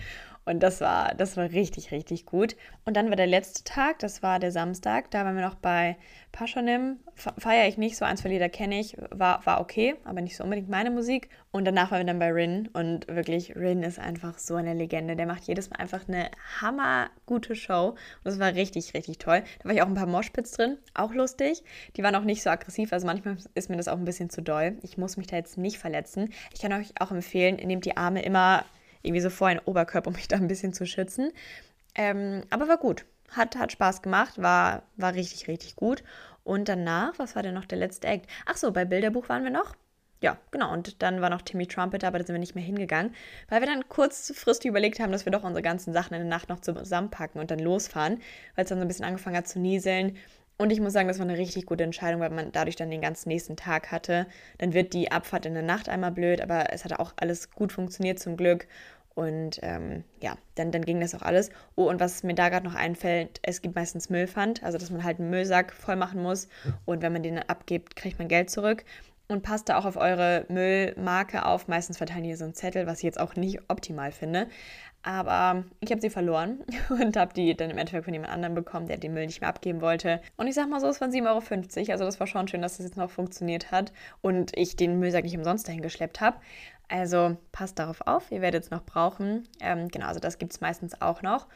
Und 0.48 0.60
das 0.60 0.80
war, 0.80 1.14
das 1.14 1.36
war 1.36 1.50
richtig, 1.50 1.92
richtig 1.92 2.24
gut. 2.24 2.56
Und 2.86 2.96
dann 2.96 3.10
war 3.10 3.16
der 3.16 3.26
letzte 3.26 3.64
Tag, 3.64 3.98
das 3.98 4.22
war 4.22 4.38
der 4.38 4.50
Samstag. 4.50 5.10
Da 5.10 5.26
waren 5.26 5.36
wir 5.36 5.44
noch 5.44 5.56
bei 5.56 5.98
Paschonim. 6.32 6.96
Feiere 7.36 7.68
ich 7.68 7.76
nicht, 7.76 7.98
so 7.98 8.06
eins 8.06 8.22
von 8.22 8.30
Lieder 8.30 8.48
kenne 8.48 8.80
ich. 8.80 8.96
War, 9.10 9.44
war 9.44 9.60
okay, 9.60 9.96
aber 10.04 10.22
nicht 10.22 10.36
so 10.38 10.44
unbedingt 10.44 10.70
meine 10.70 10.90
Musik. 10.90 11.28
Und 11.50 11.66
danach 11.66 11.90
waren 11.90 11.98
wir 11.98 12.06
dann 12.06 12.18
bei 12.18 12.32
Rin. 12.32 12.70
Und 12.72 13.06
wirklich, 13.08 13.56
Rin 13.56 13.82
ist 13.82 13.98
einfach 13.98 14.38
so 14.38 14.54
eine 14.54 14.72
Legende. 14.72 15.16
Der 15.16 15.26
macht 15.26 15.44
jedes 15.44 15.68
Mal 15.68 15.80
einfach 15.80 16.08
eine 16.08 16.30
hammergute 16.62 17.54
Show. 17.54 17.88
Und 17.88 17.98
das 18.24 18.38
war 18.38 18.54
richtig, 18.54 18.94
richtig 18.94 19.18
toll. 19.18 19.42
Da 19.58 19.68
war 19.68 19.74
ich 19.74 19.82
auch 19.82 19.86
ein 19.86 19.94
paar 19.94 20.06
Moshpits 20.06 20.52
drin, 20.52 20.78
auch 20.94 21.12
lustig. 21.12 21.62
Die 21.98 22.02
waren 22.02 22.14
auch 22.14 22.24
nicht 22.24 22.42
so 22.42 22.48
aggressiv, 22.48 22.94
also 22.94 23.06
manchmal 23.06 23.36
ist 23.54 23.68
mir 23.68 23.76
das 23.76 23.88
auch 23.88 23.98
ein 23.98 24.06
bisschen 24.06 24.30
zu 24.30 24.40
doll. 24.40 24.78
Ich 24.80 24.96
muss 24.96 25.18
mich 25.18 25.26
da 25.26 25.36
jetzt 25.36 25.58
nicht 25.58 25.76
verletzen. 25.76 26.32
Ich 26.54 26.62
kann 26.62 26.72
euch 26.72 26.94
auch 27.00 27.10
empfehlen, 27.10 27.56
nehmt 27.56 27.84
die 27.84 27.98
Arme 27.98 28.22
immer 28.22 28.64
irgendwie 29.02 29.20
so 29.20 29.30
vor 29.30 29.48
einen 29.48 29.60
Oberkörper, 29.60 30.08
um 30.08 30.14
mich 30.14 30.28
da 30.28 30.36
ein 30.36 30.48
bisschen 30.48 30.72
zu 30.72 30.86
schützen. 30.86 31.32
Ähm, 31.94 32.42
aber 32.50 32.68
war 32.68 32.78
gut. 32.78 33.04
Hat, 33.30 33.56
hat 33.56 33.72
Spaß 33.72 34.02
gemacht, 34.02 34.40
war, 34.40 34.82
war 34.96 35.14
richtig, 35.14 35.48
richtig 35.48 35.76
gut. 35.76 36.02
Und 36.44 36.68
danach, 36.68 37.18
was 37.18 37.36
war 37.36 37.42
denn 37.42 37.54
noch 37.54 37.66
der 37.66 37.78
letzte 37.78 38.08
Act? 38.08 38.26
Ach 38.46 38.56
so, 38.56 38.72
bei 38.72 38.84
Bilderbuch 38.84 39.28
waren 39.28 39.44
wir 39.44 39.50
noch. 39.50 39.74
Ja, 40.20 40.36
genau. 40.50 40.72
Und 40.72 41.02
dann 41.02 41.20
war 41.20 41.30
noch 41.30 41.42
Timmy 41.42 41.66
Trumpet, 41.66 42.02
aber 42.04 42.18
da 42.18 42.26
sind 42.26 42.34
wir 42.34 42.40
nicht 42.40 42.54
mehr 42.54 42.64
hingegangen, 42.64 43.14
weil 43.48 43.60
wir 43.60 43.68
dann 43.68 43.88
kurzfristig 43.88 44.68
überlegt 44.68 44.98
haben, 44.98 45.12
dass 45.12 45.26
wir 45.26 45.32
doch 45.32 45.44
unsere 45.44 45.62
ganzen 45.62 45.92
Sachen 45.92 46.14
in 46.14 46.20
der 46.20 46.28
Nacht 46.28 46.48
noch 46.48 46.60
zusammenpacken 46.60 47.40
und 47.40 47.50
dann 47.50 47.60
losfahren, 47.60 48.20
weil 48.56 48.64
es 48.64 48.68
dann 48.70 48.78
so 48.78 48.82
ein 48.82 48.88
bisschen 48.88 49.04
angefangen 49.04 49.36
hat 49.36 49.46
zu 49.46 49.60
nieseln. 49.60 50.16
Und 50.60 50.72
ich 50.72 50.80
muss 50.80 50.92
sagen, 50.92 51.06
das 51.06 51.20
war 51.20 51.26
eine 51.26 51.38
richtig 51.38 51.66
gute 51.66 51.84
Entscheidung, 51.84 52.20
weil 52.20 52.30
man 52.30 52.50
dadurch 52.50 52.74
dann 52.74 52.90
den 52.90 53.00
ganzen 53.00 53.28
nächsten 53.28 53.56
Tag 53.56 53.92
hatte. 53.92 54.26
Dann 54.58 54.74
wird 54.74 54.92
die 54.92 55.12
Abfahrt 55.12 55.46
in 55.46 55.54
der 55.54 55.62
Nacht 55.62 55.88
einmal 55.88 56.10
blöd, 56.10 56.40
aber 56.40 56.72
es 56.72 56.84
hat 56.84 56.98
auch 56.98 57.12
alles 57.16 57.52
gut 57.52 57.72
funktioniert 57.72 58.18
zum 58.18 58.36
Glück. 58.36 58.66
Und 59.14 59.60
ähm, 59.62 60.02
ja, 60.20 60.36
dann, 60.56 60.72
dann 60.72 60.84
ging 60.84 61.00
das 61.00 61.14
auch 61.14 61.22
alles. 61.22 61.50
Oh, 61.76 61.88
und 61.88 62.00
was 62.00 62.24
mir 62.24 62.34
da 62.34 62.48
gerade 62.48 62.66
noch 62.66 62.74
einfällt, 62.74 63.38
es 63.42 63.62
gibt 63.62 63.76
meistens 63.76 64.10
Müllpfand, 64.10 64.64
also 64.64 64.78
dass 64.78 64.90
man 64.90 65.04
halt 65.04 65.20
einen 65.20 65.30
Müllsack 65.30 65.72
voll 65.72 65.96
machen 65.96 66.22
muss. 66.22 66.48
Und 66.84 67.02
wenn 67.02 67.12
man 67.12 67.22
den 67.22 67.36
dann 67.36 67.44
abgibt, 67.46 67.94
kriegt 67.94 68.18
man 68.18 68.28
Geld 68.28 68.50
zurück. 68.50 68.84
Und 69.28 69.42
passt 69.42 69.68
da 69.68 69.78
auch 69.78 69.84
auf 69.84 69.96
eure 69.96 70.44
Müllmarke 70.48 71.44
auf. 71.44 71.68
Meistens 71.68 71.98
verteilen 71.98 72.24
die 72.24 72.34
so 72.34 72.44
einen 72.44 72.54
Zettel, 72.54 72.86
was 72.86 72.98
ich 72.98 73.04
jetzt 73.04 73.20
auch 73.20 73.36
nicht 73.36 73.60
optimal 73.68 74.10
finde. 74.10 74.48
Aber 75.08 75.64
ich 75.80 75.90
habe 75.90 76.02
sie 76.02 76.10
verloren 76.10 76.58
und 76.90 77.16
habe 77.16 77.32
die 77.32 77.56
dann 77.56 77.70
im 77.70 77.78
Endeffekt 77.78 78.04
von 78.04 78.12
jemand 78.12 78.30
anderem 78.30 78.54
bekommen, 78.54 78.88
der 78.88 78.98
den 78.98 79.14
Müll 79.14 79.24
nicht 79.24 79.40
mehr 79.40 79.48
abgeben 79.48 79.80
wollte. 79.80 80.20
Und 80.36 80.48
ich 80.48 80.54
sag 80.54 80.68
mal 80.68 80.82
so, 80.82 80.86
es 80.86 81.00
waren 81.00 81.10
7,50 81.10 81.24
Euro. 81.28 81.92
Also 81.92 82.04
das 82.04 82.20
war 82.20 82.26
schon 82.26 82.46
schön, 82.46 82.60
dass 82.60 82.76
das 82.76 82.84
jetzt 82.84 82.98
noch 82.98 83.10
funktioniert 83.10 83.70
hat 83.70 83.94
und 84.20 84.54
ich 84.54 84.76
den 84.76 84.98
Müllsack 84.98 85.24
nicht 85.24 85.38
umsonst 85.38 85.66
dahin 85.66 85.80
geschleppt 85.80 86.20
habe. 86.20 86.36
Also 86.88 87.38
passt 87.52 87.78
darauf 87.78 88.02
auf, 88.06 88.30
ihr 88.30 88.42
werdet 88.42 88.64
es 88.64 88.70
noch 88.70 88.84
brauchen. 88.84 89.48
Ähm, 89.60 89.88
genau, 89.88 90.08
also 90.08 90.20
das 90.20 90.36
gibt 90.36 90.52
es 90.52 90.60
meistens 90.60 91.00
auch 91.00 91.22
noch. 91.22 91.46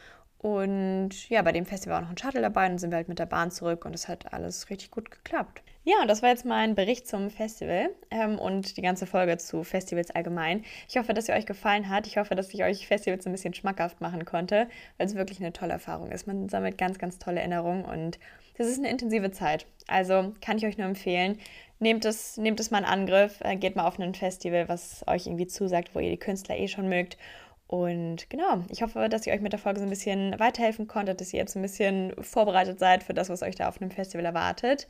Und 0.43 1.29
ja, 1.29 1.41
bei 1.41 1.53
dem 1.53 1.65
Festival 1.65 1.93
war 1.93 1.99
auch 1.99 2.03
noch 2.03 2.09
ein 2.11 2.17
Shuttle 2.17 2.41
dabei, 2.41 2.67
dann 2.67 2.77
sind 2.77 2.91
wir 2.91 2.97
halt 2.97 3.07
mit 3.07 3.17
der 3.17 3.25
Bahn 3.25 3.49
zurück 3.49 3.85
und 3.85 3.95
es 3.95 4.09
hat 4.09 4.33
alles 4.33 4.69
richtig 4.69 4.91
gut 4.91 5.09
geklappt. 5.09 5.63
Ja, 5.85 6.01
und 6.01 6.09
das 6.09 6.21
war 6.21 6.31
jetzt 6.31 6.43
mein 6.43 6.75
Bericht 6.75 7.07
zum 7.07 7.29
Festival 7.29 7.91
ähm, 8.11 8.37
und 8.37 8.75
die 8.75 8.81
ganze 8.81 9.05
Folge 9.05 9.37
zu 9.37 9.63
Festivals 9.63 10.11
allgemein. 10.11 10.65
Ich 10.89 10.97
hoffe, 10.97 11.13
dass 11.13 11.27
sie 11.27 11.31
euch 11.31 11.45
gefallen 11.45 11.87
hat. 11.87 12.07
Ich 12.07 12.17
hoffe, 12.17 12.35
dass 12.35 12.53
ich 12.53 12.61
euch 12.61 12.87
Festivals 12.87 13.25
ein 13.25 13.31
bisschen 13.31 13.53
schmackhaft 13.53 14.01
machen 14.01 14.25
konnte, 14.25 14.67
weil 14.97 15.07
es 15.07 15.15
wirklich 15.15 15.39
eine 15.39 15.53
tolle 15.53 15.71
Erfahrung 15.71 16.11
ist. 16.11 16.27
Man 16.27 16.49
sammelt 16.49 16.77
ganz, 16.77 16.99
ganz 16.99 17.19
tolle 17.19 17.39
Erinnerungen 17.39 17.85
und 17.85 18.19
das 18.57 18.67
ist 18.67 18.79
eine 18.79 18.89
intensive 18.89 19.31
Zeit. 19.31 19.65
Also 19.87 20.33
kann 20.41 20.57
ich 20.57 20.65
euch 20.65 20.77
nur 20.77 20.87
empfehlen, 20.87 21.39
nehmt 21.79 22.03
es, 22.03 22.35
nehmt 22.35 22.59
es 22.59 22.69
mal 22.69 22.79
in 22.79 22.85
Angriff, 22.85 23.39
äh, 23.41 23.55
geht 23.55 23.77
mal 23.77 23.87
auf 23.87 23.97
ein 23.97 24.13
Festival, 24.13 24.67
was 24.67 25.05
euch 25.07 25.25
irgendwie 25.25 25.47
zusagt, 25.47 25.95
wo 25.95 25.99
ihr 25.99 26.11
die 26.11 26.17
Künstler 26.17 26.57
eh 26.57 26.67
schon 26.67 26.89
mögt 26.89 27.17
und 27.67 28.29
genau, 28.29 28.63
ich 28.69 28.83
hoffe, 28.83 29.09
dass 29.09 29.25
ihr 29.25 29.33
euch 29.33 29.41
mit 29.41 29.53
der 29.53 29.59
Folge 29.59 29.79
so 29.79 29.85
ein 29.85 29.89
bisschen 29.89 30.39
weiterhelfen 30.39 30.87
konntet, 30.87 31.21
dass 31.21 31.33
ihr 31.33 31.39
jetzt 31.39 31.55
ein 31.55 31.61
bisschen 31.61 32.13
vorbereitet 32.21 32.79
seid 32.79 33.03
für 33.03 33.13
das, 33.13 33.29
was 33.29 33.41
euch 33.41 33.55
da 33.55 33.67
auf 33.67 33.81
einem 33.81 33.91
Festival 33.91 34.25
erwartet. 34.25 34.87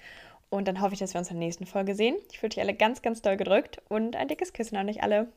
Und 0.49 0.67
dann 0.67 0.81
hoffe 0.81 0.93
ich, 0.93 0.99
dass 0.99 1.13
wir 1.13 1.19
uns 1.19 1.29
in 1.29 1.38
der 1.38 1.45
nächsten 1.45 1.65
Folge 1.65 1.95
sehen. 1.95 2.15
Ich 2.31 2.39
fühle 2.39 2.51
euch 2.51 2.62
alle 2.62 2.73
ganz, 2.73 3.01
ganz 3.01 3.21
doll 3.21 3.38
gedrückt 3.38 3.81
und 3.89 4.15
ein 4.15 4.27
dickes 4.27 4.53
Küssen 4.53 4.75
an 4.75 4.89
euch 4.89 5.01
alle. 5.01 5.27